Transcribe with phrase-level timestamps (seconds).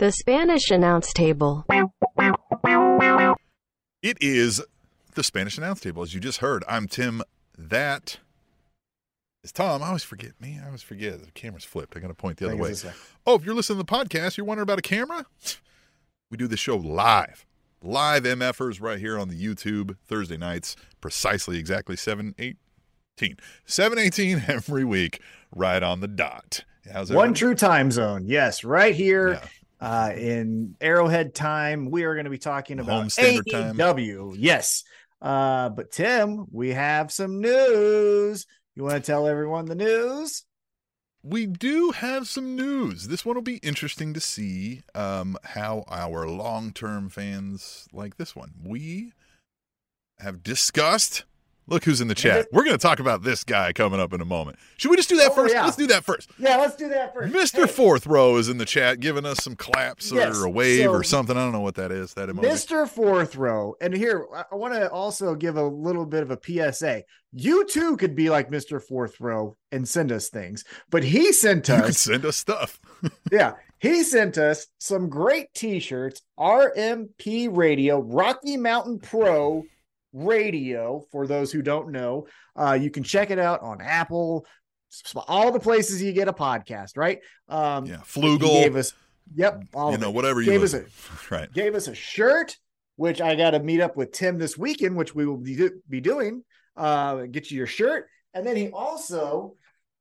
[0.00, 1.66] The Spanish announce table.
[4.02, 4.64] It is
[5.14, 6.64] the Spanish announce table, as you just heard.
[6.66, 7.20] I'm Tim.
[7.58, 8.18] That
[9.44, 9.82] is Tom.
[9.82, 10.40] I always forget.
[10.40, 11.22] Me, I always forget.
[11.22, 11.98] The camera's flipped.
[11.98, 12.70] I got to point the other way.
[12.72, 12.92] way.
[13.26, 15.26] Oh, if you're listening to the podcast, you're wondering about a camera?
[16.30, 17.44] We do this show live.
[17.82, 23.36] Live MFers right here on the YouTube Thursday nights, precisely exactly 718.
[23.66, 25.20] 718 every week,
[25.54, 26.64] right on the dot.
[26.90, 28.24] How's One true time zone.
[28.26, 29.46] Yes, right here Yeah.
[29.80, 31.90] Uh, in Arrowhead time.
[31.90, 33.42] We are going to be talking about Time.
[33.44, 34.36] AEW.
[34.38, 34.84] Yes.
[35.20, 38.46] Uh, but Tim, we have some news.
[38.74, 40.44] You want to tell everyone the news?
[41.22, 43.08] We do have some news.
[43.08, 48.34] This one will be interesting to see um, how our long term fans like this
[48.34, 48.52] one.
[48.64, 49.12] We
[50.18, 51.24] have discussed.
[51.70, 52.48] Look who's in the chat.
[52.52, 54.58] We're going to talk about this guy coming up in a moment.
[54.76, 55.54] Should we just do that Oh, first?
[55.54, 55.64] yeah.
[55.64, 56.28] Let's do that first.
[56.38, 57.32] Yeah, let's do that first.
[57.32, 57.66] Mr.
[57.66, 60.84] Hey, Fourth Row is in the chat giving us some claps Yes, or a wave
[60.84, 61.36] so- or something.
[61.36, 62.14] I don't know what that is.
[62.14, 62.42] That emoji.
[62.42, 62.88] Mr.
[62.88, 63.74] Fourth Row.
[63.80, 67.04] And here, I- want to also give a little bit of a PSA.
[67.32, 68.82] You too could be like Mr.
[68.82, 72.80] Fourth Row and send us things, but he sent us send us stuff.
[73.30, 79.62] yeah, he sent us some great t-shirts, RMP Radio, Rocky Mountain Pro
[80.12, 82.26] Radio, for those who don't know.
[82.56, 84.46] Uh, you can check it out on Apple,
[85.28, 87.20] all the places you get a podcast, right?
[87.48, 88.40] Um, Yeah, Flugel.
[88.62, 88.92] gave us,
[89.34, 90.90] yep, all you know, whatever you Gave us listen.
[91.30, 91.52] right.
[91.52, 92.56] gave us a shirt,
[92.96, 95.80] which I got to meet up with Tim this weekend, which we will be, do-
[95.88, 96.44] be doing.
[96.76, 99.54] Uh, get you your shirt, and then he also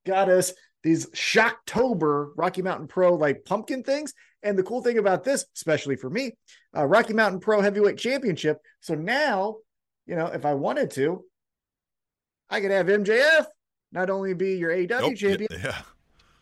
[0.05, 4.13] got us these Shocktober Rocky Mountain Pro like pumpkin things.
[4.43, 6.31] And the cool thing about this, especially for me,
[6.77, 8.59] uh, Rocky Mountain Pro Heavyweight Championship.
[8.79, 9.57] So now,
[10.09, 11.23] you know, if I wanted to,
[12.49, 13.45] I could have MJF
[13.91, 15.77] not only be your AEW Nope, champion, Yeah.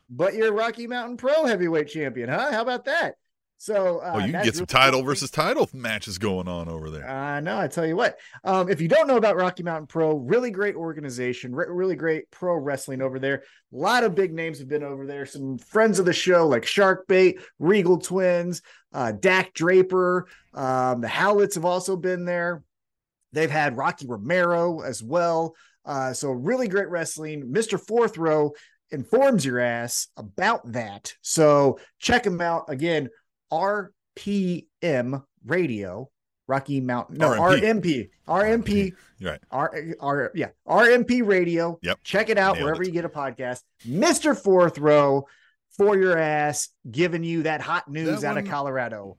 [0.10, 2.52] but your Rocky Mountain Pro Heavyweight champion, huh?
[2.52, 3.16] How about that?
[3.60, 6.92] So, uh, Oh, you can get some really title versus title matches going on over
[6.92, 7.10] there.
[7.10, 7.58] I know.
[7.58, 8.18] I tell you what.
[8.44, 12.30] Um, if you don't know about Rocky Mountain Pro, really great organization, re- really great
[12.30, 13.42] pro wrestling over there.
[13.74, 15.26] A lot of big names have been over there.
[15.26, 18.62] Some friends of the show like Shark Bait, Regal Twins,
[18.94, 20.28] uh, Dak Draper.
[20.54, 22.64] Um, the Howlets have also been there.
[23.34, 25.56] They've had Rocky Romero as well.
[25.86, 27.44] Uh, so really great wrestling.
[27.44, 27.80] Mr.
[27.80, 28.54] Fourth Row
[28.92, 31.14] informs your ass about that.
[31.22, 33.10] So check them out again.
[33.52, 36.10] RPM Radio,
[36.48, 37.18] Rocky Mountain.
[37.18, 38.10] No, RMP.
[38.28, 38.64] RMP.
[38.64, 38.94] RMP.
[39.22, 39.40] Right.
[39.52, 41.80] R, R, yeah, RMP Radio.
[41.82, 42.00] Yep.
[42.04, 42.88] Check it out Nailed wherever it.
[42.88, 43.62] you get a podcast.
[43.86, 44.38] Mr.
[44.38, 45.26] Fourth Row
[45.78, 49.18] for your ass, giving you that hot news That out of Colorado.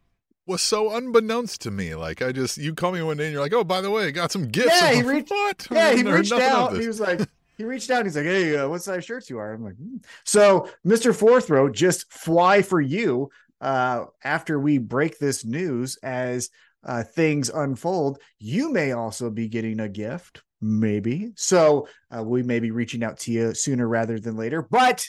[0.48, 1.94] Was so unbeknownst to me.
[1.94, 4.10] Like I just you call me one day and you're like, oh, by the way,
[4.12, 4.80] got some gifts.
[4.80, 5.68] Yeah, I'm he like, reached- What?
[5.70, 6.74] Yeah, he reached out.
[6.74, 7.20] He was like,
[7.58, 8.06] he reached out.
[8.06, 9.52] He's like, hey, uh, what size shirts you are?
[9.52, 9.98] I'm like, hmm.
[10.24, 11.14] so Mr.
[11.14, 13.28] Fourth Row, just fly for you.
[13.60, 16.48] Uh, after we break this news, as
[16.82, 21.32] uh, things unfold, you may also be getting a gift, maybe.
[21.36, 24.62] So uh, we may be reaching out to you sooner rather than later.
[24.62, 25.06] But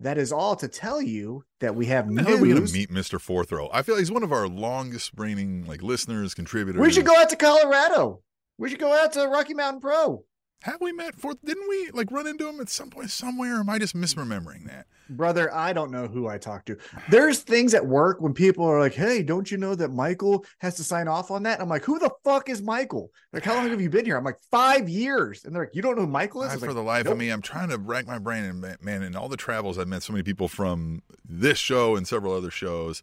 [0.00, 2.90] that is all to tell you that we have the hell are we gonna meet
[2.90, 3.20] Mr.
[3.20, 3.68] Fourth Row?
[3.72, 6.80] I feel like he's one of our longest reigning like listeners, contributors.
[6.80, 8.22] We should go out to Colorado.
[8.58, 10.24] We should go out to Rocky Mountain Pro.
[10.62, 11.38] Have we met Fourth?
[11.44, 13.56] Didn't we like run into him at some point somewhere?
[13.56, 14.86] Or am I just misremembering that?
[15.10, 16.76] brother i don't know who i talked to
[17.08, 20.74] there's things at work when people are like hey don't you know that michael has
[20.74, 23.70] to sign off on that i'm like who the fuck is michael like how long
[23.70, 26.08] have you been here i'm like five years and they're like you don't know who
[26.08, 28.44] michael is I, for like, the life of me, I'm trying to rack my brain
[28.44, 32.06] and man, in all the travels, I've met so many people from this show and
[32.06, 33.02] several other shows.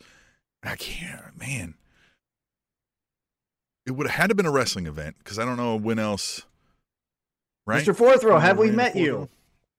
[0.64, 1.76] I can't, man.
[3.86, 6.00] It would have had to have been a wrestling event because I don't know when
[6.00, 6.46] else.
[7.66, 9.28] Right, mr fourth row have we met you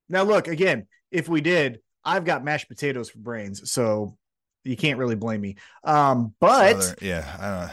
[0.09, 4.17] now look again if we did i've got mashed potatoes for brains so
[4.65, 5.55] you can't really blame me
[5.85, 7.71] um but Other- yeah.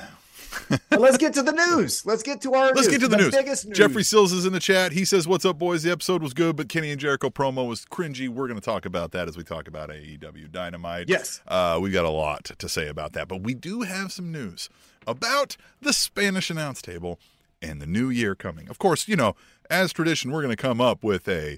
[0.91, 3.17] but let's get to the news let's get to our Let's news, get to the
[3.17, 3.31] news.
[3.31, 4.91] biggest news Jeffrey Sills is in the chat.
[4.91, 5.81] He says, "What's up, boys?
[5.81, 8.29] The episode was good, but Kenny and Jericho promo was cringy.
[8.29, 11.09] We're going to talk about that as we talk about AEW Dynamite.
[11.09, 14.31] yes Uh, we got a lot to say about that, but we do have some
[14.31, 14.69] news
[15.07, 17.19] about the Spanish announce table
[17.59, 18.69] and the new year coming.
[18.69, 19.35] Of course, you know,
[19.73, 21.57] as tradition, we're going to come up with a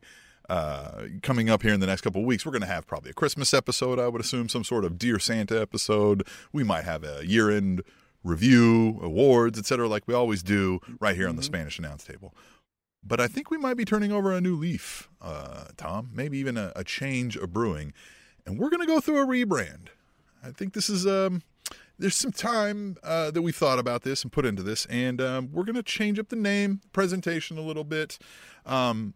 [0.49, 2.45] uh, coming up here in the next couple of weeks.
[2.45, 5.19] We're going to have probably a Christmas episode, I would assume, some sort of Dear
[5.19, 6.25] Santa episode.
[6.53, 7.81] We might have a year end
[8.23, 11.45] review, awards, etc., like we always do right here on the Mhm.
[11.45, 12.33] Spanish announce table.
[13.03, 16.09] But I think we might be turning over a new leaf, uh, Tom.
[16.13, 17.93] Maybe even a, a change of brewing,
[18.45, 19.87] and we're going to go through a rebrand.
[20.43, 21.41] I think this is um,
[21.97, 25.49] there's some time uh, that we thought about this and put into this, and um,
[25.51, 28.17] we're going to change up the name, presentation a little bit.
[28.65, 29.13] Um,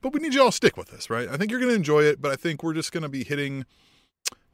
[0.00, 1.28] but we need you all to stick with us, right?
[1.28, 3.22] I think you're going to enjoy it, but I think we're just going to be
[3.24, 3.66] hitting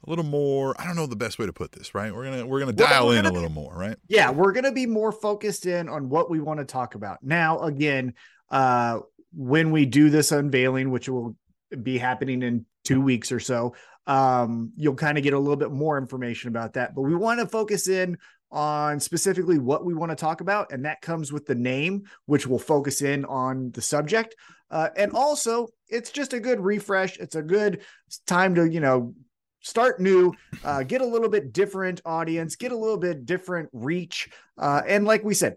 [0.05, 0.75] a little more.
[0.81, 1.95] I don't know the best way to put this.
[1.95, 2.13] Right?
[2.15, 3.75] We're gonna we're gonna Well, dial we're in a gonna little be- more.
[3.77, 3.97] Right?
[4.09, 7.19] yeah we're going to be more focused in on what we want to talk about
[7.23, 8.15] now again
[8.51, 9.01] uh
[9.35, 11.37] when we do this unveiling which will
[11.83, 13.75] be happening in two weeks or so
[14.11, 17.41] um you'll kind of get a little bit more information about that but we want
[17.41, 18.17] to focus in
[18.53, 22.47] on specifically what we want to talk about and that comes with the name which
[22.47, 24.35] will focus in on the subject.
[24.71, 27.19] Uh, and also it's just a good refresh.
[27.19, 27.83] It's a good
[28.27, 29.15] time to you know
[29.61, 30.33] start new
[30.65, 35.05] uh, get a little bit different audience, get a little bit different reach, uh, and
[35.05, 35.55] like we said,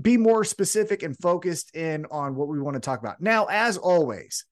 [0.00, 3.20] be more specific and focused in on what we want to talk about.
[3.20, 4.44] Now, as always,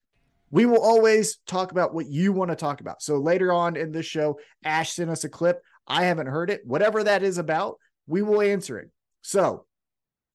[0.52, 3.02] we will always talk about what you want to talk about.
[3.02, 5.60] So later on in this show, Ash sent us a clip.
[5.88, 6.60] I haven't heard it.
[6.64, 8.90] Whatever that is about, we will answer it.
[9.22, 9.64] So,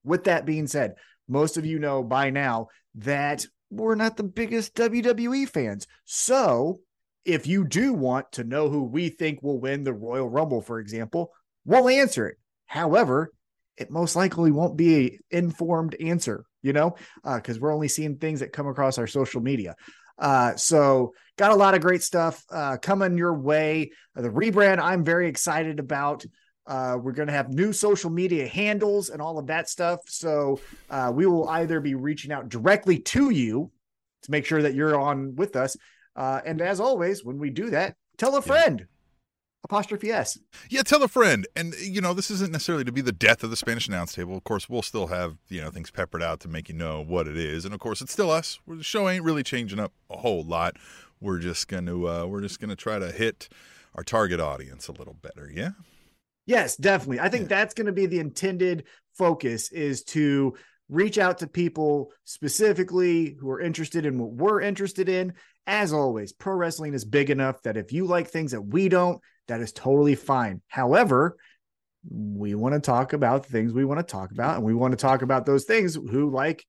[0.03, 0.95] with that being said,
[1.27, 5.85] most of you know by now that we're not the biggest WWE fans.
[6.05, 6.79] So,
[7.23, 10.79] if you do want to know who we think will win the Royal Rumble, for
[10.79, 11.31] example,
[11.65, 12.37] we'll answer it.
[12.65, 13.31] However,
[13.75, 18.15] it most likely won't be a informed answer, you know, uh, because we're only seeing
[18.15, 19.75] things that come across our social media.
[20.17, 23.91] Uh, so got a lot of great stuff uh, coming your way.
[24.15, 26.25] Uh, the rebrand I'm very excited about.
[26.65, 30.01] Uh, we're going to have new social media handles and all of that stuff.
[30.07, 30.59] So
[30.89, 33.71] uh, we will either be reaching out directly to you
[34.23, 35.77] to make sure that you're on with us.
[36.15, 38.85] Uh, and as always, when we do that, tell a friend.
[39.69, 40.39] Apostrophe S.
[40.69, 41.45] Yeah, tell a friend.
[41.53, 44.37] And you know, this isn't necessarily to be the death of the Spanish announce table.
[44.37, 47.27] Of course, we'll still have you know things peppered out to make you know what
[47.27, 47.65] it is.
[47.65, 48.59] And of course, it's still us.
[48.65, 50.77] The show ain't really changing up a whole lot.
[51.19, 53.49] We're just gonna uh, we're just gonna try to hit
[53.95, 55.51] our target audience a little better.
[55.53, 55.71] Yeah.
[56.45, 57.19] Yes, definitely.
[57.19, 57.57] I think Yeah.
[57.57, 58.85] that's going to be the intended
[59.17, 60.55] focus is to
[60.87, 65.33] reach out to people specifically who are interested in what we're interested in.
[65.67, 69.19] As always, pro wrestling is big enough that if you like things that we don't,
[69.49, 70.61] that is totally fine.
[70.67, 71.37] However,
[72.09, 74.93] we want to talk about the things we want to talk about, and we want
[74.93, 76.65] to talk about those things who like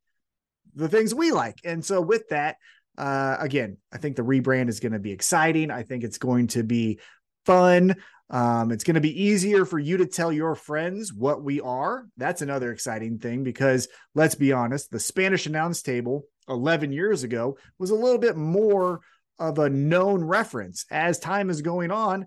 [0.74, 1.58] the things we like.
[1.64, 2.56] And so, with that,
[2.96, 5.70] uh, again, I think the rebrand is going to be exciting.
[5.70, 6.98] I think it's going to be
[7.46, 7.94] fun.
[8.30, 12.06] Um, it's going to be easier for you to tell your friends what we are.
[12.16, 17.56] That's another exciting thing because let's be honest, the Spanish announce table 11 years ago
[17.78, 19.00] was a little bit more
[19.38, 20.84] of a known reference.
[20.90, 22.26] As time is going on,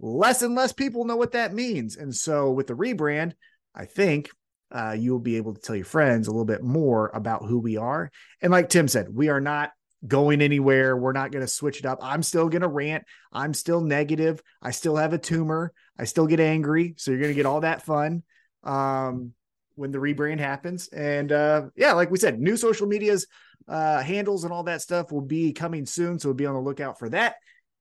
[0.00, 1.96] less and less people know what that means.
[1.96, 3.32] And so with the rebrand,
[3.74, 4.30] I think
[4.70, 7.76] uh, you'll be able to tell your friends a little bit more about who we
[7.76, 8.10] are.
[8.40, 9.72] And like Tim said, we are not
[10.06, 10.96] going anywhere.
[10.96, 11.98] We're not going to switch it up.
[12.02, 13.04] I'm still going to rant.
[13.32, 14.42] I'm still negative.
[14.60, 15.72] I still have a tumor.
[15.98, 16.94] I still get angry.
[16.96, 18.22] So you're going to get all that fun
[18.64, 19.32] um,
[19.76, 20.88] when the rebrand happens.
[20.88, 23.26] And uh, yeah, like we said, new social medias,
[23.68, 26.18] uh, handles, and all that stuff will be coming soon.
[26.18, 27.36] So be on the lookout for that.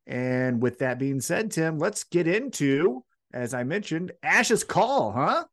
[0.05, 3.03] And with that being said, Tim, let's get into,
[3.33, 5.45] as I mentioned, Ash's call, huh?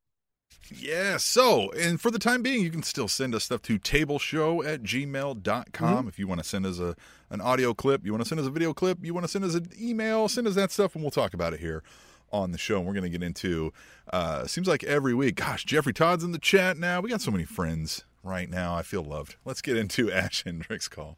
[0.76, 4.66] Yeah, so, and for the time being, you can still send us stuff to tableshow
[4.66, 6.94] at gmail.com if you want to send us a,
[7.30, 9.44] an audio clip, you want to send us a video clip, you want to send
[9.44, 11.82] us an email, send us that stuff, and we'll talk about it here
[12.32, 12.78] on the show.
[12.78, 13.72] And we're going to get into,
[14.12, 17.00] uh, seems like every week, gosh, Jeffrey Todd's in the chat now.
[17.00, 18.74] We got so many friends right now.
[18.74, 19.36] I feel loved.
[19.44, 21.16] Let's get into Ash Hendricks' call.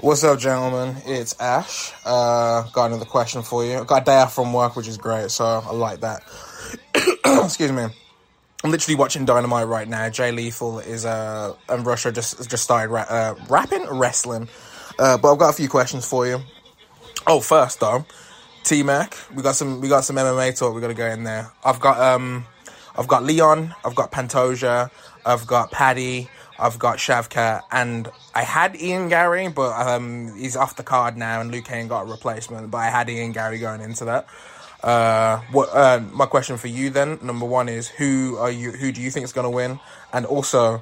[0.00, 0.96] What's up, gentlemen?
[1.04, 1.92] It's Ash.
[2.04, 3.84] Uh, got another question for you.
[3.84, 6.22] Got a day off from work, which is great, so I like that.
[7.44, 7.88] Excuse me.
[8.64, 10.08] I'm literally watching Dynamite right now.
[10.08, 14.48] Jay Lethal is uh, and Russia just just started ra- uh, rapping, wrestling.
[14.98, 16.40] Uh, but I've got a few questions for you.
[17.26, 18.04] Oh, first though,
[18.64, 20.74] T Mac, we got some we got some MMA talk.
[20.74, 21.52] We got to go in there.
[21.64, 22.46] I've got um,
[22.96, 24.90] I've got Leon, I've got Pantoja,
[25.24, 30.74] I've got Paddy, I've got Shavkat, and I had Ian Garry, but um, he's off
[30.74, 32.72] the card now, and Luke Kane got a replacement.
[32.72, 34.26] But I had Ian Garry going into that.
[34.82, 35.68] Uh, what?
[35.72, 38.70] Uh, my question for you then, number one is who are you?
[38.70, 39.80] Who do you think is going to win?
[40.12, 40.80] And also,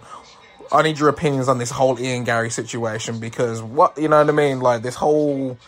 [0.70, 4.28] I need your opinions on this whole Ian Garry situation because what you know what
[4.28, 4.60] I mean.
[4.60, 5.58] Like this whole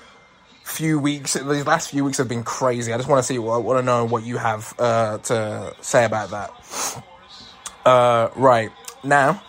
[0.63, 2.93] few weeks, these last few weeks have been crazy.
[2.93, 3.37] I just want to see.
[3.37, 7.03] I want to know what you have uh, to say about that.
[7.87, 8.71] Uh, right
[9.03, 9.43] now,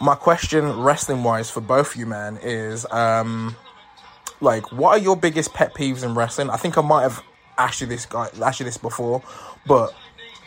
[0.00, 3.56] my question, wrestling wise, for both you, man, is um,
[4.40, 6.50] like, what are your biggest pet peeves in wrestling?
[6.50, 7.22] I think I might have
[7.80, 9.22] you this guy, you this before,
[9.66, 9.94] but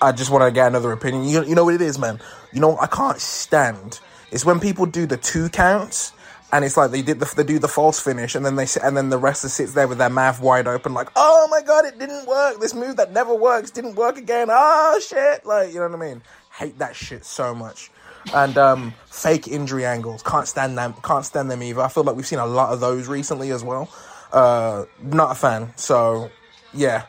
[0.02, 1.26] I just want to get another opinion.
[1.26, 2.20] You, you know what it is, man.
[2.54, 4.00] You know I can't stand.
[4.32, 6.14] It's when people do the two counts,
[6.52, 8.96] and it's like they did the they do the false finish, and then they and
[8.96, 12.00] then the wrestler sits there with their mouth wide open, like, oh my god, it
[12.00, 12.60] didn't work.
[12.60, 14.48] This move that never works didn't work again.
[14.50, 15.46] Oh shit!
[15.46, 16.22] Like you know what I mean?
[16.52, 17.92] Hate that shit so much.
[18.34, 20.94] And um, fake injury angles, can't stand them.
[21.04, 21.82] Can't stand them either.
[21.82, 23.90] I feel like we've seen a lot of those recently as well.
[24.32, 25.74] Uh, not a fan.
[25.76, 26.30] So
[26.74, 27.04] yeah,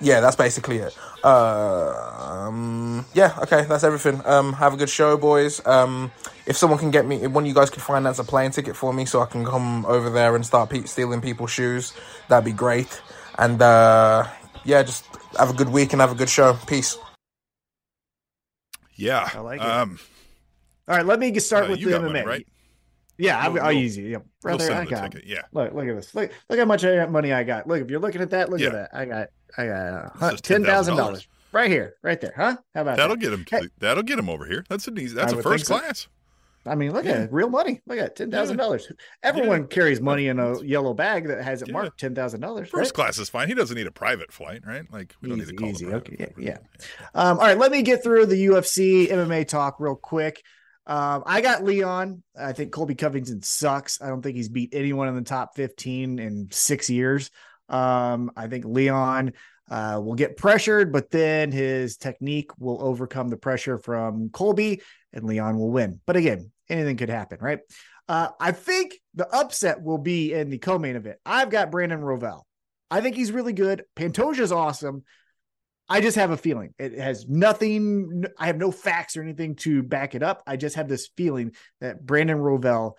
[0.00, 0.96] yeah, that's basically it.
[1.24, 4.20] Uh, um, yeah, okay, that's everything.
[4.26, 5.64] Um, have a good show, boys.
[5.66, 6.12] Um,
[6.46, 8.76] if someone can get me, if one of you guys could finance a plane ticket
[8.76, 11.92] for me so I can come over there and start pe- stealing people's shoes,
[12.28, 13.00] that'd be great.
[13.38, 14.26] And uh,
[14.64, 15.04] yeah, just
[15.38, 16.56] have a good week and have a good show.
[16.66, 16.96] Peace.
[18.94, 19.28] Yeah.
[19.34, 19.66] I like it.
[19.66, 19.98] um,
[20.88, 22.06] All right, let me get start uh, with the got MMA.
[22.12, 22.46] money, right?
[23.18, 24.06] Yeah, I'll, We'll- I'll we'll- use you.
[24.06, 25.10] Yeah, brother, I got.
[25.12, 25.26] ticket.
[25.28, 25.42] Yeah.
[25.52, 26.14] Look, look at this.
[26.14, 27.66] Look, look how much money I got.
[27.66, 28.68] Look, if you're looking at that, look Yeah.
[28.68, 28.90] at that.
[28.92, 31.26] I got, I got, uh, ten thousand $10,000.
[31.52, 32.34] right here, right there.
[32.36, 32.56] Huh?
[32.74, 33.22] How about That'll that?
[33.22, 33.44] get him?
[33.48, 33.68] Hey.
[33.78, 34.64] That'll get him over here.
[34.68, 35.14] That's an easy.
[35.14, 35.78] That's I a first so.
[35.78, 36.08] class.
[36.68, 37.12] I mean, look Yeah.
[37.12, 37.80] at it, real money.
[37.86, 38.90] Look at ten thousand dollars.
[39.22, 41.74] Everyone carries money in a yellow bag that has it Yeah.
[41.74, 42.68] marked ten thousand dollars.
[42.70, 43.46] First class is fine.
[43.46, 44.82] He doesn't need a private flight, right?
[44.92, 45.86] Like we don't need to call easy.
[45.86, 46.58] Okay, yeah,
[47.14, 50.42] Um, all right, let me get through the UFC MMA talk real quick.
[50.86, 52.22] Um, I got Leon.
[52.38, 54.00] I think Colby Covington sucks.
[54.00, 57.30] I don't think he's beat anyone in the top 15 in six years.
[57.68, 59.32] Um, I think Leon
[59.68, 64.80] uh, will get pressured, but then his technique will overcome the pressure from Colby
[65.12, 66.00] and Leon will win.
[66.06, 67.60] But again, anything could happen, right?
[68.08, 71.18] Uh, I think the upset will be in the co main event.
[71.26, 72.42] I've got Brandon Royval.
[72.90, 73.82] I think he's really good.
[73.96, 75.02] Pantoja's awesome.
[75.88, 76.74] I just have a feeling.
[76.78, 78.24] It has nothing.
[78.38, 80.42] I have no facts or anything to back it up.
[80.46, 82.92] I just have this feeling that Brandon Royval,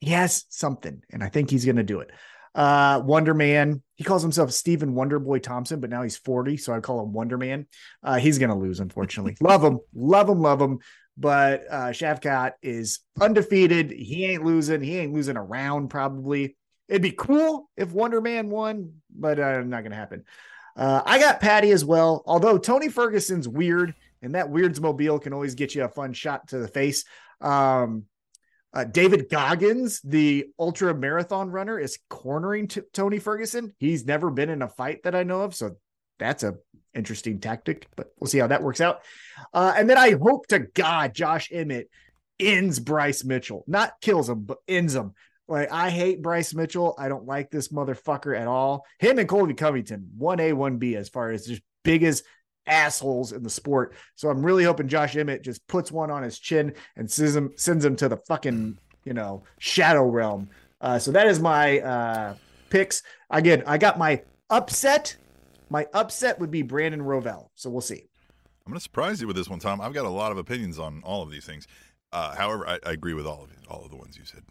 [0.00, 2.10] he has something, and I think he's going to do it.
[2.54, 3.82] Uh, Wonder Man.
[3.96, 7.38] He calls himself Stephen Wonderboy Thompson, but now he's 40, so I call him Wonder
[7.38, 7.66] Man.
[8.02, 9.36] Uh, he's going to lose, unfortunately.
[9.40, 10.78] love him, love him, love him.
[11.18, 13.90] But uh, Shavkat is undefeated.
[13.90, 14.82] He ain't losing.
[14.82, 16.56] He ain't losing a round, probably.
[16.88, 20.24] It'd be cool if Wonder Man won, but uh, not going to happen.
[20.76, 22.22] Uh, I got Paddy as well.
[22.26, 26.48] Although Tony Ferguson's weird, and that Weirds mobile can always get you a fun shot
[26.48, 27.04] to the face.
[27.40, 28.04] Um,
[28.74, 33.74] uh, David Goggins, the ultra marathon runner, is cornering t- Tony Ferguson.
[33.78, 35.76] He's never been in a fight that I know of, so
[36.18, 36.56] that's a
[36.94, 37.86] interesting tactic.
[37.96, 39.00] But we'll see how that works out.
[39.54, 41.88] Uh, and then I hope to God Josh Emmett
[42.38, 45.14] ends Bryce Mitchell, not kills him, but ends him.
[45.48, 46.94] Like I hate Bryce Mitchell.
[46.98, 48.84] I don't like this motherfucker at all.
[48.98, 52.24] Him and Colby Covington, one A, one B, as far as just biggest
[52.66, 53.94] assholes in the sport.
[54.16, 57.52] So I'm really hoping Josh Emmett just puts one on his chin and sends him
[57.56, 60.48] sends him to the fucking you know shadow realm.
[60.80, 62.34] Uh, so that is my uh,
[62.70, 63.02] picks.
[63.30, 65.16] Again, I got my upset.
[65.70, 67.48] My upset would be Brandon Royval.
[67.54, 68.08] So we'll see.
[68.66, 69.80] I'm going to surprise you with this one, Tom.
[69.80, 71.66] I've got a lot of opinions on all of these things.
[72.12, 74.42] Uh, however, I, I agree with all of all of the ones you said.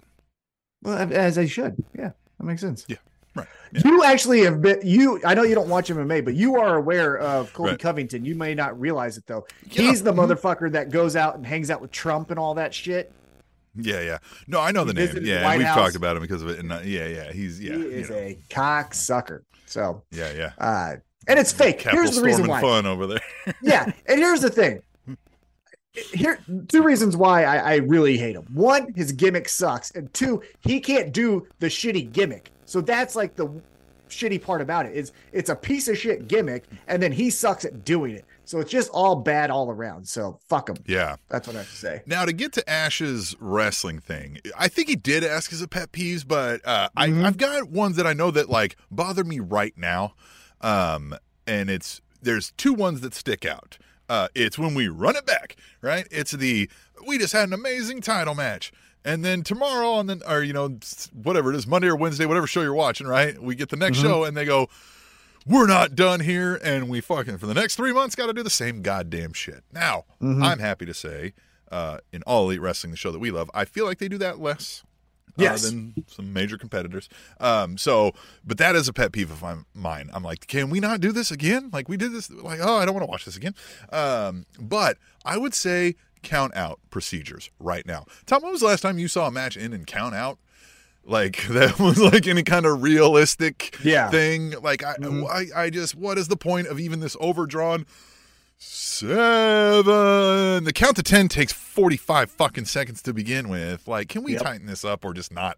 [0.85, 1.75] Well, as I should.
[1.97, 2.85] Yeah, that makes sense.
[2.87, 2.97] Yeah,
[3.35, 3.47] right.
[3.73, 3.81] Yeah.
[3.85, 5.19] You actually have been you.
[5.25, 7.79] I know you don't watch MMA, but you are aware of Colby Right.
[7.79, 8.23] Covington.
[8.23, 9.45] You may not realize it though.
[9.71, 9.81] Yeah.
[9.83, 10.27] He's the Mhm.
[10.29, 13.11] motherfucker that goes out and hangs out with Trump and all that shit.
[13.77, 14.17] Yeah, yeah.
[14.47, 15.15] No, I know He the name.
[15.15, 15.75] the Yeah, and we've House.
[15.77, 16.59] talked about him because of it.
[16.59, 18.15] And uh, yeah, yeah, he's yeah, he you is know.
[18.15, 19.39] a cocksucker.
[19.65, 20.51] So, yeah, yeah.
[20.59, 20.95] uh,
[21.27, 21.79] and it's fake.
[21.79, 22.61] Capital Here's the reason why.
[22.61, 23.19] fun over there.
[23.61, 24.79] yeah, and here's the thing.
[26.13, 28.45] Here, two reasons why I, I really hate him.
[28.53, 32.51] One, his gimmick sucks, and two, he can't do the shitty gimmick.
[32.65, 33.47] So that's like the
[34.09, 37.65] shitty part about it is it's a piece of shit gimmick, and then he sucks
[37.65, 38.25] at doing it.
[38.47, 40.07] So it's just all bad all around.
[40.07, 40.77] So fuck him.
[40.85, 41.15] yeah.
[41.29, 42.01] That's what I have to say.
[42.05, 45.91] Now to get to Ash's wrestling thing, I think he did ask as a pet
[45.91, 47.23] peeves, but uh, Mhm.
[47.23, 50.13] I, I've got ones that I know that like bother me right now,
[50.61, 51.15] um,
[51.47, 53.77] and it's there's two ones that stick out.
[54.07, 56.07] Uh, it's when we run it back, right?
[56.11, 56.69] It's the
[57.07, 58.71] we just had an amazing title match,
[59.03, 60.77] and then tomorrow on the or you know
[61.13, 63.41] whatever it is Monday or Wednesday, whatever show you're watching, right?
[63.41, 64.01] We get the next Mhm.
[64.01, 64.69] show, and they go.
[65.47, 68.41] We're not done here, and we fucking for the next three months got to do
[68.41, 69.63] the same goddamn shit.
[69.71, 70.43] Now, Mhm.
[70.43, 71.33] I'm happy to say,
[71.71, 74.17] uh, in All Elite Wrestling, the show that we love, I feel like they do
[74.17, 74.81] that less.
[75.37, 75.63] Uh, Yes.
[75.63, 77.09] than some major competitors.
[77.39, 78.13] Um, so,
[78.45, 80.09] but that is a pet peeve of mine.
[80.13, 81.69] I'm like, can we not do this again?
[81.73, 82.29] Like we did this.
[82.31, 83.53] Like, oh, I don't want to watch this again.
[83.91, 88.05] Um, but I would say count out procedures right now.
[88.25, 90.39] Tom, when was the last time you saw a match in and count out?
[91.07, 94.09] Like that was like any kind of realistic Yeah.
[94.09, 94.51] thing.
[94.61, 95.29] Like I, Mhm.
[95.29, 97.85] I, I just, what is the point of even this overdrawn?
[98.57, 99.15] Seven.
[100.63, 103.87] The count to ten takes forty-five fucking seconds to begin with.
[103.87, 104.41] Like, can we Yep.
[104.43, 105.57] tighten this up or just not?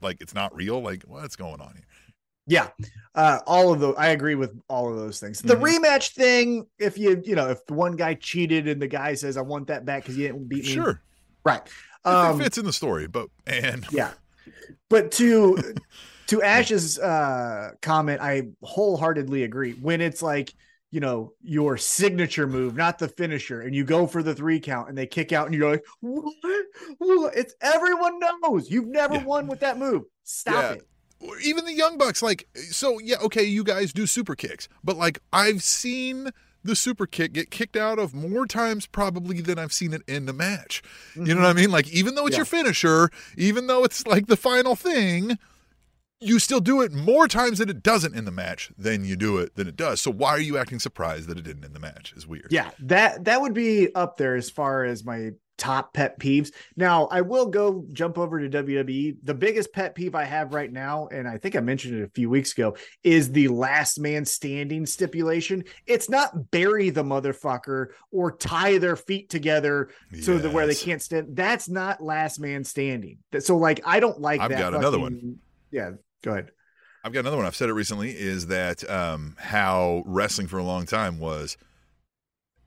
[0.00, 0.80] Like, it's not real.
[0.80, 1.84] Like, what's going on here?
[2.46, 2.68] Yeah.
[3.14, 5.40] Uh, all of the I agree with all of those things.
[5.40, 5.78] The Mhm.
[5.78, 9.36] rematch thing, if you, you know, if the one guy cheated and the guy says,
[9.36, 10.72] I want that back because you didn't beat me.
[10.72, 11.00] Sure,
[11.44, 11.62] Right.
[11.64, 14.12] it Um, fits in the story, but and Yeah.
[14.88, 15.74] But to
[16.26, 19.72] to Ash's uh comment, I wholeheartedly agree.
[19.74, 20.52] When it's like,
[20.92, 24.90] you know, your signature move, not the finisher, and you go for the three count
[24.90, 26.34] and they kick out and you're like, what?
[26.98, 27.34] What?
[27.34, 29.24] It's everyone knows you've never Yeah.
[29.24, 30.04] won with that move.
[30.22, 30.72] Stop Yeah.
[30.72, 30.86] it.
[31.44, 35.20] even the Young Bucks, like, so yeah, okay, you guys do super kicks, but like,
[35.32, 36.30] I've seen
[36.64, 40.26] the super kick get kicked out of more times probably than I've seen it in
[40.26, 40.82] the match.
[41.14, 41.58] You know what mm-hmm.
[41.58, 41.70] I mean?
[41.70, 42.38] Like, even though it's Yeah.
[42.40, 45.38] your finisher, even though it's like the final thing,
[46.22, 49.38] you still do it more times than it doesn't in the match than you do
[49.38, 50.00] it than it does.
[50.00, 52.12] So why are you acting surprised that it didn't in the match?
[52.16, 52.48] Is weird.
[52.50, 56.50] Yeah, that that would be up there as far as my top pet peeves.
[56.76, 59.16] Now, I will go jump over to WWE.
[59.22, 62.10] The biggest pet peeve I have right now, and I think I mentioned it a
[62.10, 65.62] few weeks ago, is the last man standing stipulation.
[65.86, 71.00] It's not bury the motherfucker or tie their feet together so that where they can't
[71.00, 71.36] stand.
[71.36, 73.18] That's not last man standing.
[73.38, 74.44] So, like, I don't like that.
[74.44, 74.58] I've that.
[74.58, 75.38] got another one.
[75.70, 76.50] Yeah, go ahead.
[77.04, 77.46] I've got another one.
[77.46, 78.10] I've said it recently.
[78.10, 81.56] Is that um, how wrestling for a long time was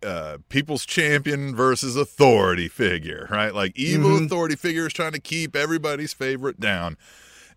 [0.04, 3.54] uh, people's champion versus authority figure, right?
[3.56, 4.26] Like evil Mhm.
[4.26, 6.98] authority figures trying to keep everybody's favorite down.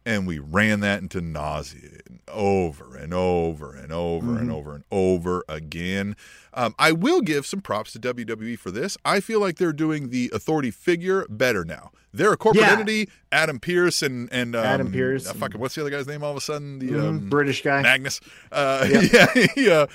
[0.08, 1.98] And we ran that into nausea
[2.28, 4.54] over and over and over and Mhm.
[4.54, 6.16] over and over again.
[6.54, 8.96] Um, I will give some props to WWE for this.
[9.04, 11.90] I feel like they're doing the authority figure better now.
[12.12, 12.72] They're a corporate Yeah.
[12.72, 13.08] entity.
[13.30, 16.22] Adam Pearce and and um, Adam Pearce uh, fucking what's the other guy's name?
[16.24, 17.08] All of a sudden, the Mhm.
[17.08, 17.82] um, British guy.
[17.82, 18.20] Magnus.
[18.50, 19.12] Uh, Yep.
[19.12, 19.86] Yeah, yeah.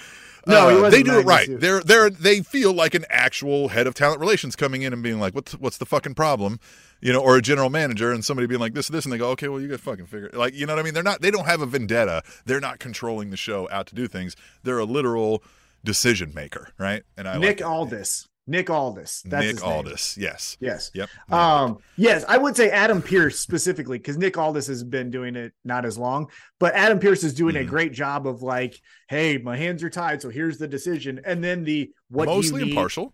[0.46, 1.48] No, Uh, they do it right.
[1.48, 5.02] he They're they're they feel like an actual head of talent relations coming in and
[5.02, 6.60] being like, "What's what's the fucking problem?"
[7.04, 9.30] You know, or a general manager and somebody being like this this, and they go,
[9.32, 10.94] "Okay, well, you got fucking figure." it." Like, you know what I mean?
[10.94, 11.22] They're not.
[11.22, 12.24] They don't have a vendetta.
[12.46, 14.36] They're not controlling the show out to do things.
[14.64, 15.44] They're a literal
[15.84, 17.04] decision maker, right?
[17.18, 18.30] And I Nick like Aldis.
[18.46, 19.22] Nick Aldis.
[19.26, 19.72] That's Nick his name.
[19.72, 20.18] Aldis.
[20.18, 20.58] Yes.
[20.60, 20.92] Yes.
[20.94, 21.10] Yep.
[21.32, 25.54] Um, yes, I would say Adam Pearce specifically because Nick Aldis has been doing it
[25.64, 26.30] not as long,
[26.60, 27.68] but Adam Pearce is doing a Mhm.
[27.68, 31.64] great job of like, hey, my hands are tied, so here's the decision, and then
[31.64, 33.14] the what do you mostly impartial.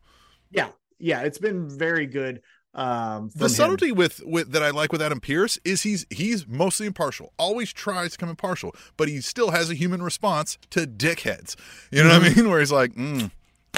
[0.50, 2.42] Yeah, yeah, it's been very good.
[2.74, 3.50] Um, the him.
[3.50, 7.34] subtlety with with that I like with Adam Pearce is he's he's mostly impartial.
[7.40, 11.56] Always tries to come impartial, but he still has a human response to dickheads.
[11.92, 12.50] You know what I mean?
[12.50, 13.32] Where he's like, mm,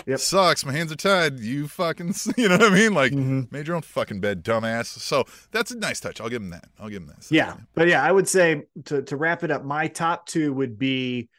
[0.05, 0.19] Yep.
[0.19, 1.39] "Sucks, my hands are tied.
[1.39, 2.94] You fucking," s-" you know what I mean?
[2.94, 3.50] Like, Mhm.
[3.51, 4.87] made your own fucking bed, dumbass.
[4.87, 6.20] So that's a nice touch.
[6.20, 6.66] I'll give him that.
[6.79, 7.24] I'll give him that.
[7.24, 10.51] So, Yeah, but yeah, I would say to to wrap it up, my top two
[10.53, 11.29] would be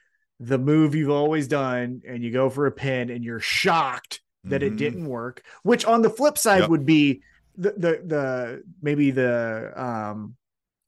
[0.41, 4.63] the move you've always done, and you go for a pin, and you're shocked that
[4.63, 4.79] it Mhm.
[4.79, 5.43] didn't work.
[5.63, 6.71] Which on the flip side Yep.
[6.71, 7.23] would be
[7.57, 10.37] the the the maybe the um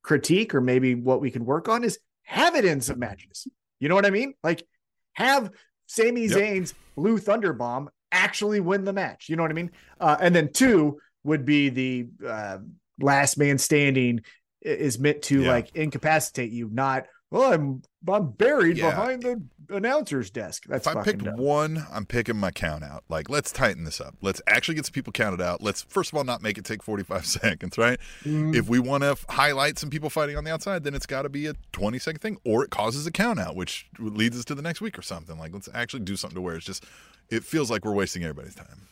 [0.03, 3.47] critique or maybe what we can work on is have it in some matches.
[3.81, 4.35] You know what I mean?
[4.43, 4.67] Like
[5.15, 5.51] have
[5.87, 6.39] Sami Yep.
[6.39, 9.29] Zayn's Blue Thunder Bomb actually win the match.
[9.29, 9.71] You know what I mean?
[10.01, 12.59] Uh, and then two would be the uh,
[13.01, 14.21] last man standing
[14.63, 15.49] is meant to Yeah.
[15.51, 18.91] like incapacitate you, not well, I'm I'm buried Yeah.
[18.91, 19.43] behind the
[19.75, 20.65] announcer's desk.
[20.69, 21.37] That's If I picked dumb.
[21.39, 23.03] one, I'm picking my count out.
[23.09, 24.15] Like, let's tighten this up.
[24.21, 25.63] Let's actually get some people counted out.
[25.63, 27.99] Let's first of all not make it take 45 seconds, right?
[28.25, 31.07] Mm, If we want to f- highlight some people fighting on the outside, then it's
[31.07, 34.39] got to be a 20 second thing, or it causes a count out, which leads
[34.39, 35.39] us to the next week or something.
[35.39, 36.85] Like, let's actually do something to where it's just,
[37.31, 38.89] it feels like we're wasting everybody's time.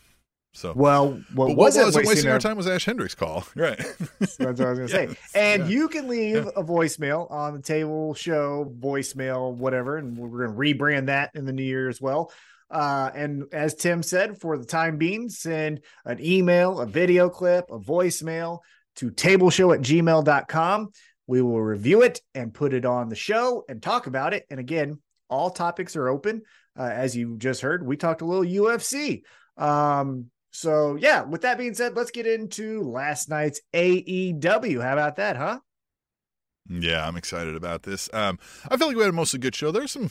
[0.55, 3.77] So, well, what wasn't wasn't wasting, our time was Ash Hendricks' call, right?
[4.19, 5.07] That's what I was gonna say.
[5.07, 5.69] Yes, And yeah.
[5.69, 11.07] you can leave a voicemail on the table show, voicemail, whatever, and we're gonna rebrand
[11.07, 12.31] that in the new year as well.
[12.69, 17.65] Uh, and as Tim said, for the time being, send an email, a video clip,
[17.71, 18.59] a voicemail
[18.97, 20.89] to tableshow at gmail.com.
[21.27, 24.45] We will review it and put it on the show and talk about it.
[24.49, 26.41] And again, all topics are open.
[26.77, 29.21] Uh, as you just heard, we talked a little UFC.
[29.57, 34.81] Um, so yeah, with that being said, let's get into last night's AEW.
[34.81, 35.59] How about that, huh?
[36.69, 38.09] yeah, I'm excited about this.
[38.13, 38.39] Um,
[38.69, 39.71] I feel like we had a mostly good show.
[39.71, 40.09] There's some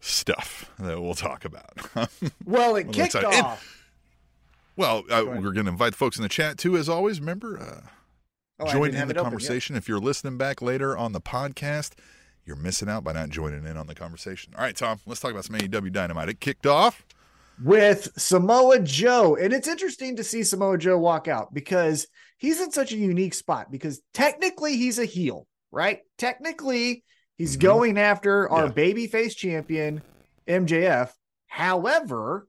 [0.00, 1.72] stuff that we'll talk about.
[2.44, 3.30] Well, it kicked excited.
[3.32, 3.82] And- off.
[4.76, 7.18] well, uh, we're going to invite folks in the chat too, as always.
[7.20, 7.80] Remember, uh,
[8.60, 9.22] Oh, join in the it open, yeah.
[9.22, 9.74] conversation.
[9.74, 11.94] If you're listening back later on the podcast,
[12.44, 14.52] you're missing out by not joining in on the conversation.
[14.56, 16.28] All right, Tom, let's talk about some AEW Dynamite.
[16.28, 17.04] It kicked off.
[17.62, 19.36] With Samoa Joe.
[19.36, 22.06] And it's interesting to see Samoa Joe walk out because
[22.38, 26.00] he's in such a unique spot because technically he's a heel, right?
[26.18, 27.04] Technically,
[27.36, 27.60] he's Mhm.
[27.60, 28.72] going after our Yeah.
[28.72, 30.02] babyface champion,
[30.46, 31.12] MJF.
[31.46, 32.48] However,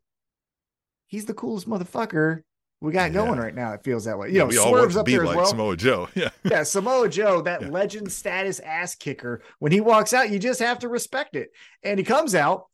[1.08, 2.42] he's the coolest motherfucker
[2.82, 3.42] we got going Yeah.
[3.42, 3.74] right now.
[3.74, 4.30] It feels that way.
[4.32, 5.46] You know, we swerves up there as like well.
[5.46, 6.10] Samoa Joe.
[6.16, 6.30] Yeah.
[6.44, 7.70] yeah, Samoa Joe, that Yeah.
[7.70, 9.42] legend status ass kicker.
[9.60, 11.52] When he walks out, you just have to respect it.
[11.84, 12.66] And he comes out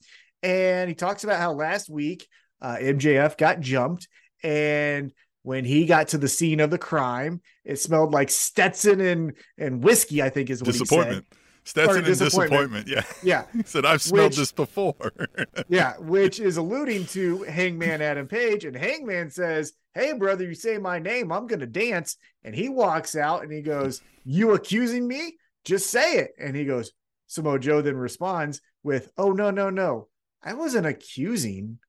[0.43, 2.27] and he talks about how last week
[2.61, 4.07] uh, MJF got jumped,
[4.43, 5.11] and
[5.43, 9.83] when he got to the scene of the crime, it smelled like Stetson and and
[9.83, 10.21] whiskey.
[10.21, 11.25] I think is what Disappointment.
[11.63, 12.85] Stetson and disappointment.
[12.87, 13.05] disappointment.
[13.23, 13.43] Yeah.
[13.53, 13.61] he said.
[13.61, 14.95] He said, I've smelled Which- this before.
[15.37, 20.55] Yeah, yeah, which is alluding to Hangman Adam Page, and Hangman says, "Hey, brother, you
[20.55, 25.07] say my name, I'm gonna dance." And he walks out and he goes, "You accusing
[25.07, 26.31] me?" just say it.
[26.39, 26.91] And he goes,
[27.27, 30.07] Samoa Joe then responds with, Oh, no, no, no.
[30.43, 31.79] I wasn't accusing.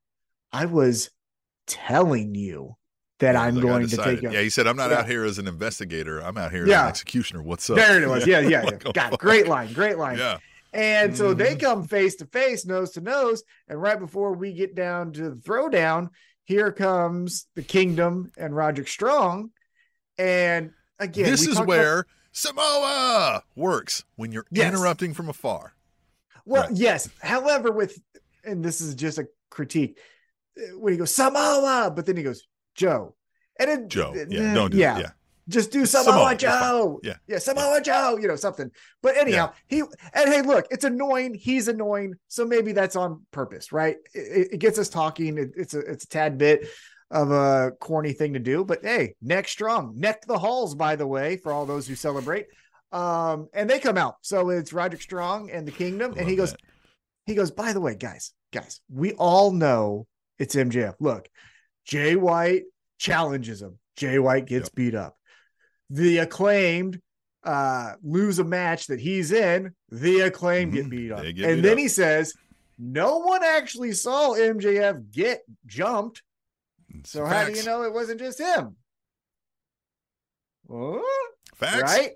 [0.52, 1.10] I was
[1.66, 2.76] telling you
[3.20, 4.30] that I'm Like, going to take you.
[4.30, 4.98] Yeah, he said, I'm not Yeah.
[4.98, 6.20] out here as an investigator.
[6.20, 6.82] I'm out here as Yeah.
[6.82, 7.42] an executioner.
[7.42, 7.76] What's up?
[7.76, 8.26] There it was.
[8.26, 8.62] Yeah, yeah.
[8.64, 8.88] Like, yeah.
[8.88, 9.20] oh, God, fuck.
[9.20, 9.72] great line.
[9.72, 10.18] Great line.
[10.18, 10.38] Yeah.
[10.74, 11.60] And so they Mhm.
[11.60, 13.42] come face to face, nose to nose.
[13.68, 16.08] And right before we get down to the throwdown,
[16.44, 19.50] here comes the kingdom and Roderick Strong.
[20.18, 24.72] And again, this is talked about- where Samoa works when you're Yes.
[24.74, 25.74] interrupting from afar.
[26.44, 26.72] well, right.
[26.72, 27.08] yes.
[27.20, 28.00] However, with
[28.44, 29.98] and this is just a critique
[30.58, 33.14] uh, when he goes Samoa, but then he goes Joe,
[33.58, 34.12] and it, Joe.
[34.28, 35.00] Yeah, don't do yeah, it.
[35.02, 35.10] Yeah.
[35.48, 36.36] just do Samoa, Samoa.
[36.36, 37.00] Joe.
[37.02, 37.16] Yeah.
[37.26, 38.70] Yeah, Samoa Joe, you know, something.
[39.02, 41.34] But anyhow, he and hey, look, it's annoying.
[41.34, 42.14] He's annoying.
[42.28, 43.96] So maybe that's on purpose, right?
[44.14, 45.38] It, it gets us talking.
[45.38, 46.66] It, it's a it's a tad bit
[47.10, 51.06] of a corny thing to do, but hey, neck strong, neck the halls, by the
[51.06, 52.46] way, for all those who celebrate.
[52.90, 54.16] Um, and they come out.
[54.22, 56.60] So it's Roderick Strong and the Kingdom, and he goes, that.
[57.26, 60.06] He goes, by the way, guys, guys, we all know
[60.38, 60.94] it's MJF.
[61.00, 61.28] Look,
[61.84, 62.64] Jay White
[62.98, 63.78] challenges him.
[63.96, 65.16] Jay White gets beat up.
[65.90, 67.00] The acclaimed
[67.44, 70.90] uh lose a match that he's in, the acclaimed get Mhm.
[70.90, 71.22] beat up.
[71.22, 71.78] Get and beat then up.
[71.78, 72.34] he says,
[72.78, 76.22] No one actually saw MJF get jumped.
[76.88, 78.76] It's So how do you know it wasn't just him?
[80.70, 81.00] Huh?
[81.56, 81.82] Facts.
[81.82, 82.10] Right?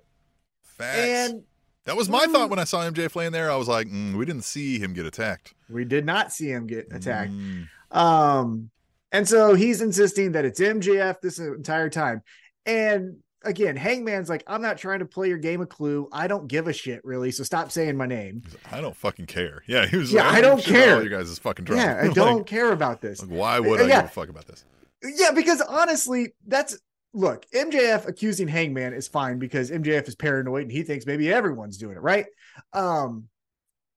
[0.63, 0.99] Facts.
[0.99, 1.43] And
[1.87, 3.51] that was my thought when I saw MJ laying there.
[3.51, 5.55] I was like, mm, we didn't see him get attacked.
[5.71, 7.33] we did not see him get attacked.
[7.33, 7.69] Mm.
[7.91, 8.71] Um,
[9.13, 12.23] and so he's insisting that it's MJF this entire time.
[12.67, 16.09] And again, Hangman's like, I'm not trying to play your game of clue.
[16.13, 17.31] I don't give a shit, really.
[17.31, 18.43] So stop saying my name.
[18.65, 19.63] Like, I don't fucking care.
[19.69, 20.13] Yeah, he was.
[20.13, 21.03] Yeah, like, I don't shit about care.
[21.05, 21.81] You guys is fucking drunk.
[21.83, 23.23] Yeah, I don't care about this.
[23.23, 24.01] Like, why would Uh, I yeah.
[24.03, 24.65] give a fuck about this?
[25.05, 26.77] Yeah, because honestly, that's
[27.17, 31.79] look, MJF accusing Hangman is fine because MJF is paranoid and he thinks maybe everyone's
[31.79, 32.27] doing it, right?
[32.75, 33.25] Um,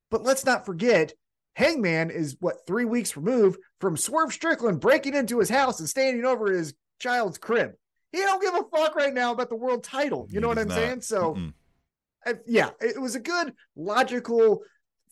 [0.09, 1.13] but let's not forget,
[1.55, 6.23] Hangman is what three weeks removed from Swerve Strickland breaking into his house and standing
[6.23, 7.73] over his child's crib.
[8.13, 10.25] He don't give a fuck right now about the world title.
[10.29, 10.75] You He know what I'm not.
[10.75, 11.01] saying?
[11.01, 11.37] So
[12.25, 14.61] I, yeah, it was a good logical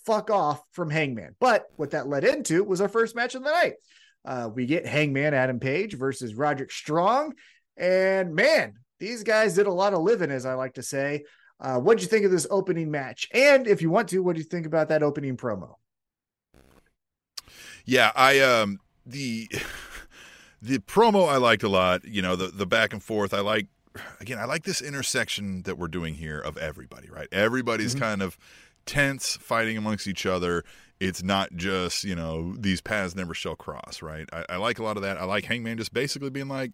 [0.06, 1.36] fuck off from Hangman.
[1.41, 3.74] But what that led into was our first match of the night.
[4.26, 7.34] Uh, we get Hangman Adam Page versus Roderick Strong,
[7.78, 11.24] and man, these guys did a lot of living, as I like to say.
[11.60, 13.28] Uh, what'd you think of this opening match?
[13.34, 15.76] And if you want to, what do you think about that opening promo?
[17.86, 19.48] Yeah, I um the
[20.62, 22.06] the promo I liked a lot.
[22.06, 23.34] You know, the the back and forth.
[23.34, 23.68] I like
[24.20, 24.40] again.
[24.40, 27.10] I like this intersection that we're doing here of everybody.
[27.10, 28.00] Right, everybody's Mhm.
[28.00, 28.38] kind of
[28.86, 30.63] tense, fighting amongst each other.
[31.00, 34.02] It's not just you know these paths never shall cross.
[34.02, 34.28] Right.
[34.34, 35.18] I, I like a lot of that.
[35.18, 36.74] I like Hangman just basically being like,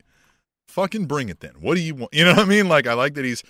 [0.68, 1.54] "Fucking bring it then.
[1.60, 2.68] What do you want?" You know what I mean?
[2.68, 3.44] Like I like that he's.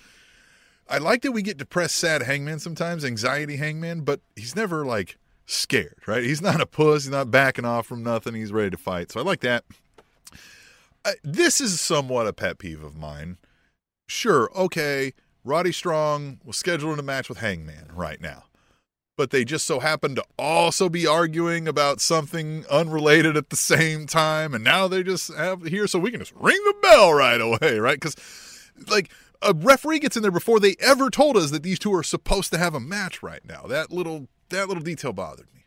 [0.88, 5.16] I like that we get depressed, sad Hangman sometimes, anxiety Hangman, but he's never like
[5.46, 6.22] scared, right?
[6.22, 7.04] He's not a puss.
[7.04, 8.34] He's not backing off from nothing.
[8.34, 9.10] He's ready to fight.
[9.10, 9.64] So I like that.
[11.04, 13.38] I, this is somewhat a pet peeve of mine.
[14.06, 15.12] Sure, okay,
[15.44, 18.44] Roddy Strong was scheduled in a match with Hangman right now,
[19.16, 24.06] but they just so happen to also be arguing about something unrelated at the same
[24.06, 27.40] time, and now they just have here so we can just ring the bell right
[27.40, 28.00] away, right?
[28.00, 28.16] Because
[28.88, 29.10] like
[29.42, 32.52] a referee gets in there before they ever told us that these two are supposed
[32.52, 33.62] to have a match right now.
[33.62, 35.64] That little that little detail bothered me.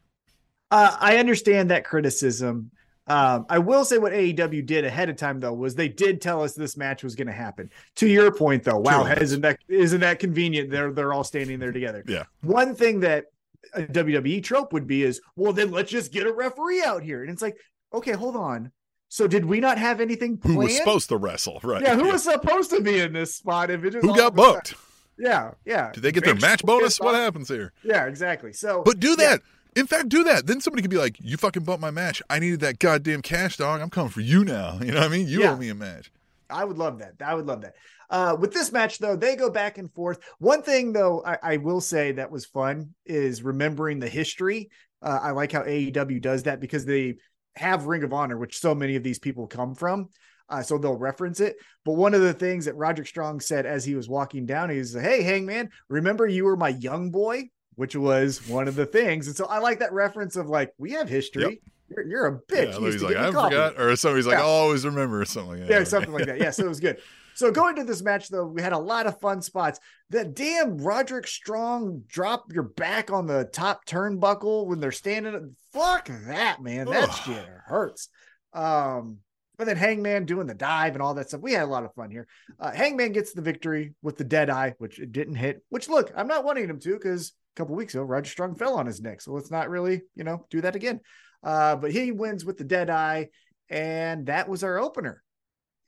[0.72, 2.72] Uh, I understand that criticism.
[3.10, 6.44] Um, I will say what AEW did ahead of time though was they did tell
[6.44, 7.70] us this match was going to happen.
[7.96, 9.14] To your point though, wow, True.
[9.14, 10.70] isn't that isn't that convenient?
[10.70, 12.04] They're they're all standing there together.
[12.06, 12.24] Yeah.
[12.42, 13.28] One thing that
[13.74, 17.22] a WWE trope would be is, well, then let's just get a referee out here,
[17.22, 17.58] and it's like,
[17.94, 18.72] okay, hold on.
[19.10, 21.82] So did we not have anything Who was supposed to wrestle, right?
[21.82, 23.70] yeah, who was supposed to be in this spot?
[23.70, 24.76] If it just Who got of a sudden- booked?
[25.20, 25.92] Yeah, yeah.
[25.94, 27.00] Did they get their match bonus?
[27.00, 27.74] What happens here?
[27.84, 28.54] Yeah, exactly.
[28.54, 29.16] So, But do yeah.
[29.16, 29.42] that.
[29.76, 30.46] In fact, do that.
[30.46, 32.22] Then somebody could be like, "You fucking bumped my match.
[32.30, 33.82] I needed that goddamn cash, dog.
[33.82, 34.78] I'm coming for you now.
[34.82, 35.28] You know what I mean?
[35.28, 35.54] You Yeah.
[35.54, 36.12] owe me a match."
[36.50, 37.14] I would love that.
[37.24, 37.74] I would love that.
[38.10, 40.20] Uh, with this match, though, they go back and forth.
[40.40, 44.70] One thing, though, I, I will say that was fun is remembering the history.
[45.02, 47.16] Uh, I like how AEW does that because they
[47.56, 50.10] have Ring of Honor, which so many of these people come from.
[50.50, 51.58] Uh, so they'll reference it.
[51.84, 54.94] But one of the things that Roderick Strong said as he was walking down, he's
[54.94, 59.28] Hey, Hangman, remember you were my young boy, which was one of the things.
[59.28, 61.60] And so I like that reference of like, we have history.
[61.90, 62.74] You're, you're a bitch.
[62.74, 65.68] Yeah, he's like, "I coffee." forgot," or somebody's like, "I'll always remember," or something like
[65.68, 65.70] that.
[65.70, 66.38] Yeah, something like that.
[66.38, 66.98] Yeah, so it was good.
[67.38, 69.80] So going to this match though, we had a lot of fun spots.
[70.10, 75.56] That damn Roderick Strong drop your back on the top turnbuckle when they're standing.
[75.72, 76.88] Fuck that, man.
[76.88, 77.16] That Ugh.
[77.24, 78.10] shit hurts.
[78.54, 79.20] Um,
[79.60, 81.42] And then Hangman doing the dive and all that stuff.
[81.42, 82.28] We had a lot of fun here.
[82.60, 85.64] Uh, Hangman gets the victory with the dead eye, which it didn't hit.
[85.70, 88.76] Which look, I'm not wanting him to because a couple weeks ago Roger Strong fell
[88.78, 91.02] on his neck, so let's not really, you know, do that again.
[91.44, 93.30] Uh, but he wins with the dead eye,
[93.70, 95.24] and that was our opener.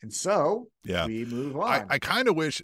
[0.01, 1.05] And so Yeah.
[1.07, 1.63] we move on.
[1.63, 2.61] I, I kind of wish,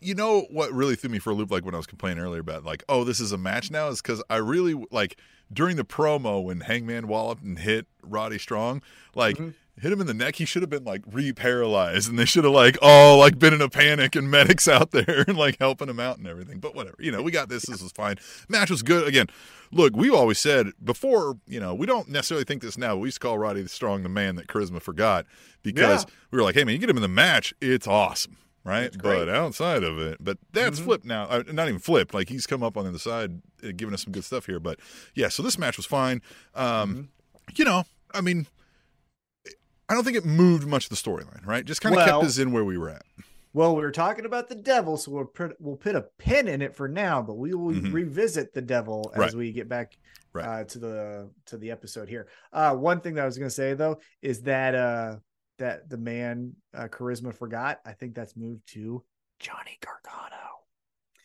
[0.00, 2.40] you know, what really threw me for a loop, like when I was complaining earlier
[2.40, 5.18] about, like, oh, this is a match now, is because I really like
[5.52, 8.82] during the promo when Hangman walloped and hit Roddy Strong,
[9.14, 9.36] like.
[9.36, 9.54] Mhm.
[9.78, 10.36] Hit him in the neck.
[10.36, 13.60] He should have been like re-paralyzed, and they should have like all like been in
[13.60, 16.60] a panic, and medics out there and like helping him out and everything.
[16.60, 17.66] But whatever, you know, we got this.
[17.66, 18.16] This was fine.
[18.48, 19.06] Match was good.
[19.06, 19.26] Again,
[19.70, 22.94] look, we always said before, you know, we don't necessarily think this now.
[22.94, 25.26] But we used to call Roddy the Strong the man that charisma forgot
[25.62, 26.10] because Yeah.
[26.30, 28.90] we were like, hey man, you get him in the match, it's awesome, right?
[29.02, 30.84] But outside of it, but that's Mhm.
[30.84, 31.24] flipped now.
[31.24, 32.14] Uh, not even flipped.
[32.14, 34.58] Like he's come up on the other side, uh, giving us some good stuff here.
[34.58, 34.80] But
[35.14, 36.22] yeah, so this match was fine.
[36.54, 37.02] Um, Mm-hmm.
[37.56, 37.84] You know,
[38.14, 38.46] I mean.
[39.88, 41.64] I don't think it moved much of the storyline, right?
[41.64, 43.02] Just kind of Well- kept us in where we were at.
[43.52, 46.60] Well, we were talking about the devil, so we'll put we'll put a pin in
[46.60, 47.90] it for now, but we will Mhm.
[47.92, 49.34] revisit the devil as Right.
[49.34, 49.96] we get back
[50.34, 50.44] Right.
[50.46, 52.26] uh, to the to the episode here.
[52.52, 55.16] Uh, one thing that I was going to say though is that uh,
[55.58, 57.80] that the man uh, charisma forgot.
[57.86, 59.02] I think that's moved to
[59.38, 60.35] Johnny Gargano.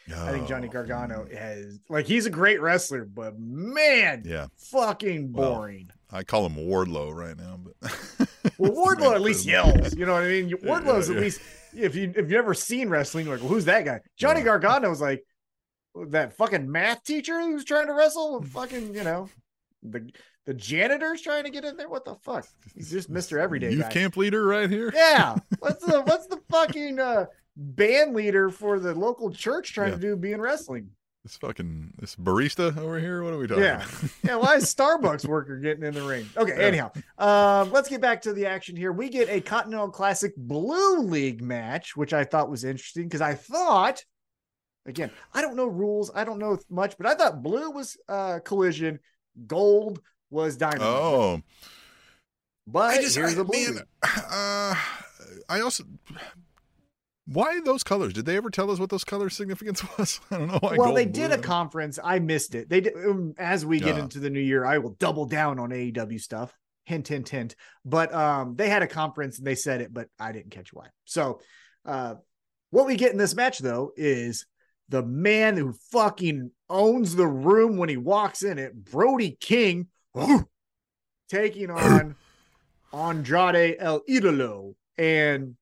[0.10, 5.32] I think Johnny Oh, Gargano has like he's a great wrestler, but man, Yeah, fucking
[5.34, 5.90] Well, boring.
[6.12, 9.96] I call him Wardlow right now, but Well, Wardlow at least yells.
[9.96, 10.50] You know what I mean?
[10.50, 11.42] Yeah, Wardlow's yeah, at least
[11.74, 14.02] if you if you've never seen wrestling, like, well, who's that guy?
[14.18, 14.46] Johnny Yeah.
[14.48, 15.24] Gargano's like
[16.10, 19.30] that fucking math teacher who's trying to wrestle with fucking, you know,
[19.84, 20.10] the
[20.46, 21.88] the janitor's trying to get in there.
[21.88, 22.46] What the fuck?
[22.76, 23.38] He's just Mr.
[23.40, 23.92] Everyday youth guy.
[23.92, 24.92] camp leader right here.
[24.94, 25.36] Yeah.
[25.60, 29.96] What's the what's the fucking uh band leader for the local church trying Yeah.
[29.96, 30.92] to do being wrestling?
[31.24, 33.22] This fucking this barista over here.
[33.24, 33.64] What are we talking?
[33.64, 33.76] Yeah.
[33.84, 34.10] about?
[34.24, 36.28] Yeah, why is Starbucks worker getting in the ring?
[36.36, 36.66] Okay, Yeah.
[36.66, 38.92] anyhow, um, let's get back to the action here.
[38.92, 43.36] We get a Continental Classic Blue League match, which I thought was interesting because I
[43.36, 44.04] thought,
[44.88, 48.40] again, I don't know rules, I don't know much, but I thought blue was uh,
[48.44, 48.98] collision,
[49.46, 50.88] gold was dynamite.
[50.88, 51.42] Oh,
[52.66, 53.74] but I just here's I, the blue.
[53.76, 53.84] man.
[54.32, 54.76] Uh,
[55.50, 55.84] I also.
[57.28, 58.14] Why those colors?
[58.14, 60.20] Did they ever tell us what those colors' significance was?
[60.32, 60.60] I don't know.
[60.62, 62.00] Why well, they did blue- a conference.
[62.04, 62.70] I missed it.
[62.70, 62.94] They did.
[62.96, 64.04] Um, as we get Yeah.
[64.04, 66.58] into the new year, I will double down on AEW stuff.
[66.86, 67.56] Hint, hint, hint.
[67.86, 70.88] But um, they had a conference and they said it, but I didn't catch why.
[71.06, 71.40] So,
[71.86, 72.16] uh,
[72.72, 74.46] what we get in this match though is
[74.90, 79.88] the man who fucking owns the room when he walks in it, Brody King,
[81.30, 82.16] taking on
[82.94, 84.74] Andrade El Idolo.
[84.98, 85.56] And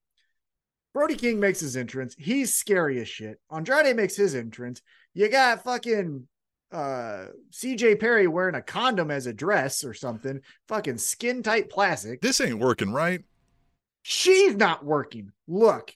[1.00, 2.14] Brody King makes his entrance.
[2.20, 3.40] He's scary as shit.
[3.50, 4.82] Andrade makes his entrance.
[5.14, 6.28] You got fucking
[6.74, 10.42] uh CJ Perry wearing a condom as a dress or something.
[10.68, 12.20] Fucking skin tight plastic.
[12.20, 13.24] This ain't working, right?
[14.02, 15.32] She's not working.
[15.48, 15.96] Look,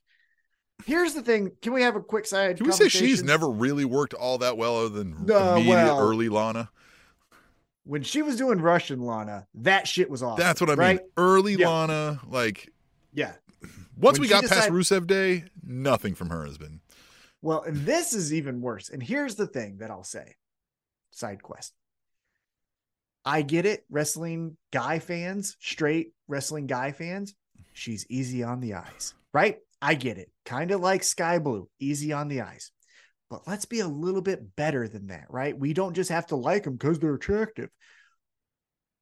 [0.86, 1.52] here's the thing.
[1.62, 2.56] Can we have a quick side?
[2.56, 6.00] Can we say she's never really worked all that well, other than No, immediate well-
[6.00, 6.70] early Lana?
[7.84, 10.40] when she was doing Russian Lana, that shit was awesome.
[10.42, 11.00] That's what I mean.
[11.18, 11.68] Early Yeah.
[11.68, 12.70] Lana, like
[13.12, 13.34] Yeah.
[13.98, 16.82] Once When we got past Rusev Day, nothing from her has been.
[17.42, 18.90] Well, and this is even worse.
[18.90, 20.36] And here's the thing that I'll say
[21.12, 21.74] side quest.
[23.26, 27.36] I get it, wrestling guy fans, straight wrestling guy fans.
[27.74, 29.58] She's easy on the eyes, right?
[29.82, 30.32] I get it.
[30.46, 32.72] Kind of like Skye Blue, easy on the eyes.
[33.30, 35.58] But let's be a little bit better than that, right?
[35.58, 37.70] We don't just have to like them because they're attractive.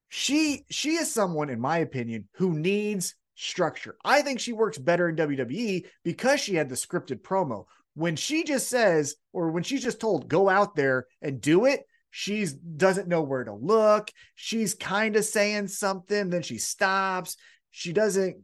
[0.10, 3.96] She she is someone, in my opinion, who needs structure.
[4.06, 7.66] I think she works better in WWE because she had the scripted promo.
[7.94, 11.82] When she just says or when she's just told go out there and do it
[12.12, 14.12] she's doesn't know where to look.
[14.36, 17.38] She's kind of saying something then she stops.
[17.72, 18.38] She doesn't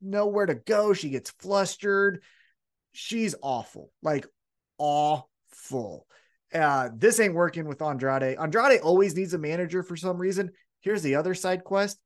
[0.00, 0.92] know where to go.
[0.92, 2.22] She gets flustered.
[2.92, 4.26] She's awful like
[4.78, 6.06] awful.
[6.54, 8.38] Uh this ain't working with andrade.
[8.38, 10.52] Andrade always needs a manager for some reason.
[10.80, 11.98] Here's the other side quest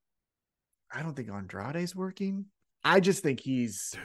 [0.93, 2.47] i don't think andrade's working
[2.85, 3.97] i just think he's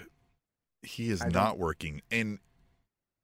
[0.84, 2.38] He is I not working, and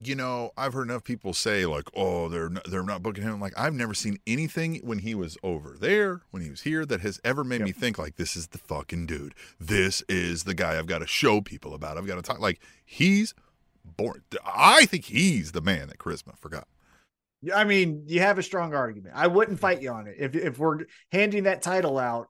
[0.04, 3.40] you know I've heard enough people say like, "Oh, they're not, they're not booking him."
[3.40, 7.02] Like I've never seen anything when he was over there, when he was here, that
[7.02, 7.66] has ever made Yep.
[7.68, 9.36] me think like, "This is the fucking dude.
[9.60, 12.00] This is the guy I've got to show people about.
[12.00, 13.36] I've got to talk." Like he's
[13.86, 14.24] born.
[14.44, 16.68] I think he's the man that charisma forgot.
[17.44, 19.14] Yeah, I mean, you have a strong argument.
[19.16, 19.62] I wouldn't mm-hmm.
[19.62, 20.16] fight you on it.
[20.18, 20.80] If if we're
[21.12, 22.30] handing that title out,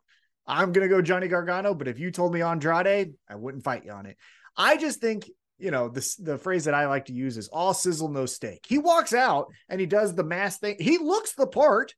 [0.51, 1.73] I'm gonna go Johnny Gargano.
[1.73, 4.17] But if you told me Andrade, I wouldn't fight you on it.
[4.57, 7.73] I just think you know this the phrase that I like to use is all
[7.73, 8.65] sizzle no steak.
[8.67, 10.75] He walks out and he does the mass thing.
[10.77, 11.95] He looks the part,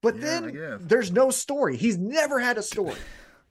[0.00, 1.76] but Yeah, then there's no story.
[1.76, 2.94] He's never had a story.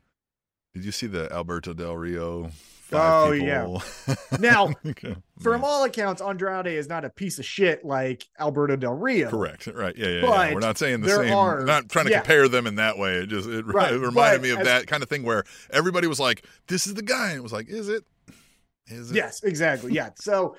[0.74, 2.50] Did you see the Alberto Del Rio?
[2.94, 3.84] Oh, people?
[4.40, 5.16] Now, Okay.
[5.42, 5.68] from Yeah.
[5.68, 9.30] all accounts, Andrade is not a piece of shit like Alberto Del Rio.
[9.30, 9.68] Correct.
[9.68, 9.96] Right.
[9.96, 10.08] Yeah.
[10.08, 10.14] Yeah.
[10.16, 10.22] yeah.
[10.22, 11.34] But We're not saying the same.
[11.34, 12.20] are- not trying to yeah.
[12.20, 13.16] compare them in that way.
[13.20, 15.44] It just it, Right, it reminded but me of as- that kind of thing where
[15.72, 18.04] everybody was like, "This is the guy," and it was like, "Is it?
[18.88, 19.94] Is it?" Yes, exactly.
[19.94, 20.10] Yeah.
[20.18, 20.56] So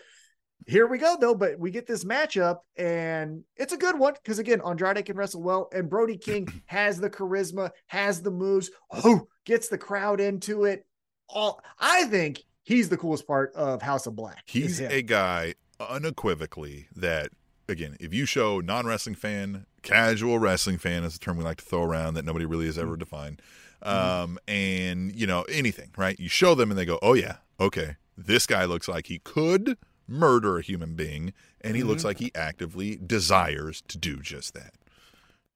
[0.69, 1.35] here we go, though.
[1.35, 5.43] But we get this matchup, and it's a good one because again, Andrade can wrestle
[5.43, 10.65] well, and Brody King has the charisma, has the moves, oh, gets the crowd into
[10.65, 10.87] it.
[11.29, 14.45] All I think he's the coolest part of House of Black.
[14.47, 17.31] He's a guy unequivocally that
[17.69, 21.65] again, if you show non-wrestling fan, casual wrestling fan is a term we like to
[21.65, 22.87] throw around that nobody really has Mm-hmm.
[22.87, 23.43] ever defined.
[23.83, 26.19] Um, and you know, anything, right?
[26.21, 27.97] You show them and they go, "Oh yeah, okay.
[28.17, 31.33] This guy looks like he could murder a human being
[31.63, 31.89] and he Mm-hmm.
[31.91, 34.75] looks like he actively desires to do just that."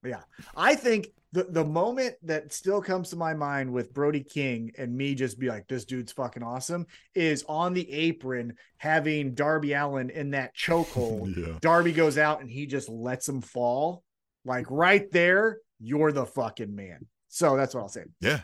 [0.06, 0.22] Yeah.
[0.56, 4.96] I think the, the moment that still comes to my mind with Brody King and
[4.96, 10.10] me just be like, this dude's fucking awesome is on the apron having Darby Allin
[10.10, 11.36] in that chokehold.
[11.36, 11.58] Yeah.
[11.60, 14.02] Darby goes out and he just lets him fall.
[14.44, 17.06] Like right there, you're the fucking man.
[17.28, 18.04] So that's what I'll say.
[18.20, 18.40] Yeah.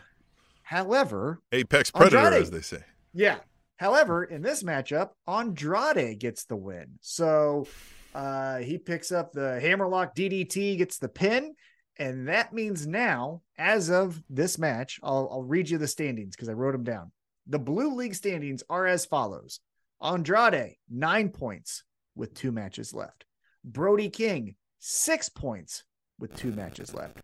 [0.61, 2.41] However, Apex predator Andrade.
[2.41, 2.83] as they say.
[3.13, 3.37] yeah.
[3.77, 6.99] However, in this matchup, Andrade gets the win.
[7.01, 7.67] So
[8.13, 11.55] uh, he picks up the hammerlock DDT, gets the pin.
[11.97, 16.49] And that means now, as of this match, I'll, I'll read you the standings because
[16.49, 17.11] I wrote them down.
[17.47, 19.59] The Blue League standings are as follows
[20.01, 21.83] Andrade, nine points
[22.15, 23.25] with two matches left.
[23.63, 25.83] Brody King, six points
[26.19, 27.19] with two matches left.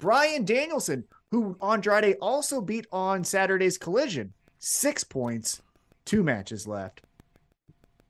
[0.00, 5.62] Bryan Danielson, who Andrade also beat on Saturday's collision, six points,
[6.04, 7.02] two matches left.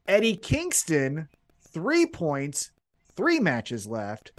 [0.06, 1.28] Eddie Kingston,
[1.74, 2.70] three points,
[3.16, 4.32] three matches left.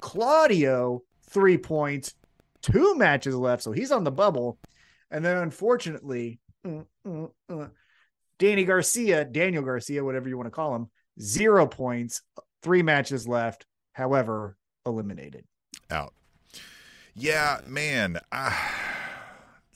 [0.00, 2.14] Claudio, three points,
[2.62, 3.62] two matches left.
[3.62, 4.58] So he's on the bubble.
[5.10, 7.70] And then unfortunately, mm, mm, mm,
[8.38, 10.88] Danny Garcia, Daniel Garcia, whatever you want to call him,
[11.20, 12.22] zero points,
[12.62, 13.66] three matches left.
[13.92, 15.44] However, eliminated.
[15.90, 16.14] Out.
[17.14, 18.20] Yeah, man.
[18.30, 18.56] I,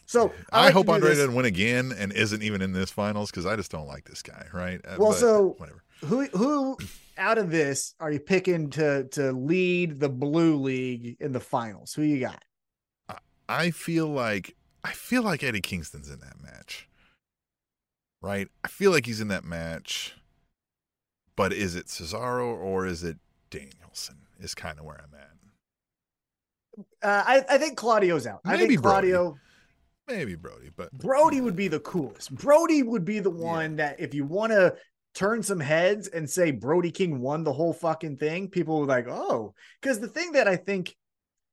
[0.07, 3.47] So I, like hope Andre doesn't win again and isn't even in this finals because
[3.47, 4.81] I just don't like this guy, right?
[4.85, 5.82] Uh, Well, but so- whatever.
[6.05, 6.77] Who who
[7.17, 11.95] out of this are you picking to to lead the blue league in the finals?
[11.95, 12.43] Who you got?
[13.49, 16.89] I feel like I feel like Eddie Kingston's in that match.
[18.21, 18.49] Right?
[18.65, 20.15] I feel like he's in that match.
[21.35, 23.17] But is it Cesaro or is it
[23.51, 24.19] Danielson?
[24.41, 25.29] Is kind of where I'm at.
[27.03, 28.41] Uh, I I think Claudio's out.
[28.45, 29.37] I Maybe think Claudio
[30.09, 32.35] Maybe Brody, but Brody would be the coolest.
[32.35, 34.75] Brody would be the one that if you want to
[35.15, 39.07] turn some heads and say Brody King won the whole fucking thing, people were like,
[39.09, 40.95] oh, because the thing that I think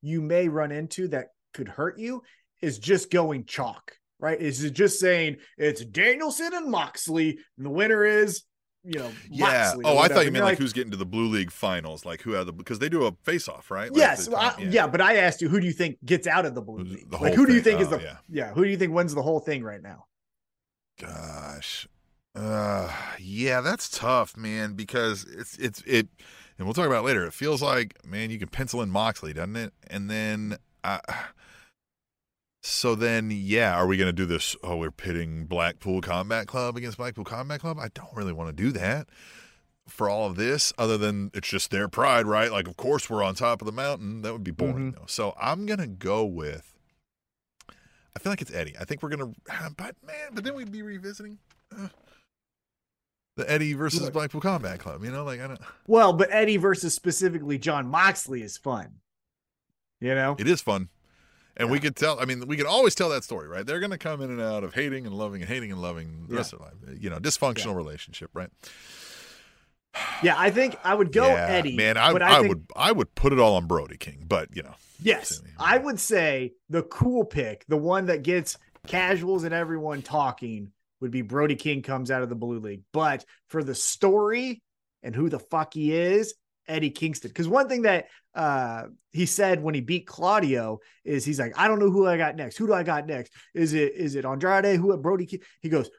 [0.02, 2.22] you may run into that could hurt you
[2.62, 4.40] is just going chalk, right?
[4.40, 8.42] Is it just saying it's Danielson and Moxley, and the winner is,
[8.82, 9.74] you know, yeah.
[9.84, 12.22] Oh, I thought you meant you're like, who's getting to the Blue League finals, like
[12.22, 13.90] who had the because they do a face off, right?
[13.90, 14.86] Like Yes, the- I- yeah.
[14.86, 17.10] but I asked you, who do you think gets out of the blue league?
[17.10, 17.76] the Like, who do you thing.
[17.76, 18.16] think is Oh, the yeah.
[18.30, 18.52] yeah?
[18.54, 20.06] Who do you think wins the whole thing right now?
[20.98, 21.86] Gosh.
[22.34, 26.08] Uh yeah, that's tough, man, because it's it's it
[26.58, 27.24] and we'll talk about it later.
[27.24, 29.72] It feels like, man, you can pencil in Moxley, doesn't it?
[29.88, 31.00] And then uh
[32.62, 34.54] so then yeah, are we gonna do this?
[34.62, 37.78] Oh, we're pitting Blackpool Combat Club against Blackpool Combat Club?
[37.78, 39.08] I don't really want to do that
[39.88, 42.52] for all of this, other than it's just their pride, right?
[42.52, 44.22] Like of course we're on top of the mountain.
[44.22, 45.06] That would be boring though.
[45.06, 46.74] So I'm gonna go with
[48.14, 48.74] I feel like it's Eddie.
[48.78, 49.32] I think we're gonna,
[49.76, 51.38] but man, but then we'd be revisiting
[51.76, 51.88] uh,
[53.36, 54.10] the Eddie versus.
[54.10, 55.04] Blackpool Combat Club.
[55.04, 55.60] You know, like I don't.
[55.86, 58.96] Well, but Eddie versus specifically Jon Moxley is fun.
[60.00, 60.36] You know?
[60.38, 60.88] It is fun,
[61.56, 62.18] and we could tell.
[62.20, 63.66] I mean, we can always tell that story, right?
[63.66, 66.36] They're gonna come in and out of hating and loving and hating and loving the
[66.36, 67.00] rest of their life.
[67.00, 68.50] You know, dysfunctional relationship, right?
[70.22, 71.74] Yeah, I think I would go yeah, Eddie.
[71.74, 74.48] Man, I, but I, think, would, I would put it all on Brody King, but
[74.54, 79.54] you know, Yes, I would say the cool pick, the one that gets casuals and
[79.54, 82.82] everyone talking, would be Brody King comes out of the blue league.
[82.92, 84.62] But for the story
[85.02, 86.34] and who the fuck he is,
[86.68, 87.30] Eddie Kingston.
[87.30, 91.66] Because one thing that uh, he said when he beat Claudio is he's like, I
[91.68, 92.56] don't know who I got next.
[92.58, 93.32] Who do I got next?
[93.54, 94.76] Is it is it Andrade?
[94.76, 95.40] Who at Brody King?
[95.60, 95.90] He goes,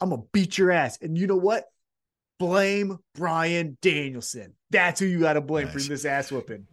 [0.00, 0.98] I'm gonna beat your ass.
[1.00, 1.64] And you know what?
[2.38, 4.54] Blame Bryan Danielson.
[4.70, 5.74] That's who you got to blame Nice.
[5.74, 6.66] for this ass whooping.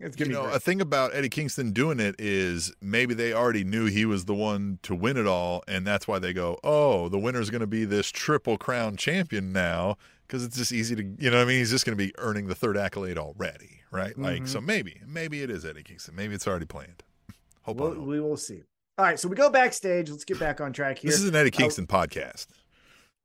[0.00, 0.56] It's you know, great.
[0.56, 4.34] a thing about Eddie Kingston doing it is maybe they already knew he was the
[4.34, 7.66] one to win it all, and that's why they go, "Oh, the winner's going to
[7.66, 9.96] be this triple crown champion now,"
[10.26, 12.12] because it's just easy to, you know, what I mean, he's just going to be
[12.18, 14.16] earning the third accolade already, right?
[14.18, 14.48] Like, Mhm.
[14.48, 16.14] so maybe, maybe it is Eddie Kingston.
[16.16, 17.02] Maybe it's already planned.
[17.62, 18.62] Hope We'll- we will see.
[18.96, 20.08] All right, so we go backstage.
[20.10, 21.10] Let's get back on track here.
[21.10, 22.46] This is an Eddie Kingston podcast.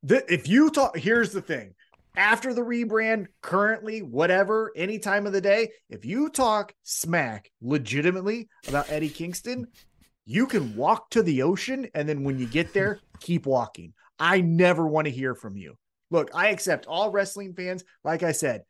[0.03, 1.73] The- if you talk, here's the thing.
[2.17, 8.47] After the rebrand, currently, whatever, any time of the day, if you talk smack legitimately
[8.67, 9.67] about Eddie Kingston,
[10.25, 11.87] you can walk to the ocean.
[11.93, 13.93] And then when you get there, keep walking.
[14.17, 15.75] I never want to hear from you.
[16.09, 17.83] Look, I accept all wrestling fans.
[18.03, 18.63] Like I said,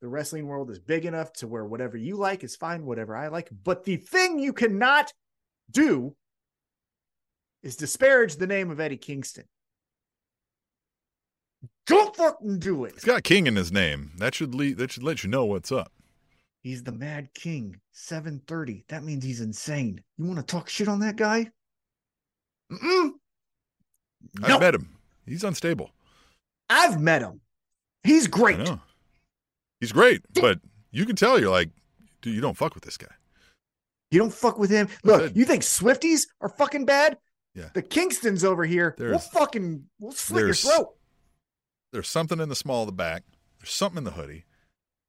[0.00, 3.28] the wrestling world is big enough to where whatever you like is fine, whatever I
[3.28, 3.50] like.
[3.64, 5.12] But the thing you cannot
[5.70, 6.14] do
[7.62, 9.44] is disparage the name of Eddie Kingston.
[11.86, 12.94] Don't fucking do it.
[12.94, 14.12] He's got King in his name.
[14.18, 15.92] That should lead, that should let you know what's up.
[16.62, 17.80] He's the Mad King.
[17.92, 18.84] 730.
[18.88, 20.02] That means he's insane.
[20.18, 21.50] You want to talk shit on that guy?
[22.72, 23.10] Mm-mm.
[24.42, 24.96] I've No, met him.
[25.24, 25.92] He's unstable.
[26.68, 27.40] I've met him.
[28.02, 28.68] He's great.
[29.80, 30.58] He's great, but
[30.90, 31.70] you can tell you're like,
[32.22, 33.14] dude, you don't fuck with this guy.
[34.10, 34.88] You don't fuck with him.
[35.04, 37.18] Look, you think Swifties are fucking bad?
[37.54, 37.68] Yeah.
[37.74, 40.95] The Kingstons over here, we'll fucking we'll slit your throat.
[41.92, 43.22] There's something in the small of the back.
[43.58, 44.44] There's something in the hoodie.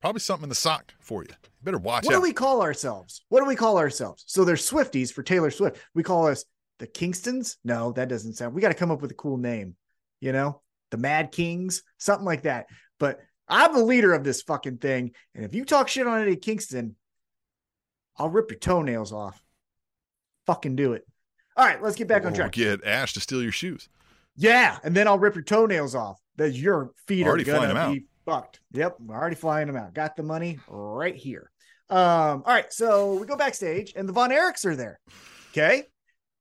[0.01, 1.29] Probably something in the sock for you.
[1.31, 2.17] You better watch What out.
[2.19, 3.23] do we call ourselves?
[3.29, 4.23] What do we call ourselves?
[4.27, 5.81] So there's Swifties for Taylor Swift.
[5.95, 6.45] We call us
[6.79, 7.57] the Kingstons.
[7.63, 8.53] No, that doesn't sound.
[8.53, 9.75] We got to come up with a cool name.
[10.21, 10.61] You know,
[10.91, 12.67] the Mad Kings, something like that.
[12.99, 16.35] But I'm the leader of this fucking thing, and if you talk shit on Eddie
[16.35, 16.95] Kingston,
[18.17, 19.41] I'll rip your toenails off.
[20.47, 21.05] Fucking do it.
[21.55, 22.51] All right, let's get back on Or track.
[22.51, 23.89] Get Ash to steal your shoes.
[24.35, 26.19] Yeah, and then I'll rip your toenails off.
[26.37, 28.59] That your feet Already are gonna be fucked.
[28.71, 29.93] Yep, we're already flying them out.
[29.93, 31.51] Got the money right here.
[31.89, 34.99] Um, all right, so we go backstage, and the Von Erichs are there.
[35.51, 35.85] Okay,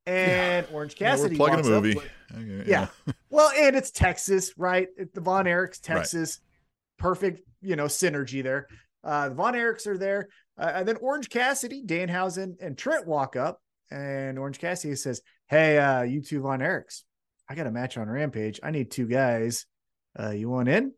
[0.06, 1.98] and Orange Yeah, Cassidy we're plugging a up movie.
[2.34, 2.88] Okay, yeah.
[3.30, 4.88] Well, and it's Texas, right?
[4.96, 5.96] It- The Von Erichs, Right.
[5.98, 6.40] Texas,
[6.98, 8.66] perfect, you know, synergy there.
[9.04, 10.28] Uh, the Von Erichs are there,
[10.58, 15.78] uh, and then Orange Cassidy, Danhausen, and Trent walk up, and Orange Cassidy says, "Hey,
[15.78, 17.04] uh, you two Von Erichs,
[17.48, 18.58] I got a match on Rampage.
[18.62, 19.64] I need two guys.
[20.18, 20.92] Uh, you want in?"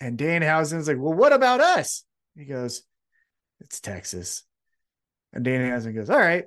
[0.00, 2.04] And Dan Danhausen's like, "Well, what about us?"
[2.36, 2.82] He goes,
[3.60, 4.42] "It's Texas."
[5.32, 6.44] And Dan Danhausen goes, "All right."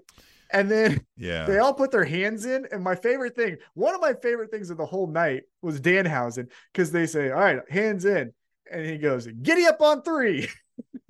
[0.52, 1.46] And then Yeah.
[1.46, 2.68] they all put their hands in.
[2.72, 6.06] And my favorite thing, one of my favorite things of the whole night was Dan
[6.06, 8.34] Danhausen because they say, All right, hands in.
[8.72, 10.48] And he goes, Giddy up on three.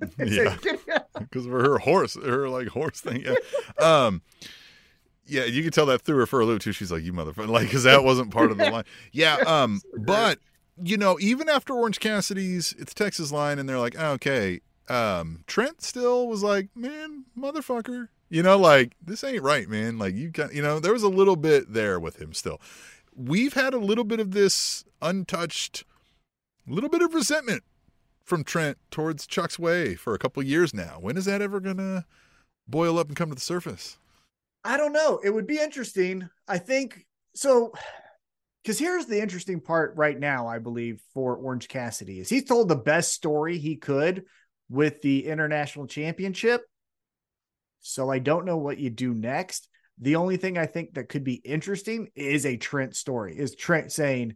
[0.18, 0.56] Yeah.
[1.18, 3.22] Because of her horse, her like horse thing.
[3.24, 3.34] Yeah.
[3.78, 4.22] um,
[5.26, 6.72] yeah, you can tell that threw her for a loop too.
[6.72, 8.84] She's like, "You motherfucker!" Like, because that wasn't part of the line.
[9.12, 9.36] Yeah.
[9.36, 10.38] Um, but
[10.82, 15.44] you know, even after Orange Cassidy's, it's Texas line, and they're like, oh, "Okay." Um,
[15.46, 19.98] Trent still was like, "Man, motherfucker," you know, like this ain't right, man.
[19.98, 22.60] Like you got, you know, there was a little bit there with him still.
[23.14, 25.84] We've had a little bit of this untouched,
[26.66, 27.62] little bit of resentment
[28.24, 30.98] from Trent towards Chuck's way for a couple years now.
[31.00, 32.06] When is that ever gonna
[32.66, 33.98] boil up and come to the surface?
[34.64, 35.20] I don't know.
[35.24, 36.28] It would be interesting.
[36.46, 37.72] I think so.
[38.62, 42.68] Because here's the interesting part right now, I believe, for Orange Cassidy is he's told
[42.68, 44.24] the best story he could
[44.68, 46.62] with the international championship.
[47.80, 49.68] So I don't know what you do next.
[49.98, 53.38] The only thing I think that could be interesting is a Trent story.
[53.38, 54.34] Is Trent saying,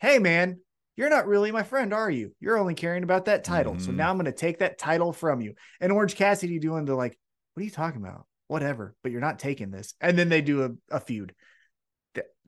[0.00, 0.60] Hey man,
[0.96, 2.32] you're not really my friend, are you?
[2.38, 3.78] You're only caring about that title.
[3.78, 3.96] So Mhm.
[3.96, 5.54] now I'm going to take that title from you.
[5.80, 7.18] And Orange Cassidy doing the like,
[7.54, 8.26] what are you talking about?
[8.46, 9.94] Whatever, but you're not taking this.
[10.00, 11.34] And then they do a, a feud.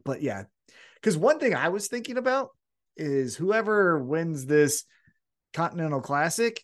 [0.05, 0.45] But yeah,
[0.97, 2.51] because one thing I was thinking about
[2.97, 4.85] is whoever wins this
[5.53, 6.63] Continental Classic,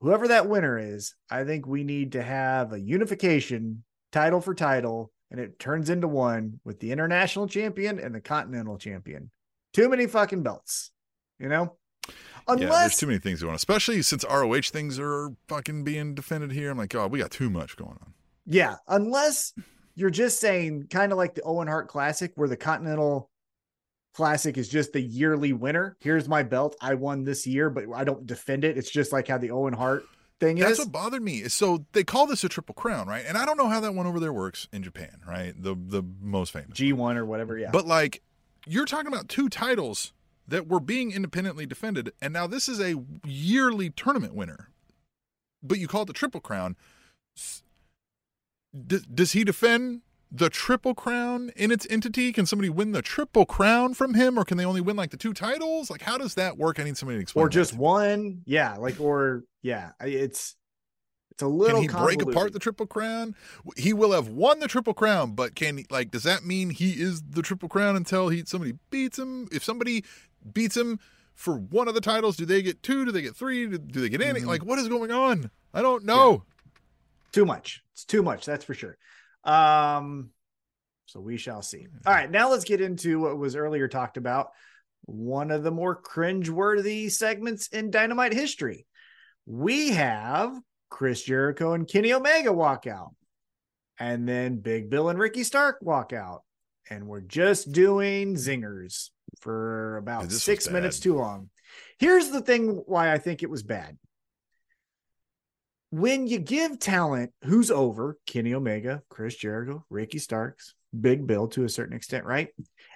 [0.00, 5.12] whoever that winner is, I think we need to have a unification title for title,
[5.30, 9.30] and it turns into one with the international champion and the continental champion.
[9.72, 10.90] Too many fucking belts,
[11.38, 11.76] you know?
[12.56, 16.52] yeah, there's too many things going on, especially since ROH things are fucking being defended
[16.52, 16.70] here.
[16.70, 18.14] I'm like, God, we got too much going on.
[18.46, 19.52] Yeah, unless
[20.00, 23.30] you're just saying kind of like the Owen Hart Classic, where the Continental
[24.14, 25.96] Classic is just the yearly winner.
[26.00, 26.74] Here's my belt.
[26.80, 28.78] I won this year, but I don't defend it.
[28.78, 30.04] It's just like how the Owen Hart
[30.40, 30.78] thing That's is.
[30.78, 31.48] That's what bothered me.
[31.48, 33.24] So they call this a triple crown, right?
[33.28, 35.52] And I don't know how that one over there works in Japan, right?
[35.56, 36.78] The the most famous.
[36.78, 37.58] G1 or whatever.
[37.58, 37.70] Yeah.
[37.70, 38.22] But like,
[38.66, 40.14] you're talking about two titles
[40.48, 44.70] that were being independently defended, and now this is a yearly tournament winner,
[45.62, 46.74] but you call it the triple crown.
[48.74, 52.32] S- Does, he defend the triple crown in its entity?
[52.32, 55.16] Can somebody win the triple crown from him, or can they only win like the
[55.16, 55.90] two titles?
[55.90, 56.78] Like, how does that work?
[56.78, 57.44] I need somebody to explain.
[57.46, 58.42] or just one.
[58.46, 58.76] Yeah.
[58.76, 60.56] Like, or yeah, it's,
[61.32, 63.34] it's a little Can he break apart the triple crown?
[63.76, 66.10] He will have won the triple crown, but can he like?
[66.10, 69.48] Does that mean he is the triple crown until he somebody beats him?
[69.50, 70.04] If somebody
[70.52, 70.98] beats him
[71.34, 73.04] for one of the titles, do they get two?
[73.06, 73.66] Do they get three?
[73.66, 74.40] Do, do they get any?
[74.40, 74.46] Mhm.
[74.46, 75.50] Like, what is going on?
[75.72, 76.44] I don't know.
[77.32, 77.82] Too much.
[77.94, 78.46] It's too much.
[78.46, 78.96] That's for sure.
[79.44, 80.30] Um,
[81.06, 81.88] So we shall see.
[82.06, 84.50] All right, now let's get into what was earlier talked about.
[85.06, 88.86] One of the more cringe-worthy segments in Dynamite history.
[89.44, 90.56] We have
[90.88, 93.14] Chris Jericho and Kenny Omega walk out,
[93.98, 96.42] and then Big Bill and Ricky Stark walk out,
[96.88, 99.10] and we're just doing zingers
[99.40, 101.50] for about six minutes too long.
[101.98, 103.98] Here's the thing: why I think it was bad
[105.90, 111.64] when you give talent who's over Kenny Omega, Chris Jericho, Ricky Starks, Big Bill to
[111.64, 112.48] a certain extent, right?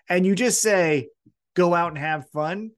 [0.08, 1.08] And you just say,
[1.54, 2.70] go out and have fun,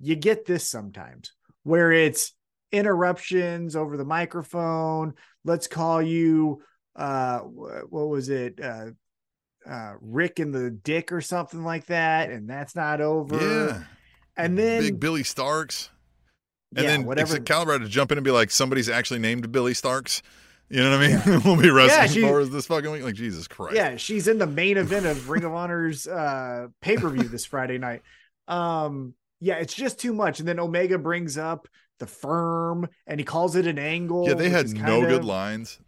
[0.00, 2.32] you get this sometimes where it's
[2.70, 5.14] interruptions over the microphone.
[5.44, 6.62] Let's call you,
[6.94, 8.60] uh, what was it?
[8.62, 8.86] Uh,
[9.68, 12.30] uh, Rick and the Dick or something like that.
[12.30, 13.36] And that's not over.
[13.36, 13.82] Yeah.
[14.36, 15.90] And then, Big Billy Starks.
[16.76, 17.36] And yeah, then whatever.
[17.36, 20.22] Excalibur to jump in and be like, somebody's actually named Billie Starkz.
[20.68, 21.40] You know what I mean?
[21.44, 23.02] we'll be wrestling she- for this fucking week.
[23.02, 23.76] Like, Jesus Christ.
[23.76, 28.02] Yeah, she's in the main event of Ring of Honor's uh pay-per-view this Friday night.
[28.48, 30.38] Um yeah, it's just too much.
[30.38, 31.68] And then Omega brings up
[31.98, 34.26] the firm and he calls it an angle.
[34.26, 35.78] Yeah, they had no kind good lines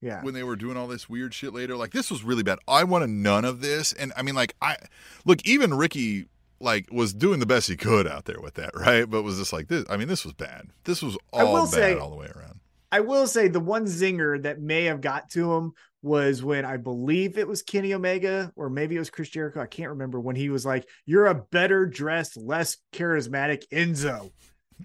[0.00, 0.22] Yeah.
[0.22, 1.76] when they were doing all this weird shit later.
[1.76, 2.58] Like, this was really bad.
[2.66, 3.92] I wanted none of this.
[3.92, 4.76] And I mean, like, I
[5.24, 6.26] look, even Ricky,
[6.64, 9.08] like, was doing the best he could out there with that, right?
[9.08, 10.68] But was just like, this, I mean, this was bad.
[10.84, 12.60] This was all bad say- all the way around.
[12.90, 16.76] I will say the one zinger that may have got to him was when I
[16.76, 19.60] believe it was Kenny Omega or maybe it was Chris Jericho.
[19.60, 24.30] I can't remember when he was like, You're a better dressed, less charismatic Enzo.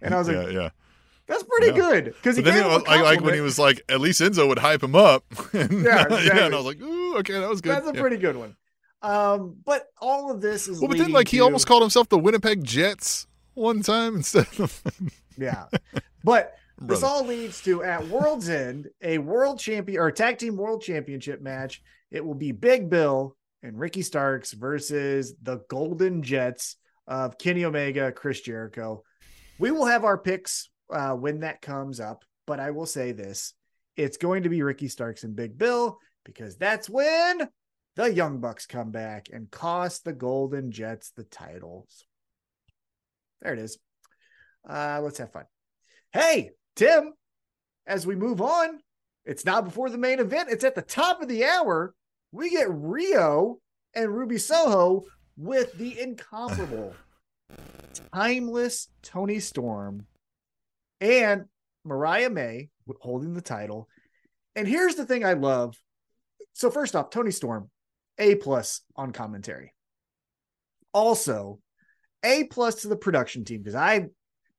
[0.01, 0.69] And I was like, yeah, yeah.
[1.27, 1.73] That's pretty Yeah.
[1.73, 2.05] good.
[2.05, 4.21] Because he then gave him was, a I like when he was like, at least
[4.21, 5.23] Enzo would hype him up.
[5.53, 7.73] and, Yeah, and I was like, ooh, okay, that was good.
[7.75, 8.01] That's a Yeah.
[8.01, 8.55] pretty good one.
[9.01, 12.09] Um, but all of this is Well, but then like he to- almost called himself
[12.09, 14.81] the Winnipeg Jets one time instead of
[15.37, 15.65] yeah.
[16.23, 20.81] But this all leads to at World's End a world champion or tag team world
[20.81, 21.81] championship match.
[22.11, 26.75] It will be Big Bill and Ricky Starks versus the Golden Jets
[27.07, 29.03] of Kenny Omega, Chris Jericho.
[29.59, 33.53] We will have our picks uh, when that comes up, but I will say this:
[33.95, 37.49] it's going to be Ricky Starks and Big Bill because that's when
[37.95, 42.05] the Young Bucks come back and cost the Golden Jets the titles.
[43.41, 43.77] There it is.
[44.67, 45.45] Uh, let's have fun.
[46.11, 47.13] Hey, Tim,
[47.85, 48.79] as we move on,
[49.25, 51.93] it's not before the main event, it's at the top of the hour.
[52.31, 53.59] We get Rio
[53.93, 55.03] and Ruby Soho
[55.37, 56.93] with the incomparable,
[58.13, 60.05] timeless Toni Storm
[61.01, 61.45] and
[61.83, 62.69] Mariah May
[63.01, 63.87] holding the title.
[64.55, 65.75] And here's the thing I love.
[66.53, 67.69] So, first off, Toni Storm,
[68.19, 69.73] A plus on commentary.
[70.93, 71.59] Also,
[72.23, 74.07] A plus to the production team because I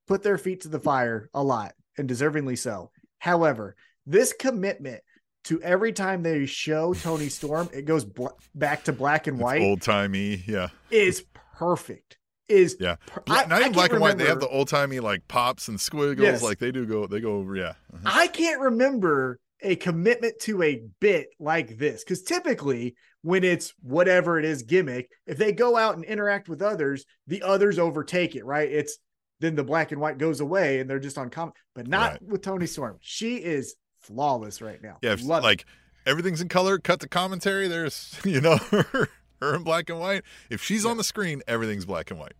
[0.06, 2.90] put their feet to the fire a lot and deservingly so.
[3.18, 5.02] However, this commitment
[5.44, 9.62] to every time they show Toni Storm, it goes bl- back to black and white
[9.62, 10.42] old timey.
[10.46, 12.18] Yeah, is perfect.
[12.48, 12.96] Is yeah.
[13.06, 14.18] per- I- Not I even black and white.
[14.18, 16.24] They have the old timey like pops and squiggles.
[16.26, 16.42] Yes.
[16.42, 17.06] Like they do go.
[17.06, 17.54] They go over.
[17.56, 17.74] Yeah.
[17.92, 18.02] Uh-huh.
[18.04, 24.38] I can't remember a commitment to a bit like this because typically when it's whatever
[24.38, 28.44] it is gimmick, if they go out and interact with others, the others overtake it,
[28.44, 28.70] right?
[28.70, 28.98] It's
[29.40, 32.22] then the black and white goes away and they're just on comment, but not Right.
[32.22, 32.98] with Toni Storm.
[33.00, 34.98] She is flawless right now.
[35.02, 35.12] Yeah.
[35.12, 35.46] if- Love it.
[35.46, 35.64] like
[36.06, 36.78] everything's in color.
[36.78, 37.68] Cut the commentary.
[37.68, 39.08] There's you know her,
[39.40, 40.22] her in black and white.
[40.50, 42.32] If she's on the screen, everything's black and white.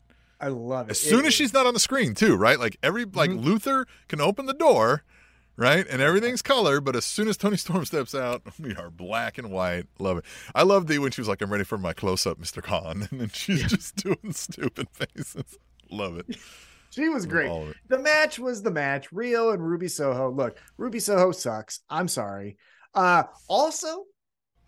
[0.42, 0.92] I love it.
[0.92, 2.58] As It soon as is- she's not on the screen, too, right?
[2.58, 3.44] Like every like Mhm.
[3.44, 5.02] Luther can open the door,
[5.60, 5.86] right?
[5.88, 9.50] And everything's color, but as soon as Toni Storm steps out, we are black and
[9.50, 9.86] white.
[9.98, 10.24] Love it.
[10.54, 12.62] I love the when she was like, "I'm ready for my close up, Mr.
[12.62, 15.58] Khan," and then she's just doing stupid faces.
[15.90, 16.36] Love it.
[16.90, 17.50] she was great.
[17.50, 17.76] All of it.
[17.88, 19.12] the match was the match.
[19.12, 20.30] Rio and Ruby Soho.
[20.30, 21.80] Look, Ruby Soho sucks.
[21.90, 22.56] I'm sorry.
[22.94, 24.04] Uh also,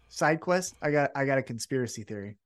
[0.08, 0.76] side quest.
[0.82, 2.36] I got I got a conspiracy theory.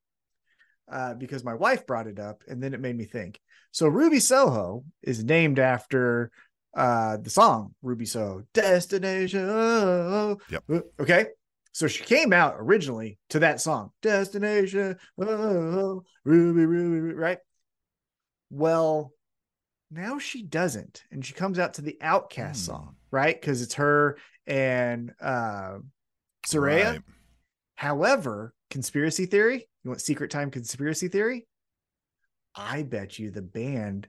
[0.88, 3.40] Uh, because my wife brought it up and then it made me think.
[3.72, 6.30] So Ruby Soho is named after
[6.76, 9.48] uh the song Ruby So Destination.
[10.50, 10.62] Yep.
[10.70, 11.26] Uh, Okay.
[11.72, 17.38] So she came out originally to that song, Destination, oh, Ruby, Ruby, Ruby, right?
[18.50, 19.12] Well,
[19.90, 21.02] now she doesn't.
[21.10, 22.72] And she comes out to the Outcast Hmm.
[22.72, 23.38] song, right?
[23.38, 24.16] Because it's her
[24.46, 25.78] and uh
[26.46, 26.92] Saraya.
[26.92, 27.00] Right.
[27.74, 31.46] However, conspiracy theory, you want secret time conspiracy theory?
[32.54, 34.08] I bet you the band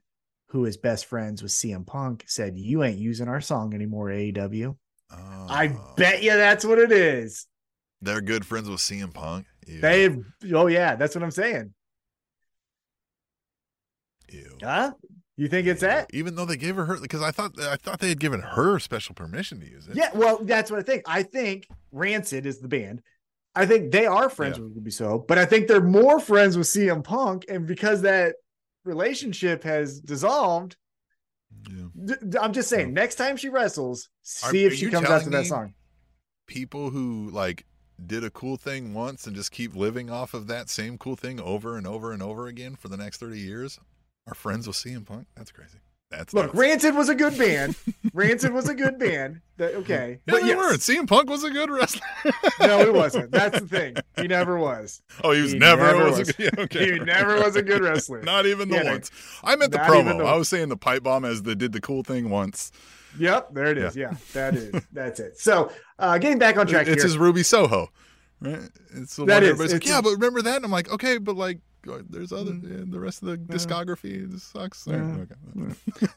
[0.49, 4.75] who is best friends with CM Punk said, You ain't using our song anymore, AEW.
[5.11, 5.15] Oh.
[5.49, 5.93] I Oh.
[5.97, 7.45] bet you that's what it is.
[8.01, 9.45] they're good friends with CM Punk.
[9.65, 9.81] Ew.
[9.81, 10.23] They've,
[10.53, 11.73] oh, yeah, that's what I'm saying.
[14.31, 14.57] Ew.
[14.61, 14.93] Huh?
[15.37, 15.87] You think it's Ew.
[15.87, 16.09] that?
[16.13, 18.79] Even though they gave her her because I thought I thought they had given her
[18.79, 19.95] special permission to use it.
[19.95, 21.03] Yeah, well, that's what I think.
[21.07, 23.01] I think Rancid is the band.
[23.55, 24.63] I think they are friends Yeah.
[24.65, 28.35] with Ruby Soho, but I think they're more friends with CM Punk, and because that
[28.87, 30.77] relationship has dissolved,
[31.69, 31.87] Yeah.
[32.05, 34.09] d- I'm just saying, next time she wrestles,
[34.43, 35.73] Are- see if are she comes out to that song.
[36.47, 37.65] People who like
[38.03, 41.39] did a cool thing once and just keep living off of that same cool thing
[41.39, 43.79] over and over and over again for the next 30 years
[44.27, 45.27] are friends with CM Punk.
[45.35, 45.79] That's crazy.
[46.09, 46.57] That's Look, nuts.
[46.57, 47.75] Rancid was a good band.
[48.13, 49.41] Rancid was a good band.
[49.57, 50.57] That- okay, Yeah, but they yes.
[50.57, 50.73] were.
[50.77, 52.01] CM Punk was a good wrestler.
[52.61, 53.31] no, he wasn't.
[53.31, 53.95] That's the thing.
[54.15, 55.01] He never was.
[55.23, 56.19] oh, he was He never, never was.
[56.29, 56.93] A good, yeah, okay.
[56.93, 58.21] He never was a good wrestler.
[58.21, 59.11] Not even the Yeah, once.
[59.43, 60.17] I meant the promo.
[60.17, 62.71] the- I was saying the pipe bomb as the did the cool thing once.
[63.19, 63.95] Yep, there it is.
[63.95, 64.71] Yeah, that is.
[64.93, 65.39] That's it.
[65.39, 67.03] So, uh, getting back on track It's here.
[67.03, 67.89] his Ruby Soho,
[68.39, 68.59] right?
[68.95, 70.55] It's the That one is, everybody's like, it's yeah, but remember that?
[70.57, 72.79] And I'm like, okay, but like, there's other Mm.
[72.79, 74.87] yeah, the rest of the discography sucks.
[74.87, 75.33] Okay.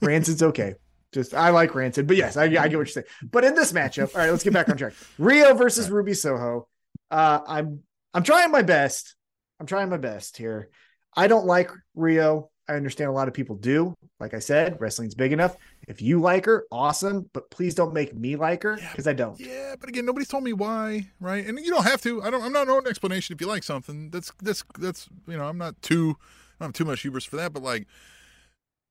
[0.03, 0.75] Rancid's okay.
[1.13, 3.07] Just I like Rancid, but yes, I, I get what you're saying.
[3.23, 4.93] But in this matchup, all right, let's get back on track.
[5.19, 6.69] Rio versus Ruby Soho.
[7.11, 7.81] Uh, I'm
[8.15, 9.17] I'm trying my best.
[9.59, 10.69] I'm trying my best here.
[11.17, 12.50] I don't like Rio.
[12.71, 13.95] I understand a lot of people do.
[14.21, 15.57] Like I said, wrestling's big enough.
[15.89, 17.29] If you like her, awesome.
[17.33, 19.39] But please don't make me like her because I don't.
[19.41, 21.45] Yeah, but again, nobody's told me why, right?
[21.45, 22.23] And you don't have to.
[22.23, 22.43] I don't.
[22.43, 24.11] I'm not an explanation if you like something.
[24.11, 25.45] That's that's that's you know.
[25.45, 26.17] I'm not too.
[26.61, 27.53] I don't too much hubris for that.
[27.53, 27.89] But like,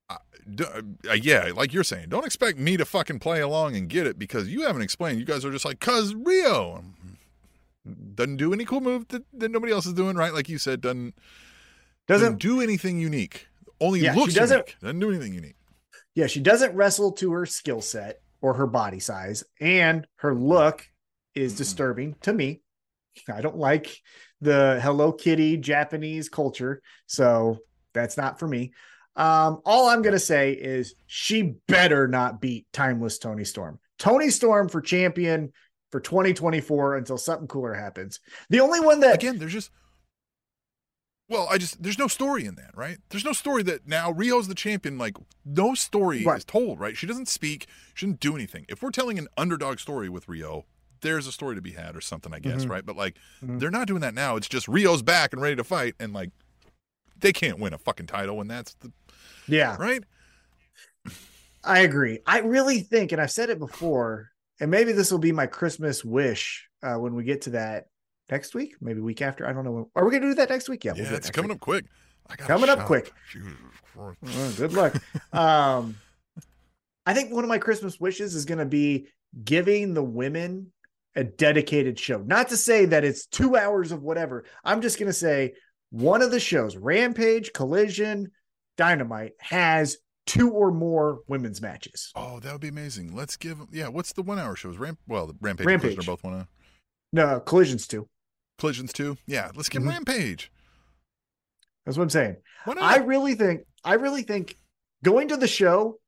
[0.09, 0.17] I,
[0.61, 4.19] uh, yeah, like you're saying, don't expect me to fucking play along and get it
[4.19, 5.19] because you haven't explained.
[5.19, 6.83] You guys are just like, cause Rio
[8.15, 10.33] doesn't do any cool move that, that nobody else is doing, right?
[10.33, 11.15] Like you said, doesn't
[12.07, 13.48] Doesn't do anything unique.
[13.81, 14.75] Only Yeah, she looks doesn't- unique.
[14.81, 15.55] Doesn't do anything unique.
[16.15, 20.85] yeah, she doesn't wrestle to her skill set or her body size, and her look
[21.35, 22.61] is disturbing to me.
[23.31, 23.95] I don't like
[24.41, 27.59] the Hello Kitty Japanese culture, so
[27.93, 28.71] that's not for me.
[29.15, 33.79] Um, all I'm gonna say is she better not beat Timeless Toni Storm.
[33.97, 35.51] Toni Storm for champion
[35.91, 38.19] for 2024 until something cooler happens.
[38.49, 39.71] The only one that again, there's just
[41.29, 42.97] well, I just there's no story in that, right?
[43.09, 44.97] There's no story that now Rio's the champion.
[44.97, 45.15] Like
[45.45, 46.39] no story Right.
[46.39, 46.97] is told, right?
[46.97, 48.65] She doesn't speak, she doesn't do anything.
[48.67, 50.65] If we're telling an underdog story with Rio,
[51.01, 52.69] there's a story to be had or something, I guess, Mhm.
[52.69, 52.85] right?
[52.85, 53.59] But like Mhm.
[53.59, 54.35] they're not doing that now.
[54.35, 56.31] It's just Rio's back and ready to fight, and like
[57.19, 58.91] they can't win a fucking title when that's the
[59.47, 60.03] yeah, right.
[61.63, 62.19] I agree.
[62.25, 66.03] I really think, and I've said it before, and maybe this will be my Christmas
[66.05, 67.87] wish uh, when we get to that
[68.31, 69.47] next week, maybe week after.
[69.47, 69.71] I don't know.
[69.71, 70.83] When, are we going to do that next week?
[70.85, 71.55] Yeah, Yeah, we'll it it's coming week.
[71.55, 71.85] up quick.
[72.37, 73.11] Coming up quick.
[73.97, 74.13] Oh,
[74.57, 74.95] good luck.
[75.33, 75.97] um,
[77.05, 79.07] I think one of my Christmas wishes is going to be
[79.43, 80.71] giving the women
[81.15, 82.19] a dedicated show.
[82.19, 84.45] Not to say that it's two hours of whatever.
[84.63, 85.53] I'm just going to say
[85.89, 88.31] one of the shows, Rampage, Collision,
[88.77, 92.11] Dynamite, has two or more women's matches.
[92.15, 93.15] Oh, that would be amazing.
[93.15, 93.59] Let's give.
[93.71, 94.77] Yeah, what's the one hour shows?
[94.77, 94.99] Ramp.
[95.07, 95.95] Well, the Rampage, and Rampage.
[95.95, 96.47] Collision are both one hour.
[97.11, 98.07] No, Collision's two.
[98.59, 99.17] Collisions too.
[99.25, 99.89] Yeah, let's give Mhm.
[99.89, 100.51] Rampage.
[101.85, 102.37] That's what I'm saying.
[102.67, 104.55] I really think, I really think
[105.03, 105.99] going to the show,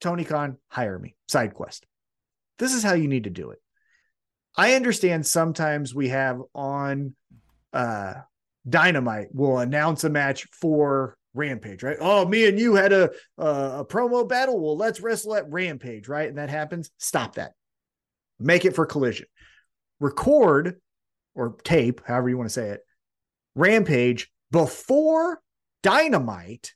[0.00, 1.14] Tony Khan, hire me.
[1.28, 1.86] Side quest.
[2.58, 3.62] This is how you need to do it.
[4.56, 7.14] I understand sometimes we have on
[7.72, 8.14] uh
[8.68, 11.96] Dynamite will announce a match for Rampage, right?
[12.00, 14.60] Oh, me and you had a uh, a promo battle.
[14.60, 16.28] Well, let's wrestle at Rampage, right?
[16.28, 16.90] And that happens.
[16.98, 17.52] Stop that.
[18.38, 19.26] Make it for Collision.
[20.00, 20.80] Record
[21.40, 22.82] or tape, however you want to say it,
[23.54, 25.40] Rampage before
[25.82, 26.74] Dynamite.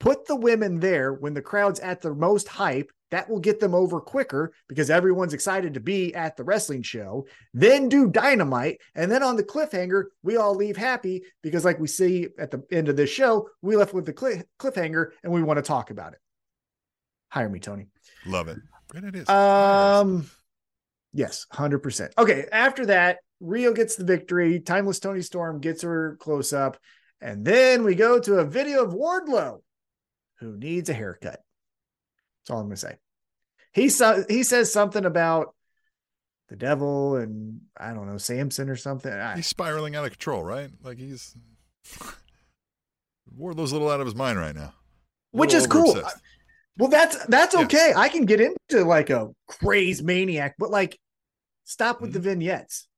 [0.00, 2.90] Put the women there when the crowd's at the most hype.
[3.12, 7.26] That will get them over quicker because everyone's excited to be at the wrestling show.
[7.54, 8.80] Then do Dynamite.
[8.96, 12.64] And then on the cliffhanger, we all leave happy because, like we see at the
[12.72, 15.90] end of this show, we left with the cli- cliffhanger and we want to talk
[15.90, 16.18] about it.
[17.28, 17.86] Hire me, Tony.
[18.26, 18.58] Love it.
[18.88, 19.28] Great ideas.
[19.28, 20.28] Um,
[21.12, 22.12] yes, hundred percent.
[22.18, 24.60] Okay, after that, Rio gets the victory.
[24.60, 26.78] Timeless Toni Storm gets her close up,
[27.20, 29.60] and then we go to a video of Wardlow,
[30.40, 31.40] who needs a haircut.
[32.40, 32.96] That's all I'm gonna say.
[33.72, 35.54] He sa- he says something about
[36.48, 39.12] the devil and I don't know Samson or something.
[39.12, 40.70] I- he's spiraling out of control, right?
[40.82, 41.34] Like he's
[43.36, 44.72] Wardlow's a little out of his mind right now.
[45.32, 45.90] Which is cool.
[45.90, 46.22] over-obsessed.
[46.78, 47.62] Well, that's that's Yeah.
[47.62, 47.92] okay.
[47.96, 50.98] I can get into like a craze maniac, but like
[51.64, 52.28] stop with the Mm-hmm.
[52.28, 52.88] vignettes.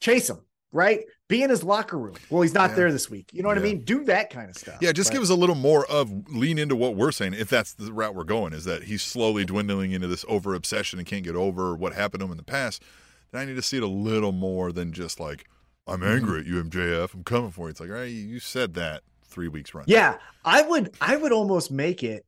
[0.00, 0.40] Chase him,
[0.72, 1.00] right?
[1.28, 2.16] Be in his locker room.
[2.28, 2.76] Well, he's not Yeah.
[2.76, 3.30] there this week.
[3.32, 3.84] You know what I mean?
[3.84, 4.78] Do that kind of stuff.
[4.80, 7.34] Yeah, just But- give us a little more of lean into what we're saying.
[7.34, 10.98] If that's the route we're going, is that he's slowly dwindling into this over obsession
[10.98, 12.82] and can't get over what happened to him in the past.
[13.30, 15.44] Then I need to see it a little more than just like
[15.86, 16.08] I'm Mm-hmm.
[16.12, 17.14] angry at you, MJF.
[17.14, 17.70] I'm coming for you.
[17.70, 19.90] It's like, all right, you said that three weeks running.
[19.92, 22.24] Yeah, I would I would almost make it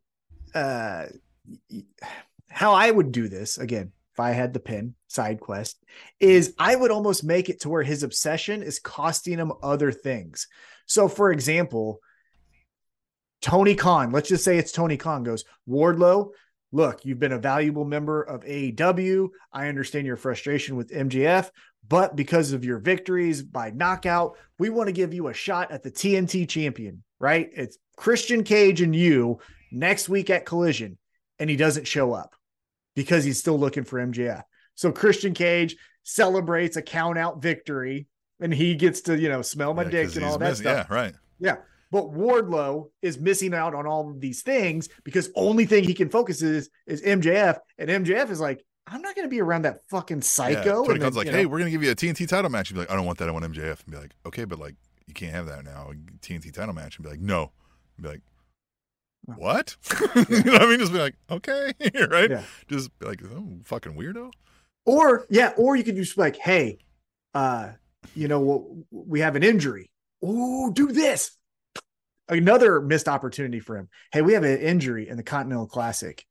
[0.54, 1.06] uh
[2.48, 3.92] how I would do this again.
[4.12, 5.82] If I had the pin side quest,
[6.20, 10.48] is I would almost make it to where his obsession is costing him other things.
[10.86, 12.00] So, for example,
[13.40, 16.30] Tony Khan, let's just say it's Tony Khan goes, Wardlow,
[16.72, 19.30] look, you've been a valuable member of AEW.
[19.52, 21.50] I understand your frustration with MJF,
[21.88, 25.82] but because of your victories by knockout, we want to give you a shot at
[25.82, 27.50] the TNT champion, right?
[27.54, 29.38] It's Christian Cage and you
[29.72, 30.98] next week at Collision,
[31.38, 32.34] and he doesn't show up
[32.94, 34.42] because he's still looking for MJF.
[34.74, 38.06] So Christian Cage celebrates a count out victory
[38.40, 40.86] and he gets to, you know, smell my Yeah, dick and all that miss- stuff.
[40.90, 41.14] Yeah, right.
[41.38, 41.56] Yeah.
[41.90, 46.08] But Wardlow is missing out on all of these things because only thing he can
[46.08, 49.80] focus is is MJF, and MJF is like, I'm not going to be around that
[49.90, 50.22] fucking Yeah.
[50.22, 50.82] psycho.
[50.84, 52.70] Tony and Khan's like, you hey, we're gonna give you a TNT title match.
[52.70, 53.28] And be like, I don't want that.
[53.28, 53.82] I want MJF.
[53.84, 54.74] And be like, okay, but like,
[55.06, 55.90] you can't have that now.
[56.22, 56.96] TNT title match.
[56.96, 57.52] And be like, no.
[57.98, 58.22] And be like,
[59.24, 59.76] what?
[60.28, 60.78] you know what I mean?
[60.80, 61.72] Just be like, okay,
[62.10, 62.30] right?
[62.30, 62.42] Yeah.
[62.68, 64.32] Just be like, oh, fucking weirdo.
[64.84, 66.78] or yeah, or you could just be like, hey,
[67.34, 67.70] uh,
[68.14, 68.84] you know?
[68.90, 69.90] We have an injury.
[70.22, 71.36] Oh, do this.
[72.28, 73.88] Another missed opportunity for him.
[74.12, 76.24] Hey, we have an injury in the Continental Classic.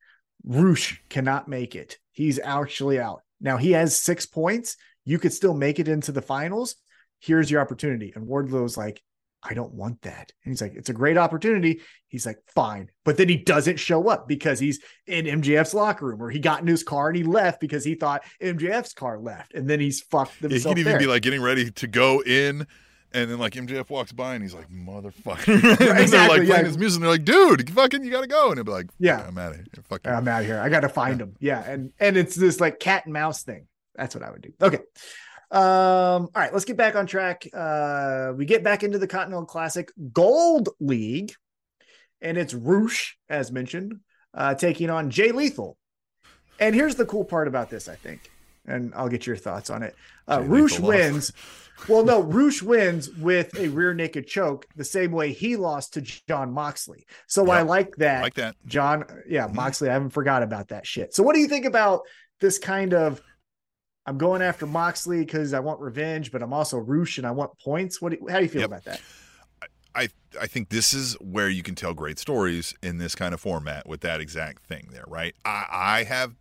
[0.44, 1.98] Rush cannot make it.
[2.12, 3.22] He's actually out.
[3.40, 4.78] Now he has six points.
[5.06, 6.76] You could still make it into the finals.
[7.20, 8.14] Here's your opportunity.
[8.16, 9.02] And Wardlow's like,
[9.44, 10.32] I don't want that.
[10.44, 11.82] And he's like, it's a great opportunity.
[12.08, 12.90] He's like, fine.
[13.04, 16.62] But then he doesn't show up because he's in MJF's locker room or he got
[16.62, 19.54] in his car and he left because he thought MJF's car left.
[19.56, 21.00] And then he's fucked Yeah, he himself could even there.
[21.00, 22.68] be like getting ready to go in.
[23.14, 25.48] And then like MJF walks by and he's like, motherfucker.
[25.54, 28.28] and then they're exactly, like playing his music and they're like, dude, fucking, you gotta
[28.28, 28.50] go.
[28.50, 29.26] And he'll be like, Yeah.
[29.28, 29.66] I'm out of here.
[29.90, 30.02] Fuck.
[30.08, 30.60] I'm out of here.
[30.62, 31.36] I got to find him.
[31.40, 31.62] Yeah.
[31.68, 33.68] And, and it's this like cat and mouse thing.
[33.96, 34.54] That's what I would do.
[34.62, 34.80] Okay.
[35.52, 37.46] Um, all right, let's get back on track.
[37.54, 41.34] Uh, we get back into the Continental Classic Gold League,
[42.22, 44.00] and it's Rush, as mentioned,
[44.34, 45.78] uh, taking on Jay Lethal.
[46.60, 48.32] And here's the cool part about this, I think,
[48.66, 49.96] and I'll get your thoughts on it.
[50.26, 51.34] Uh, Rush wins.
[51.90, 56.02] Well, no, Rush wins with a rear naked choke, the same way he lost to
[56.02, 57.06] Jon Moxley.
[57.28, 58.20] So I like that.
[58.20, 58.56] I like that.
[58.68, 59.56] Jon, yeah, Mhm.
[59.56, 59.90] Moxley.
[59.90, 61.14] I haven't forgot about that shit.
[61.14, 62.02] So, what do you think about
[62.40, 63.20] this kind of?
[64.06, 67.58] I'm going after Moxley because I want revenge, but I'm also Rush and I want
[67.60, 68.02] points.
[68.02, 68.12] What?
[68.14, 68.70] Do, how do you feel Yep.
[68.70, 69.02] about that?
[69.94, 73.42] I I think this is where you can tell great stories in this kind of
[73.42, 75.36] format with that exact thing there, right?
[75.46, 76.36] I, I have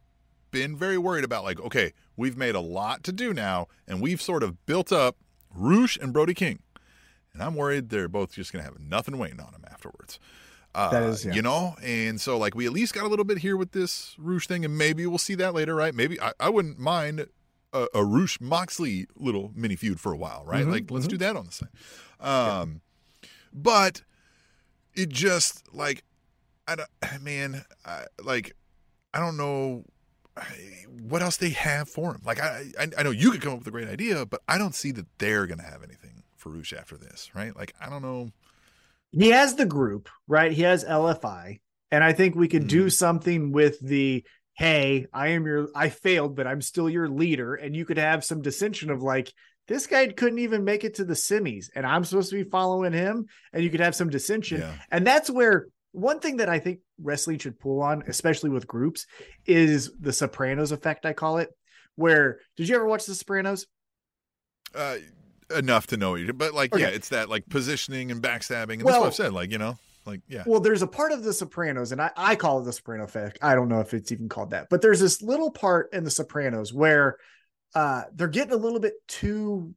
[0.53, 4.23] been very worried about like, okay, we've made a lot to do now, and we've
[4.23, 5.17] sort of built up
[5.55, 6.61] Rush and Brody King,
[7.35, 10.19] and I'm worried they're both just gonna have nothing waiting on them afterwards.
[10.73, 11.35] Uh, That is, yeah.
[11.35, 14.15] you know, and so like we at least got a little bit here with this
[14.19, 15.93] Rush thing, and maybe we'll see that later, right?
[15.95, 17.27] Maybe I, I wouldn't mind
[17.73, 20.66] a, a Rush Moxley little mini feud for a while, right?
[20.66, 21.68] Mhm, like let's do that on the side.
[22.21, 22.81] Um,
[23.53, 24.03] but
[24.95, 26.05] it just like
[26.68, 26.89] I don't,
[27.23, 28.53] man, I, like
[29.14, 29.85] I don't know
[30.89, 32.23] what else they have for him.
[32.25, 34.59] Like I, I, I know you could come up with a great idea, but I
[34.59, 37.55] don't see that they're gonna have anything for Rush after this, right?
[37.57, 38.31] Like I don't know.
[39.12, 40.53] He has the group, right?
[40.53, 41.59] He has LFI,
[41.91, 42.93] and I think we could do Mhm.
[42.93, 44.25] something with the.
[44.61, 45.69] Hey, I am your.
[45.75, 49.33] I failed, but I'm still your leader, and you could have some dissension of like
[49.69, 52.93] this guy couldn't even make it to the semis, and I'm supposed to be following
[52.93, 54.61] him, and you could have some dissension.
[54.61, 58.67] Yeah, And that's where one thing that I think wrestling should pull on, especially with
[58.67, 59.07] groups,
[59.47, 61.49] is the Sopranos effect, I call it.
[61.97, 63.67] Where did you ever watch The Sopranos?
[64.75, 64.97] uh,
[65.57, 68.85] enough to know you, but like yeah, it's that like positioning and backstabbing, and that's
[68.85, 69.33] Well- what I've said.
[69.33, 72.36] Like you know, like yeah, Well, there's a part of The Sopranos, and I, I
[72.36, 73.38] call it the Soprano effect.
[73.42, 76.11] I don't know if it's even called that, but there's this little part in The
[76.11, 77.16] Sopranos where
[77.74, 79.74] uh, they're getting a little bit too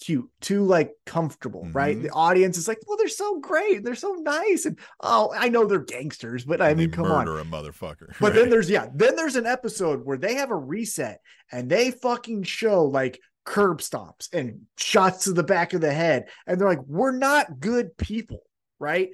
[0.00, 1.96] cute, too like comfortable, right?
[1.96, 2.02] Mhm.
[2.02, 5.64] The audience is like, well, they're so great, they're so nice, and oh, I know
[5.64, 7.26] they're gangsters, but I And mean, come on.
[7.28, 8.14] a motherfucker.
[8.20, 8.34] But right?
[8.34, 11.20] then there's yeah, then there's an episode where they have a reset
[11.50, 16.26] and they fucking show like curb stomps and shots to the back of the head,
[16.46, 18.42] and they're like, "We're not good people,"
[18.78, 19.10] right?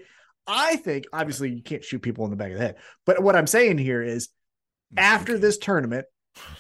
[0.47, 2.77] I think obviously you can't shoot people in the back of the head,
[3.07, 4.29] but what I'm saying here is
[4.97, 6.07] after this tournament,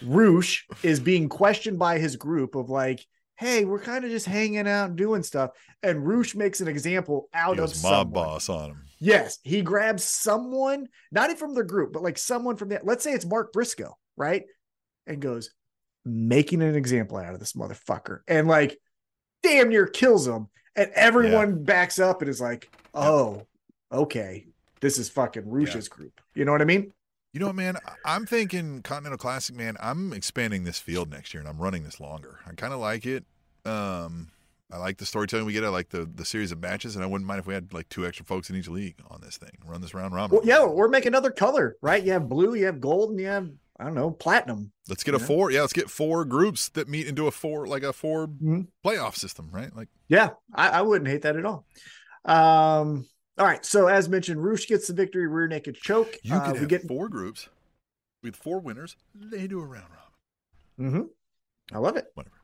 [0.02, 3.04] Rush is being questioned by his group of like,
[3.36, 5.50] "Hey, we're kind of just hanging out and doing stuff,"
[5.82, 8.12] and Rush makes an example out of mob someone.
[8.12, 8.84] boss on him.
[8.98, 12.86] Yes, he grabs someone, not from the group, but like someone from that.
[12.86, 14.44] Let's say it's Mark Briscoe, right?
[15.06, 15.50] And goes
[16.04, 18.78] making an example out of this motherfucker, and like
[19.42, 20.48] damn near kills him.
[20.74, 23.46] And everyone backs up and is like, "Oh,
[23.92, 24.46] okay,
[24.80, 26.92] this is fucking Rush's group." You know what I mean?
[27.32, 27.76] You know what, man?
[28.04, 29.76] I'm thinking Continental Classic, man.
[29.80, 32.40] I'm expanding this field next year, and I'm running this longer.
[32.46, 33.24] I kind of like it.
[33.64, 34.28] Um,
[34.70, 35.64] I like the storytelling we get.
[35.64, 37.88] I like the the series of matches, and I wouldn't mind if we had like
[37.88, 39.50] two extra folks in each league on this thing.
[39.64, 40.36] Run this round robin.
[40.38, 42.02] Well, yeah, or make another color, right?
[42.02, 44.70] You have blue, you have gold, and you have I don't know, platinum.
[44.88, 45.26] Let's get a Yeah.
[45.26, 45.50] four.
[45.50, 48.68] Yeah, let's get four groups that meet into a four, like a 4 Mhm.
[48.84, 49.74] playoff system, right?
[49.74, 51.66] Like, Yeah, I, I wouldn't hate that at all.
[52.24, 53.08] Um,
[53.42, 53.64] all right.
[53.66, 56.16] So as mentioned, Rush gets the victory, rear naked choke.
[56.22, 57.48] you Uh, could we get four groups
[58.22, 58.94] with four winners.
[59.16, 59.86] They do a round
[60.78, 60.92] robin.
[60.92, 62.06] hmm I love it.
[62.14, 62.36] Whatever.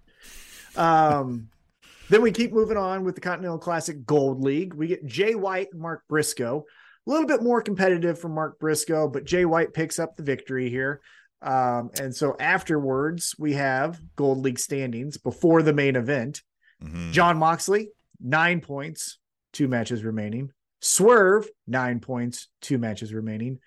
[0.77, 1.51] Um,
[2.09, 4.75] then we keep moving on with the Continental Classic Gold League.
[4.75, 6.65] We get Jay White and Mark Briscoe.
[7.07, 10.69] A little bit more competitive for Mark Briscoe, but Jay White picks up the victory
[10.69, 11.01] here.
[11.43, 16.43] Um, and so afterwards, we have Gold League standings before the main event.
[16.83, 17.13] Mhm.
[17.13, 17.91] Jon Moxley,
[18.21, 19.19] nine points,
[19.53, 20.51] two matches remaining.
[20.81, 23.59] Swerve, nine points, two matches remaining.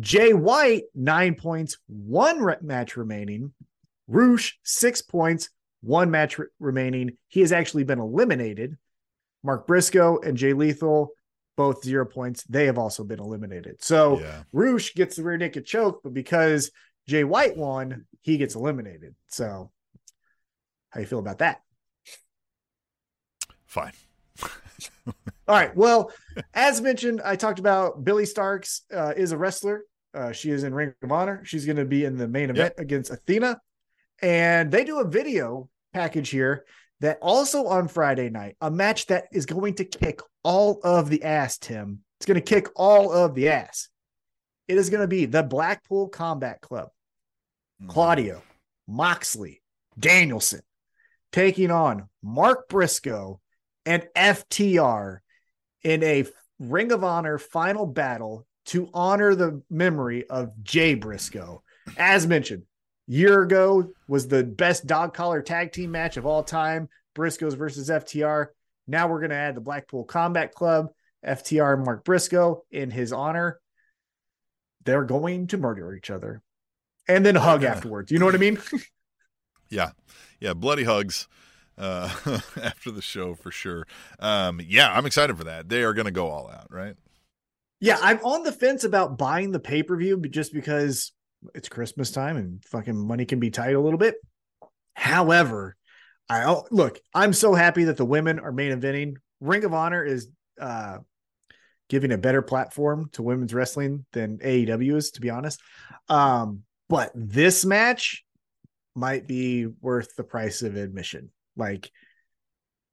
[0.00, 3.52] Jay White, nine points, one re- match remaining.
[4.06, 7.16] Rush, six points, one match re- remaining.
[7.28, 8.76] He has actually been eliminated.
[9.42, 11.10] Mark Briscoe and Jay Lethal,
[11.56, 12.44] both zero points.
[12.44, 13.82] They have also been eliminated.
[13.82, 14.42] So yeah.
[14.52, 16.70] Rush gets the rear naked choke, but because
[17.06, 19.14] Jay White won, he gets eliminated.
[19.28, 19.70] So,
[20.90, 21.62] how you feel about that?
[23.66, 23.92] Fine.
[25.48, 25.74] All right.
[25.74, 26.12] Well,
[26.52, 29.84] as mentioned, I talked about Billie Starkz uh, is a wrestler.
[30.12, 31.42] Uh, she is in Ring of Honor.
[31.44, 33.58] She's going to be in the main event against Athena,
[34.20, 36.64] and they do a video package here
[37.00, 41.24] that also on Friday night, a match that is going to kick all of the
[41.24, 41.56] ass.
[41.58, 43.88] Tim, it's going to kick all of the ass.
[44.66, 46.88] It is going to be the Blackpool Combat Club.
[47.82, 47.88] Mhm.
[47.88, 48.42] Claudio,
[48.86, 49.62] Moxley,
[49.98, 50.60] Danielson
[51.32, 53.40] taking on Mark Briscoe
[53.86, 55.18] and FTR
[55.82, 56.24] in a
[56.58, 61.62] Ring of Honor final battle to honor the memory of Jay Briscoe.
[61.96, 62.64] As mentioned,
[63.06, 67.88] year ago was the best dog collar tag team match of all time, Briscoes versus
[67.88, 68.48] FTR.
[68.86, 70.88] Now we're going to add the Blackpool Combat Club,
[71.26, 73.60] FTR and Mark Briscoe in his honor.
[74.84, 76.42] They're going to murder each other
[77.06, 77.70] and then hug Yeah.
[77.72, 78.10] afterwards.
[78.10, 78.58] You know what I mean?
[79.70, 79.90] Yeah.
[80.40, 80.54] Yeah.
[80.54, 81.28] Bloody hugs
[81.78, 82.10] uh,
[82.62, 83.86] after the show for sure.
[84.18, 85.68] Um, yeah, I'm excited for that.
[85.68, 86.96] They are going to go all out, right?
[87.80, 91.12] Yeah, I'm on the fence about buying the pay per view, but just because
[91.54, 94.16] it's Christmas time and fucking money can be tight a little bit.
[94.94, 95.76] However,
[96.28, 99.14] I look, I'm so happy that the women are main eventing.
[99.40, 100.28] Ring of Honor is
[100.60, 100.98] uh,
[101.88, 105.60] giving a better platform to women's wrestling than AEW is, to be honest.
[106.08, 108.24] Um, but this match
[108.94, 111.30] might be worth the price of admission.
[111.58, 111.90] Like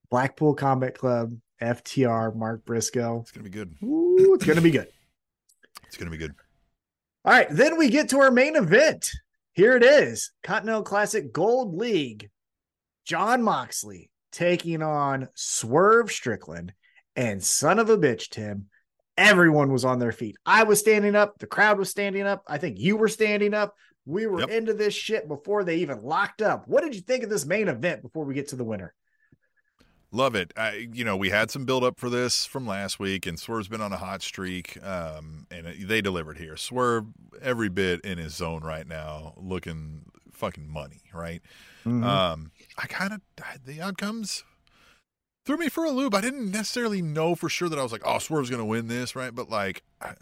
[0.10, 3.22] Blackpool Combat Club, FTR, Mark Briscoe.
[3.22, 3.76] It's going to be good.
[3.84, 4.88] Ooh, it's gonna be good.
[5.88, 6.36] It's going to be good.
[7.24, 9.12] All right, then we get to our main event.
[9.54, 12.30] Here it is Continental Classic Gold League.
[13.06, 16.74] Jon Moxley taking on Swerve Strickland
[17.16, 18.66] and son of a bitch, Tim.
[19.18, 20.36] Everyone was on their feet.
[20.46, 21.40] I was standing up.
[21.40, 22.44] The crowd was standing up.
[22.48, 23.76] I think you were standing up.
[24.06, 24.50] We were Yep.
[24.50, 26.68] into this shit before they even locked up.
[26.68, 28.94] What did you think of this main event before we get to the winner?
[30.12, 30.54] Love it.
[30.56, 33.68] I, you know, we had some build up for this from last week, and Swerve's
[33.68, 36.56] been on a hot streak, um, and it- they delivered here.
[36.56, 37.08] Swerve,
[37.42, 41.42] every bit in his zone right now, looking fucking money, right?
[41.86, 42.04] Mm-hmm.
[42.04, 43.22] Um, I kind of
[43.66, 44.44] the outcomes
[45.46, 46.14] threw me for a loop.
[46.14, 49.16] I didn't necessarily know for sure that I was like, oh, Swerve's gonna win this,
[49.16, 49.34] right?
[49.34, 50.14] But like, I,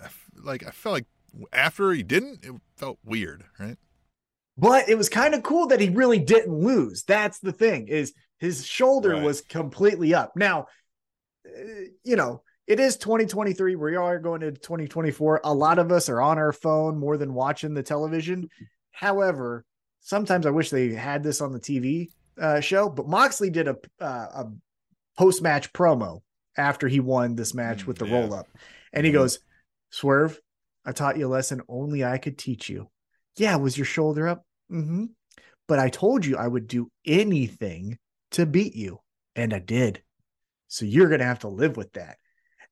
[0.42, 1.06] like I felt like
[1.52, 3.78] after he didn't, it felt weird, right?
[4.56, 8.14] but it was kind of cool that he really didn't lose that's the thing is
[8.38, 9.24] his shoulder Right.
[9.24, 10.68] was completely up now
[11.48, 16.08] uh, you know it is 2023 we are going into 2024 a lot of us
[16.08, 18.48] are on our phone more than watching the television
[18.92, 19.66] however
[20.02, 22.10] sometimes i wish they had this on the tv
[22.40, 24.46] uh, show but moxley did a, uh, a
[25.18, 26.22] post-match promo
[26.58, 28.14] after he won this match Mm, with the yeah.
[28.14, 28.48] roll-up
[28.94, 29.16] and he Mhm.
[29.16, 29.40] goes
[29.90, 30.40] swerve
[30.86, 32.90] i taught you a lesson only i could teach you
[33.36, 34.46] yeah, was your shoulder up?
[34.72, 35.06] Mm-hmm.
[35.68, 37.98] But I told you I would do anything
[38.32, 39.00] to beat you,
[39.36, 40.04] and I did.
[40.68, 42.18] So you're gonna have to live with that.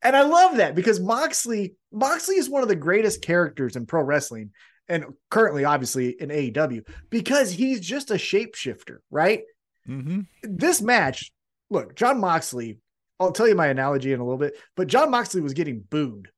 [0.03, 4.01] And I love that because Moxley, Moxley is one of the greatest characters in pro
[4.01, 4.51] wrestling,
[4.87, 9.43] and currently, obviously, in AEW, because he's just a shapeshifter, right?
[9.87, 10.21] Mm-hmm.
[10.43, 11.31] This match,
[11.69, 12.79] look, Jon Moxley,
[13.19, 16.29] I'll tell you my analogy in a little bit, but Jon Moxley was getting booed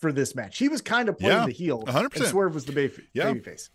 [0.00, 0.58] for this match.
[0.58, 2.16] He was kind of playing Yeah, the heel, 100%.
[2.16, 3.32] and Swerve was the baby, Yeah.
[3.32, 3.68] babyface.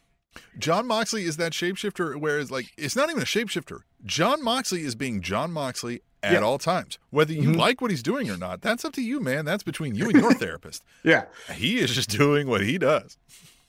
[0.58, 3.80] Jon Moxley is that shapeshifter, whereas like it's not even a shapeshifter.
[4.06, 6.40] Jon Moxley is being Jon Moxley at Yeah.
[6.40, 6.98] all times.
[7.10, 7.56] Whether you Mhm.
[7.56, 9.46] like what he's doing or not, that's up to you, man.
[9.46, 10.84] That's between you and your therapist.
[11.04, 11.26] Yeah.
[11.54, 13.18] He is just doing what he does.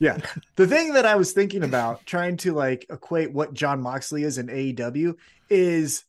[0.01, 0.19] Yeah.
[0.57, 4.37] The thing that I was thinking about trying to like equate what Jon Moxley is
[4.37, 5.17] in AEW
[5.49, 6.05] is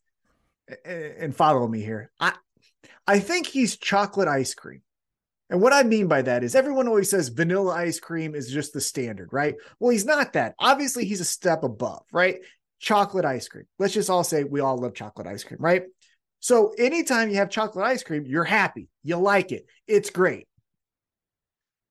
[0.83, 2.09] and follow me here.
[2.19, 2.33] I
[3.07, 4.81] I think he's chocolate ice cream.
[5.49, 8.73] And what I mean by that is everyone always says vanilla ice cream is just
[8.73, 9.55] the standard, right?
[9.79, 10.55] Well, he's not that.
[10.59, 12.39] Obviously, he's a step above, right?
[12.79, 13.65] Chocolate ice cream.
[13.79, 15.83] Let's just all say we all love chocolate ice cream, right?
[16.39, 18.89] So anytime you have chocolate ice cream, you're happy.
[19.03, 19.65] You like it.
[19.87, 20.47] It's great.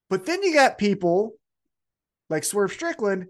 [0.09, 1.33] But then you got people
[2.29, 3.27] like Swerve Strickland,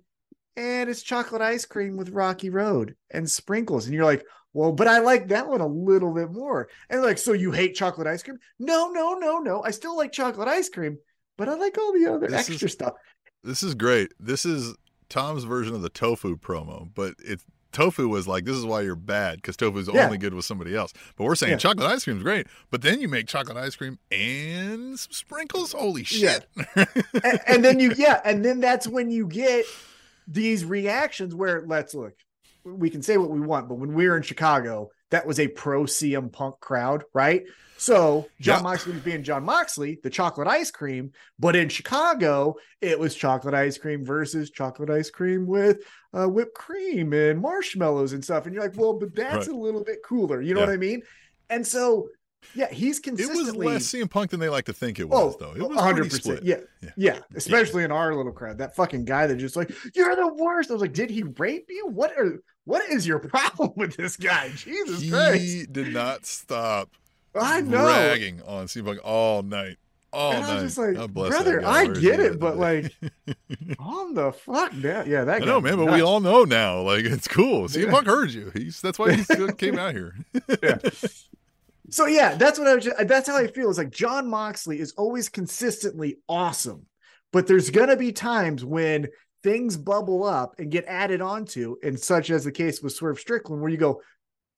[0.57, 3.87] and it's chocolate ice cream with Rocky Road and sprinkles.
[3.87, 4.25] And you're like,
[4.57, 6.69] well, but I like that one a little bit more.
[6.89, 8.39] And like, so you hate chocolate ice cream?
[8.59, 9.63] No, no, no, no.
[9.63, 10.99] I still like chocolate ice cream,
[11.37, 12.95] but I like all the other This extra is- stuff.
[13.45, 14.13] This is great.
[14.19, 14.75] This is
[15.09, 18.97] Tom's version of the tofu promo, but it's tofu was like this is why you're
[18.97, 20.07] bad because tofu is Yeah.
[20.07, 20.93] only good with somebody else.
[21.17, 21.59] But we're saying Yeah.
[21.59, 25.73] chocolate ice cream is great, but then you make chocolate ice cream and some sprinkles.
[25.73, 26.39] Holy Yeah.
[26.75, 26.89] shit!
[27.23, 29.67] and, and then you, yeah, and then that's when you get
[30.27, 32.15] these reactions where let's look,
[32.67, 35.49] we can say what we want, but when we were in Chicago, that was a
[35.49, 37.43] pro CM Punk crowd, right?
[37.79, 38.63] So Jon Yeah.
[38.63, 43.55] Moxley was being Jon Moxley, the chocolate ice cream, but in Chicago, it was chocolate
[43.55, 45.79] ice cream versus chocolate ice cream with
[46.13, 48.47] uh, whipped cream and marshmallows and stuff.
[48.47, 49.55] And you're like, well, but that's Right.
[49.55, 50.41] a little bit cooler.
[50.41, 50.67] You know Yeah.
[50.67, 51.03] what I mean?
[51.51, 52.09] And so,
[52.55, 53.67] yeah, he's consistently.
[53.67, 55.53] It was less CM Punk than they like to think it oh, was, Oh, though.
[55.53, 56.45] It was 100 pretty split.
[56.45, 56.91] Yeah, Yeah.
[56.97, 58.59] yeah, Especially in our little crowd.
[58.59, 60.71] That fucking guy that just like, you're the worst.
[60.71, 61.87] I was like, did he rape you?
[61.89, 64.51] What are what is your problem with this guy?
[64.57, 65.43] Jesus Christ.
[65.43, 66.91] He did not stop
[67.35, 67.85] I know.
[67.85, 69.77] bragging on CM Punk all night.
[70.13, 70.63] All And I night.
[70.63, 71.67] was just like, God brother.
[71.67, 72.95] I get it, but like,
[73.79, 75.09] on the fuck down.
[75.11, 76.81] Yeah, that I guy know, man, but we all know now.
[76.81, 77.69] Like it's cool.
[77.69, 78.51] CM Punk heard you.
[78.55, 79.25] He's that's why he
[79.59, 80.15] came out here.
[81.91, 82.85] So yeah, that's what I was.
[82.85, 83.69] Just, that's how I feel.
[83.69, 86.87] It's like Jon Moxley is always consistently awesome,
[87.33, 89.09] but there's gonna be times when
[89.43, 93.63] things bubble up and get added onto, and such as the case with Swerve Strickland,
[93.63, 94.03] where you go,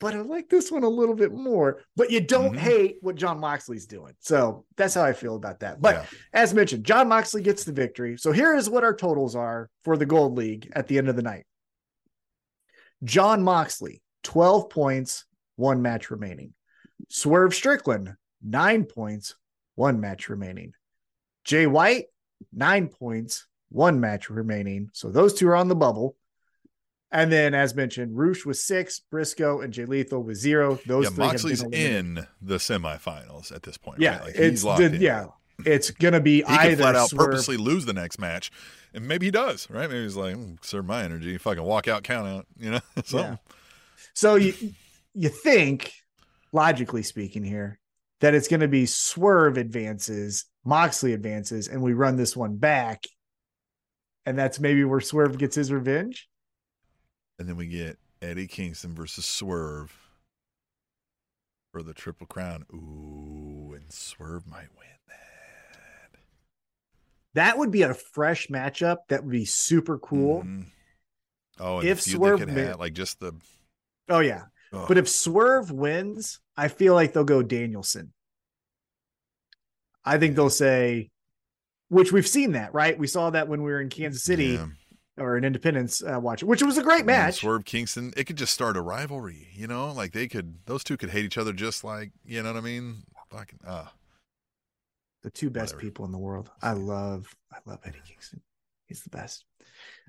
[0.00, 2.58] but I like this one a little bit more, but you don't Mhm.
[2.58, 4.14] hate what Jon Moxley's doing.
[4.20, 5.80] So that's how I feel about that.
[5.80, 6.06] But Yeah.
[6.32, 8.16] as mentioned, Jon Moxley gets the victory.
[8.16, 11.16] So here is what our totals are for the Gold League at the end of
[11.16, 11.44] the night.
[13.04, 15.24] Jon Moxley, 12 points,
[15.56, 16.54] one match remaining.
[17.09, 19.34] Swerve Strickland, nine points,
[19.74, 20.72] one match remaining.
[21.44, 22.07] Jay White,
[22.53, 24.90] nine points, one match remaining.
[24.92, 26.16] So those two are on the bubble.
[27.11, 30.78] And then, as mentioned, Rush was six, Briscoe and Jay Lethal was zero.
[30.86, 34.01] Those yeah, three Moxley's in the semifinals at this point.
[34.01, 34.24] Yeah, right?
[34.26, 35.01] Like, it's he's locked the, in.
[35.01, 35.26] yeah.
[35.64, 38.53] It's gonna be He either flat out Swerve, purposely lose the next match,
[38.94, 39.68] and maybe he does.
[39.68, 39.88] Right?
[39.90, 43.38] Maybe he's like, mm, "Serve my energy, fucking walk out, count out." You know, something.
[44.14, 44.55] So you
[45.14, 45.92] you think,
[46.53, 47.78] logically speaking, here
[48.20, 53.05] that it's going to be Swerve advances, Moxley advances, and we run this one back,
[54.26, 56.28] and that's maybe where Swerve gets his revenge.
[57.38, 59.96] And then we get Eddie Kingston versus Swerve
[61.72, 62.64] for the Triple Crown.
[62.74, 66.18] Ooh, and Swerve might win that.
[67.34, 68.99] That would be a fresh matchup.
[69.09, 70.42] That would be super cool.
[70.42, 70.66] Mhm.
[71.61, 73.32] Oh, and If Swerve have, like just the.
[74.09, 78.12] Oh yeah, Oh, but if Swerve wins, I feel like they'll go Danielson.
[80.04, 81.10] I think they'll say,
[81.88, 82.98] which we've seen that, right?
[82.98, 84.66] We saw that when we were in Kansas City yeah.
[85.18, 87.36] or in Independence uh, watching, which was a great And match.
[87.36, 89.92] Swerve Kingston, it could just start a rivalry, you know?
[89.92, 92.62] Like they could, those two could hate each other just like, you know what I
[92.62, 93.04] mean?
[93.30, 93.92] Fucking, ah.
[95.22, 95.80] the two best Whatever.
[95.90, 96.50] people in the world.
[96.62, 98.40] I love, I love Eddie Kingston.
[98.86, 99.44] He's the best.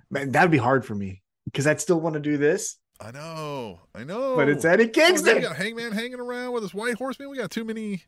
[0.10, 3.80] Man, that'd be hard for me because I'd still want to do this, I know,
[3.96, 4.36] I know.
[4.36, 7.30] but it's Eddie Oh, we got Hangman hanging around with his white horseman.
[7.30, 8.04] We got too many.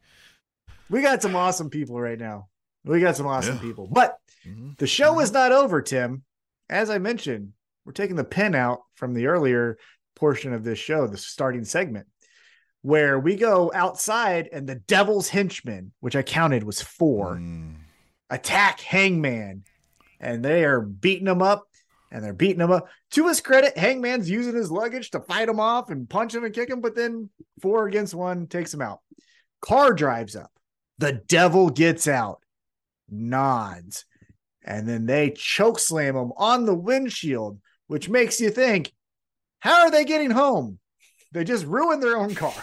[0.89, 2.49] We got some awesome people right now.
[2.83, 3.61] We got some awesome Yeah.
[3.61, 4.77] people, but Mhm.
[4.77, 6.23] the show is not over, Tim.
[6.69, 7.53] As I mentioned,
[7.85, 9.77] we're taking the pin out from the earlier
[10.15, 12.07] portion of this show, the starting segment,
[12.81, 17.75] where we go outside and the Devil's henchmen, which I counted was four, Mm.
[18.29, 19.63] attack Hangman,
[20.19, 21.67] and they are beating him up,
[22.11, 22.87] and they're beating him up.
[23.11, 26.53] To his credit, Hangman's using his luggage to fight him off and punch him and
[26.53, 27.29] kick him, but then
[27.61, 28.99] four against one takes him out.
[29.61, 30.51] Car drives up.
[30.97, 32.41] The devil gets out,
[33.09, 34.05] nods,
[34.63, 38.93] and then they choke slam him on the windshield, which makes you think,
[39.59, 40.79] how are they getting home?
[41.31, 42.53] They just ruined their own car.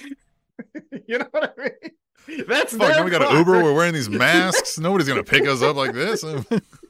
[1.06, 2.46] you know what I mean?
[2.46, 3.62] That's oh, Fuck, now we got an Uber.
[3.62, 4.78] We're wearing these masks.
[4.78, 6.24] Nobody's going to pick us up like this.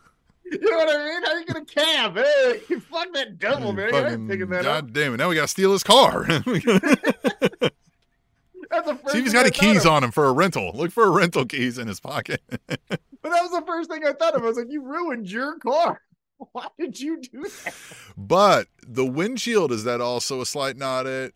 [0.53, 1.23] You know what I mean?
[1.25, 2.17] How you gonna cab?
[2.17, 3.91] Hey, you fuck that devil, man.
[3.91, 4.93] Fucking, picking that God up.
[4.93, 5.17] damn it.
[5.17, 6.25] Now we got to steal his car.
[8.71, 9.93] That's the first See if he's got I any keys of.
[9.93, 10.73] on him for a rental.
[10.75, 12.41] Look for a rental keys in his pocket.
[13.23, 14.43] But that was the first thing I thought of.
[14.43, 16.01] I was like, you ruined your car.
[16.51, 17.73] Why did you do that?
[18.17, 21.31] But the windshield, is that also a slight nod at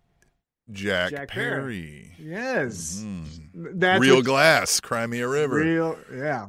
[0.73, 2.11] Jack, Jack Perry.
[2.19, 3.05] Yes.
[3.07, 3.79] Mhm.
[3.79, 5.59] That's Real glass, Cry Me a River.
[5.59, 6.49] Real, yeah.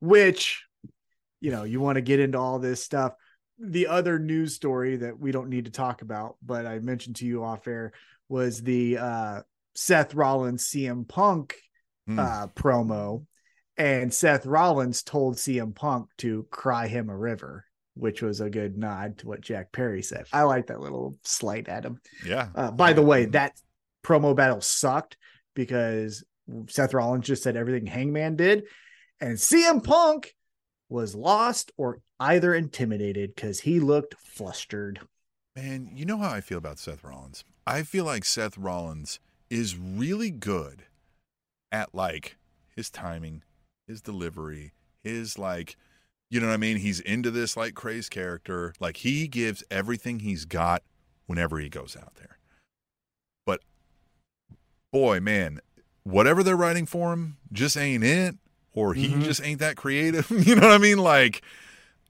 [0.00, 0.64] Which,
[1.40, 3.14] you know, you want to get into all this stuff.
[3.58, 7.26] The other news story that we don't need to talk about, but I mentioned to
[7.26, 7.92] you off air
[8.28, 9.42] was the uh
[9.74, 11.54] Seth Rollins CM Punk
[12.06, 12.18] Hmm.
[12.18, 13.26] uh promo.
[13.76, 17.64] And Seth Rollins told CM Punk to cry him a river,
[17.94, 20.26] which was a good nod to what Jack Perry said.
[20.32, 21.98] I like that little slight at him.
[22.26, 22.48] yeah.
[22.54, 23.52] Uh, by the way, that
[24.04, 25.16] promo battle sucked
[25.54, 26.24] because
[26.68, 28.64] Seth Rollins just said everything Hangman did,
[29.20, 30.34] and CM Punk
[30.90, 35.00] was lost or either intimidated because he looked flustered.
[35.56, 37.44] Man, you know how I feel about Seth Rollins.
[37.66, 40.84] I feel like Seth Rollins is really good
[41.72, 42.36] at like
[42.74, 43.42] his timing,
[43.86, 44.72] his delivery,
[45.02, 45.76] his like,
[46.30, 46.78] you know what I mean?
[46.78, 48.74] He's into this like crazed character.
[48.80, 50.82] Like he gives everything he's got
[51.26, 52.38] whenever he goes out there.
[53.46, 53.60] But
[54.92, 55.60] boy, man,
[56.04, 58.36] whatever they're writing for him just ain't it,
[58.72, 59.22] or he Mhm.
[59.24, 60.30] just ain't that creative.
[60.46, 60.98] you know what I mean?
[60.98, 61.42] Like,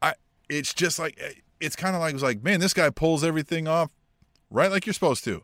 [0.03, 0.15] I,
[0.49, 3.67] it's just like eh, it's kind of like it's like, man, this guy pulls everything
[3.69, 3.91] off
[4.51, 5.43] right like you're supposed to.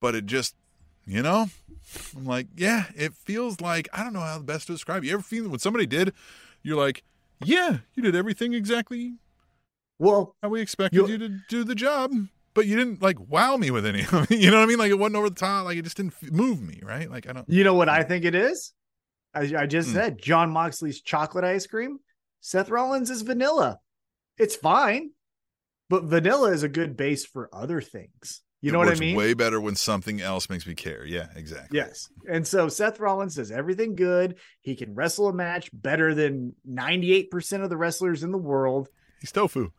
[0.00, 0.54] But it just,
[1.06, 1.46] you know,
[2.16, 5.04] I'm like, yeah, it feels like I don't know how the best to describe.
[5.04, 5.06] it.
[5.08, 6.12] You ever feel when somebody did,
[6.62, 7.02] you're like,
[7.44, 9.14] yeah, you did everything exactly
[9.98, 12.12] Well, how we expected You- you to do the job,
[12.54, 14.02] but you didn't like wow me with any.
[14.02, 14.30] of it.
[14.38, 14.78] you know what I mean?
[14.78, 15.64] Like it wasn't over the top.
[15.64, 17.08] Like it just didn't move me, right?
[17.10, 17.48] Like I don't.
[17.48, 18.72] you know what I think it is?
[19.34, 19.94] As I just Hmm.
[19.94, 21.98] said, Jon Moxley's chocolate ice cream.
[22.40, 23.78] Seth Rollins is vanilla.
[24.36, 25.10] It's fine,
[25.88, 28.42] but vanilla is a good base for other things.
[28.60, 29.16] You it know what I mean?
[29.16, 31.04] Way better when something else makes me care.
[31.04, 31.76] Yeah, exactly.
[31.78, 32.08] Yes.
[32.28, 34.38] And so Seth Rollins does everything good.
[34.60, 38.88] He can wrestle a match better than 98% of the wrestlers in the world.
[39.20, 39.70] He's tofu.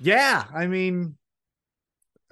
[0.00, 0.44] Yeah.
[0.52, 1.16] I mean,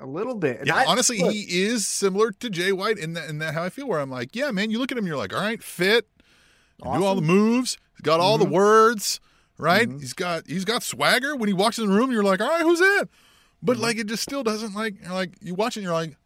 [0.01, 0.63] a little bit.
[0.67, 3.63] Yeah, I- honestly, look, he is similar to Jay White in that in that how
[3.63, 3.87] I feel.
[3.87, 6.09] Where I'm like, yeah, man, you look at him, you're like, all right, fit,
[6.81, 8.43] can do all the moves, he's got all Mhm.
[8.45, 9.21] the words,
[9.59, 9.89] right?
[9.89, 10.01] Mhm.
[10.01, 11.35] He's got he's got swagger.
[11.37, 13.09] When he walks in the room, you're like, all right, who's that?
[13.63, 13.81] But Mhm.
[13.81, 16.17] like, it just still doesn't like you're like you watch it, and you're like,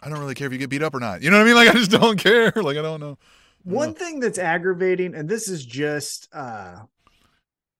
[0.00, 1.22] I don't really care if you get beat up or not.
[1.22, 1.54] You know what I mean?
[1.56, 2.52] Like, I just don't care.
[2.56, 3.18] Like, I don't know.
[3.62, 6.80] one thing that's aggravating, and this is just uh,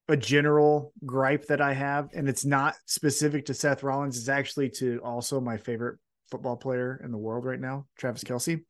[0.09, 4.71] a general gripe that I have, and it's not specific to Seth Rollins, it's actually
[4.71, 5.99] to also my favorite
[6.31, 8.65] football player in the world right now, Travis Kelce,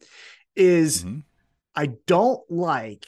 [0.56, 1.22] is Mhm.
[1.76, 3.06] I don't like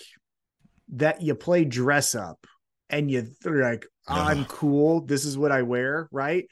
[0.95, 2.47] that you play dress up
[2.89, 5.01] and you th- like, I'm cool.
[5.01, 6.09] This is what I wear.
[6.13, 6.47] Right.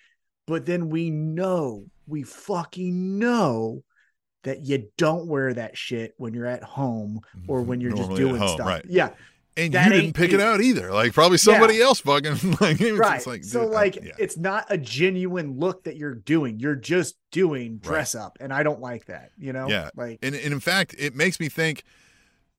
[0.47, 3.83] But then we know, we fucking know
[4.43, 7.69] that you don't wear that shit when you're at home or mm-hmm.
[7.69, 8.67] when you're just Normally at doing home, stuff.
[8.67, 8.85] right?
[8.89, 9.11] Yeah.
[9.57, 10.38] And That you didn't pick you.
[10.38, 10.92] it out either.
[10.92, 12.80] Like, probably somebody else fucking like.
[12.80, 13.24] It's Right.
[13.26, 14.12] like, so dude, like yeah.
[14.18, 16.59] it's not a genuine look that you're doing.
[16.59, 18.36] You're just doing dress up.
[18.40, 19.68] And I don't like that, you know?
[19.68, 19.90] Yeah.
[19.94, 21.84] Like and, and in fact, it makes me think,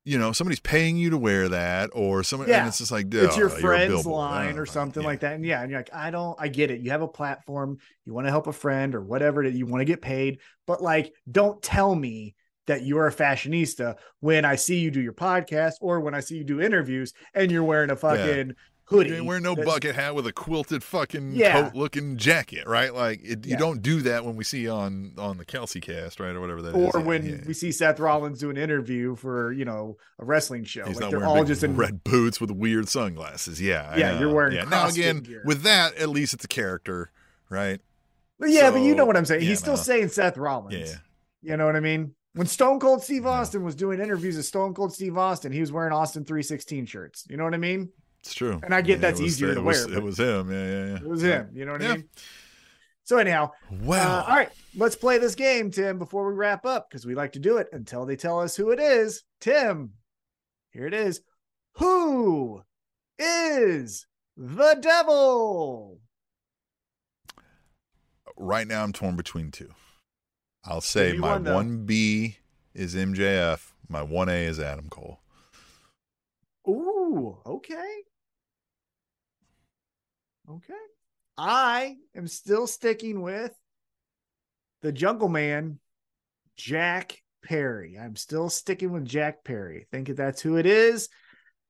[0.04, 2.60] you know, somebody's paying you to wear that, or somebody, Yeah.
[2.60, 5.06] and it's just like, it's your "Duh, friend's line Oh, or something yeah.
[5.08, 5.34] like that.
[5.34, 6.80] And yeah, and you're like, I don't, I get it.
[6.80, 9.80] You have a platform, you want to help a friend or whatever that you want
[9.80, 12.36] to get paid, but like, don't tell me
[12.66, 16.36] that you're a fashionista when I see you do your podcast or when I see
[16.36, 18.54] you do interviews and you're wearing a fucking
[18.88, 19.10] hoodie.
[19.10, 21.52] You ain't wearing no that's- bucket hat with a quilted fucking Yeah.
[21.62, 22.94] coat looking jacket, right?
[22.94, 23.56] Like it, you Yeah.
[23.58, 26.76] don't do that when we see on on the Kelce cast, right, or whatever that
[26.76, 26.94] is.
[26.94, 27.36] Or Yeah, when yeah.
[27.46, 30.84] we see Seth Rollins do an interview for, you know, a wrestling show.
[30.86, 33.60] He's like they're all just in red boots with weird sunglasses.
[33.60, 34.64] Yeah, Yeah, you're wearing Yeah.
[34.64, 35.42] Now again, gear.
[35.44, 37.10] with that, at least it's a character,
[37.50, 37.80] right?
[38.38, 39.42] But yeah, but you know what I'm saying.
[39.42, 39.80] yeah, He's still no.
[39.80, 40.74] saying Seth Rollins.
[40.90, 40.96] Yeah.
[41.42, 42.14] You know what I mean?
[42.36, 45.72] When Stone Cold Steve Austin was doing interviews with Stone Cold Steve Austin, he was
[45.72, 47.24] wearing Austin 316 shirts.
[47.30, 47.88] You know what I mean?
[48.20, 48.60] It's true.
[48.62, 50.50] And I get Yeah, that's was- easier to it was, wear, It was him.
[50.52, 50.96] Yeah, yeah, yeah.
[50.96, 51.50] It was him.
[51.54, 51.92] You know what Yeah.
[51.92, 52.08] I mean?
[53.04, 54.18] So anyhow, Wow.
[54.18, 57.32] uh, all right, let's play this game, Tim, before we wrap up, because we like
[57.32, 59.22] to do it until they tell us who it is.
[59.40, 59.92] Tim,
[60.72, 61.22] here it is.
[61.76, 62.62] Who
[63.18, 64.06] is
[64.36, 66.00] the devil?
[68.36, 69.70] right now I'm torn between two.
[70.66, 72.38] I'll say my one, one B
[72.74, 73.60] is MJF.
[73.88, 75.20] My one A is Adam Cole.
[76.68, 78.02] Ooh, okay.
[80.50, 80.74] Okay.
[81.38, 83.52] I am still sticking with
[84.82, 85.78] the Jungle Man,
[86.56, 87.98] Jack Perry.
[87.98, 89.82] I'm still sticking with Jack Perry.
[89.82, 91.08] I think that's who it is.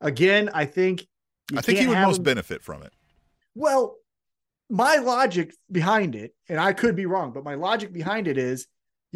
[0.01, 1.06] Again, I think
[1.55, 2.93] I think he would most him- benefit from it.
[3.55, 3.97] Well,
[4.68, 8.66] my logic behind it, and I could be wrong, but my logic behind it is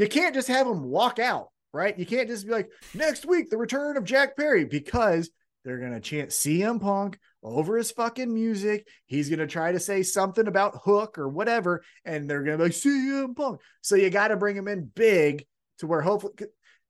[0.01, 1.99] you can't just have them walk out, right?
[1.99, 5.31] You can't just be like, next week, the return of Jack Perry, because
[5.63, 8.89] they're going to chant CM Punk over his fucking music.
[9.05, 12.65] He's going to try to say something about Hook or whatever, and they're going to
[12.65, 13.61] be like, CM Punk.
[13.83, 15.45] So you got to bring him in big
[15.81, 16.33] to where hopefully,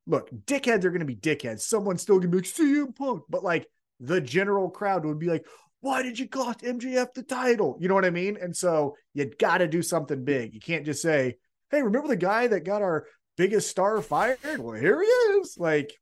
[0.07, 1.62] look, dickheads are going to be dickheads.
[1.62, 3.24] Someone's still going to be like, CM Punk.
[3.28, 3.66] But like
[3.99, 5.47] the general crowd would be like,
[5.81, 7.77] why did you cost MJF the title?
[7.81, 8.37] You know what I mean?
[8.41, 10.55] And so you got to do something big.
[10.55, 11.39] You can't just say,
[11.70, 13.06] hey, remember the guy that got our
[13.36, 14.38] biggest star fired?
[14.59, 15.56] Well, here he is.
[15.59, 15.92] Like,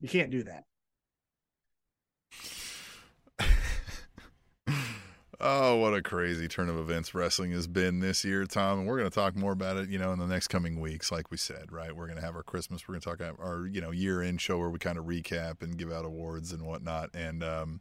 [0.00, 0.64] you can't do that.
[5.44, 8.78] Oh, what a crazy turn of events wrestling has been this year, Tom.
[8.78, 11.10] And we're going to talk more about it, you know, in the next coming weeks,
[11.10, 11.90] like we said, right?
[11.90, 12.86] We're going to have our Christmas.
[12.86, 15.06] We're going to talk about our, you know, year end show where we kind of
[15.06, 17.10] recap and give out awards and whatnot.
[17.12, 17.80] And, um,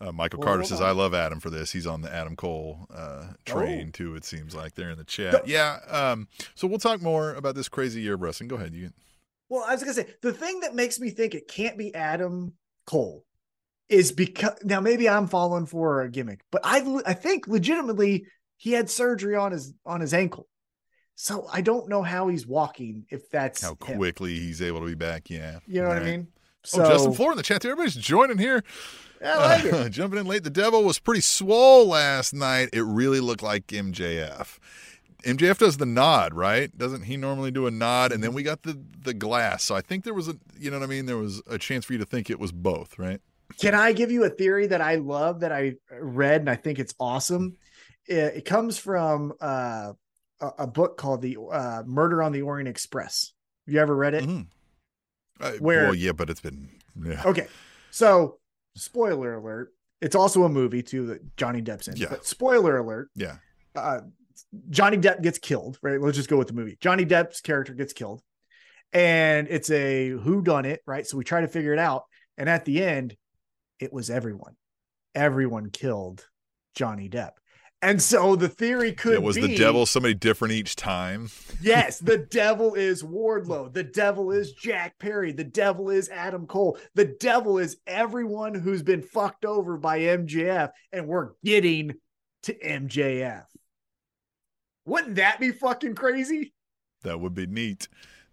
[0.00, 1.72] uh, Michael well, Carter says, "I love Adam for this.
[1.72, 3.90] He's on the Adam Cole uh, train oh.
[3.92, 4.14] too.
[4.14, 5.46] It seems like they're in the chat.
[5.48, 5.78] Yeah.
[5.88, 8.48] Um, so we'll talk more about this crazy year of wrestling.
[8.48, 8.74] Go ahead.
[8.74, 8.90] You.
[9.48, 12.52] Well, I was gonna say the thing that makes me think it can't be Adam
[12.86, 13.24] Cole
[13.88, 18.72] is because now maybe I'm falling for a gimmick, but I I think legitimately he
[18.72, 20.48] had surgery on his on his ankle.
[21.14, 24.94] So I don't know how he's walking if that's how quickly he's able to be
[24.94, 25.30] back.
[25.30, 25.60] Yeah.
[25.66, 25.94] You know right.
[25.94, 26.28] what I mean?
[26.66, 27.64] So, oh, Justin Floor in the chat.
[27.64, 28.62] Everybody's joining here.
[29.24, 30.44] I Like uh, jumping in late.
[30.44, 32.70] The devil was pretty swole last night.
[32.72, 34.58] It really looked like MJF.
[35.22, 36.76] MJF does the nod, right?
[36.76, 38.12] Doesn't he normally do a nod?
[38.12, 39.64] And then we got the the glass.
[39.64, 41.06] So I think there was a, you know what I mean?
[41.06, 43.20] There was a chance for you to think it was both, right?
[43.58, 46.78] Can I give you a theory that I love that I read and I think
[46.78, 47.56] it's awesome?
[48.06, 49.92] It, it comes from uh,
[50.40, 53.32] a, a, book called the uh, Murder on the Orient Express.
[53.66, 54.24] Have you ever read it?
[54.24, 54.42] Mm-hmm.
[55.40, 55.84] Uh, Where?
[55.84, 56.70] Well, yeah, but it's been
[57.04, 57.22] yeah.
[57.24, 57.46] okay.
[57.90, 58.38] So,
[58.74, 59.72] spoiler alert.
[60.00, 61.96] It's also a movie too that Johnny Depp's in.
[61.96, 62.08] Yeah.
[62.10, 63.10] But spoiler alert.
[63.14, 63.36] Yeah.
[63.74, 64.00] Uh,
[64.70, 65.78] Johnny Depp gets killed.
[65.82, 66.00] Right.
[66.00, 66.76] Let's just go with the movie.
[66.80, 68.22] Johnny Depp's character gets killed,
[68.92, 70.82] and it's a who done it.
[70.86, 71.06] Right.
[71.06, 72.04] So we try to figure it out,
[72.36, 73.16] and at the end,
[73.78, 74.56] it was everyone.
[75.14, 76.26] Everyone killed
[76.74, 77.32] Johnny Depp.
[77.86, 81.30] And so the theory could yeah, was be, the devil somebody different each time?
[81.62, 83.72] yes, the devil is Wardlow.
[83.72, 85.30] The devil is Jack Perry.
[85.30, 86.78] The devil is Adam Cole.
[86.96, 91.94] The devil is everyone who's been fucked over by MJF, and we're getting
[92.42, 93.44] to MJF.
[94.84, 96.54] Wouldn't that be fucking crazy?
[97.02, 97.86] That would be neat.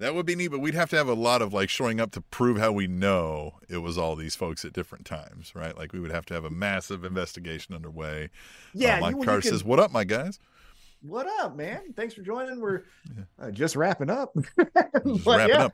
[0.04, 2.12] That would be neat, but we'd have to have a lot of like showing up
[2.12, 5.78] to prove how we know it was all these folks at different times, right?
[5.78, 8.30] Like we would have to have a massive investigation underway.
[8.74, 9.42] Yeah, uh, Mike you, can...
[9.42, 10.42] says, "What up, my guys?"
[11.04, 11.94] What up, man?
[11.96, 12.60] Thanks for joining.
[12.60, 12.82] We're
[13.40, 14.36] uh, just wrapping up.
[15.06, 15.66] just wrapping yeah.
[15.66, 15.74] up.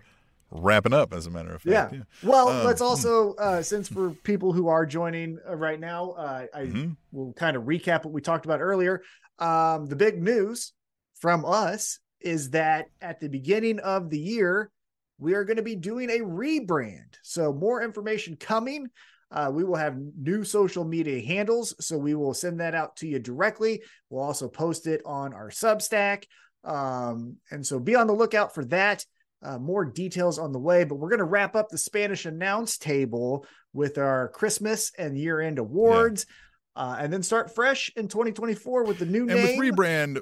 [0.51, 1.93] Wrapping up, as a matter of fact.
[1.93, 1.97] Yeah.
[1.97, 2.03] yeah.
[2.21, 6.45] Well, um, let's also, uh, since for people who are joining uh, right now, uh,
[6.53, 6.91] I mm-hmm.
[7.11, 9.01] will kind of recap what we talked about earlier.
[9.39, 10.73] Um, the big news
[11.15, 14.71] from us is that at the beginning of the year,
[15.17, 17.15] we are going to be doing a rebrand.
[17.23, 18.87] So, more information coming.
[19.31, 21.75] Uh, we will have new social media handles.
[21.79, 23.83] So, we will send that out to you directly.
[24.09, 26.23] We'll also post it on our Substack.
[26.63, 29.05] Um, and so, be on the lookout for that.
[29.41, 32.77] Uh, more details on the way, but we're going to wrap up the Spanish announce
[32.77, 36.25] table with our Christmas and year end awards.
[36.27, 36.35] Yeah.
[36.75, 39.57] Uh, and then start fresh in 2024 with the new and name.
[39.57, 40.21] with rebrand,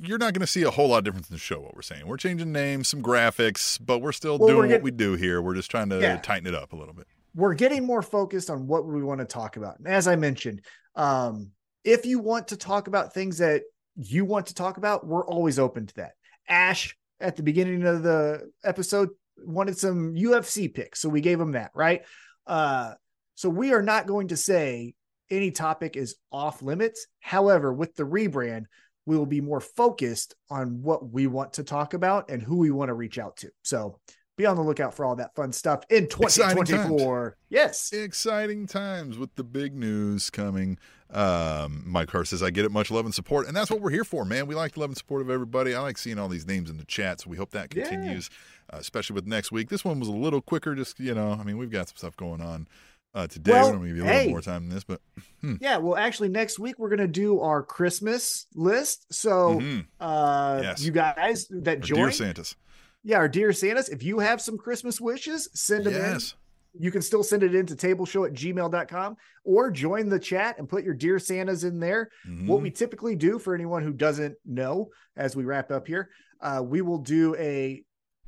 [0.00, 1.60] you're not going to see a whole lot of difference in the show.
[1.60, 4.82] What we're saying, we're changing names, some graphics, but we're still well, doing we're getting,
[4.82, 5.42] what we do here.
[5.42, 6.18] We're just trying to yeah.
[6.18, 7.06] tighten it up a little bit.
[7.34, 9.78] We're getting more focused on what we want to talk about.
[9.78, 10.62] And as I mentioned,
[10.94, 11.50] um,
[11.84, 13.62] if you want to talk about things that
[13.96, 16.12] you want to talk about, we're always open to that.
[16.48, 21.52] Ash at the beginning of the episode wanted some UFC picks, so we gave him
[21.52, 22.02] that, right?
[22.46, 22.94] Uh,
[23.34, 24.94] so we are not going to say
[25.30, 27.06] any topic is off limits.
[27.20, 28.64] However, with the rebrand,
[29.08, 32.70] we will be more focused on what we want to talk about and who we
[32.70, 33.50] want to reach out to.
[33.62, 33.98] So
[34.36, 37.38] be on the lookout for all that fun stuff in 2024.
[37.48, 37.90] Yes.
[37.90, 40.78] Exciting times with the big news coming.
[41.10, 42.70] Um, Mike Hurst says, I get it.
[42.70, 43.48] Much love and support.
[43.48, 44.46] And that's what we're here for, man.
[44.46, 45.74] We like the love and support of everybody.
[45.74, 47.22] I like seeing all these names in the chat.
[47.22, 48.28] So we hope that continues,
[48.68, 48.76] yeah.
[48.76, 49.70] uh, especially with next week.
[49.70, 50.74] This one was a little quicker.
[50.74, 52.68] Just, you know, I mean, we've got some stuff going on
[53.14, 53.52] uh, today.
[53.52, 55.00] Well, we're going to give you a little more time than this, but
[55.40, 55.54] hmm.
[55.60, 55.76] yeah.
[55.78, 59.06] Well, actually, next week we're going to do our Christmas list.
[59.12, 59.80] So, mm-hmm.
[60.00, 60.82] uh, yes.
[60.82, 62.56] you guys that join, dear Santas,
[63.04, 66.32] yeah, our dear Santas, if you have some Christmas wishes, send them yes.
[66.32, 66.38] in.
[66.80, 70.84] You can still send it into tableshow at gmail.com or join the chat and put
[70.84, 72.10] your dear Santas in there.
[72.28, 72.46] Mm-hmm.
[72.46, 76.10] What we typically do for anyone who doesn't know, as we wrap up here,
[76.40, 77.82] uh, we will do a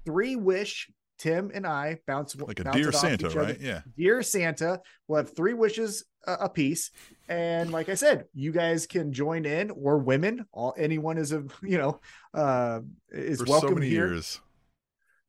[0.05, 0.91] three wish
[1.21, 3.61] Tim and I bounce like a bounce dear Santa, right?
[3.61, 4.81] Yeah, dear Santa.
[5.07, 6.93] We'll have three wishes a, a piece,
[7.29, 10.47] and like I said, you guys can join in, or women.
[10.51, 12.01] All anyone is a you know
[12.33, 12.81] uh
[13.11, 14.07] is For welcome so here.
[14.09, 14.41] Years.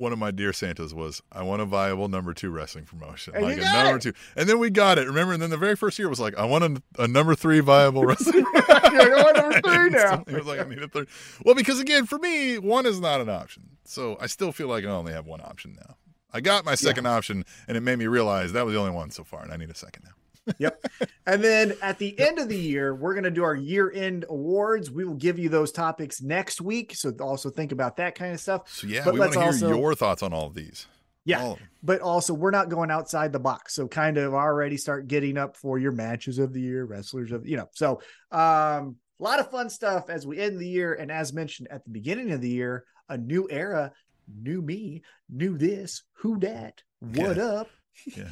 [0.02, 3.36] One of my dear Santas was, I want a viable number two wrestling promotion.
[3.36, 4.02] And like a number it.
[4.02, 4.14] two.
[4.36, 5.06] And then we got it.
[5.06, 5.32] Remember?
[5.32, 8.04] And then the very first year was like, I want a, a number three viable
[8.08, 8.44] wrestling
[8.92, 10.24] You're going number three now.
[10.28, 11.08] It was like, I need a third.
[11.46, 13.78] Well, because again, for me, one is not an option.
[13.86, 15.96] So I still feel like I only have one option now.
[16.34, 19.12] I got my second option, and it made me realize that was the only one
[19.12, 20.14] so far, and I need a second now.
[20.58, 20.86] Yep.
[21.28, 24.26] And then at the end of the year, we're going to do our year end
[24.30, 24.90] awards.
[24.90, 26.96] We will give you those topics next week.
[26.96, 28.68] So also think about that kind of stuff.
[28.70, 30.88] So yeah, But we want let's to hear also- your thoughts on all of these.
[31.24, 31.44] Yeah.
[31.44, 31.60] All.
[31.84, 33.76] But also, we're not going outside the box.
[33.76, 37.48] So kind of already start getting up for your matches of the year, wrestlers of,
[37.48, 38.02] you know, so
[38.32, 40.96] um, a lot of fun stuff as we end the year.
[40.96, 43.92] And as mentioned at the beginning of the year, a new era,
[44.28, 47.70] new me, new this, who that, what up.
[48.18, 48.30] Yeah.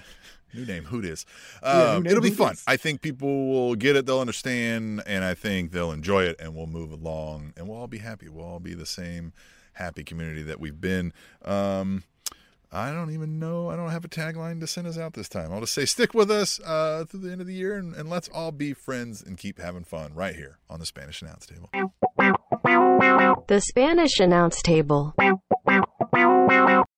[0.53, 1.25] New name, who dis?
[1.63, 2.51] Yeah, Um, name, it'll be fun.
[2.53, 2.63] dis.
[2.67, 6.55] I think people will get it, they'll understand, and I think they'll enjoy it, and
[6.55, 8.27] we'll move along, and we'll all be happy.
[8.29, 9.33] We'll all be the same
[9.73, 11.13] happy community that we've been.
[11.45, 12.03] Um,
[12.71, 13.69] I don't even know.
[13.71, 15.51] I don't have a tagline to send us out this time.
[15.51, 18.09] I'll just say, stick with us uh, through the end of the year, and, and
[18.09, 21.69] let's all be friends and keep having fun right here on the Spanish Announce Table.
[23.47, 25.15] The Spanish Announce Table.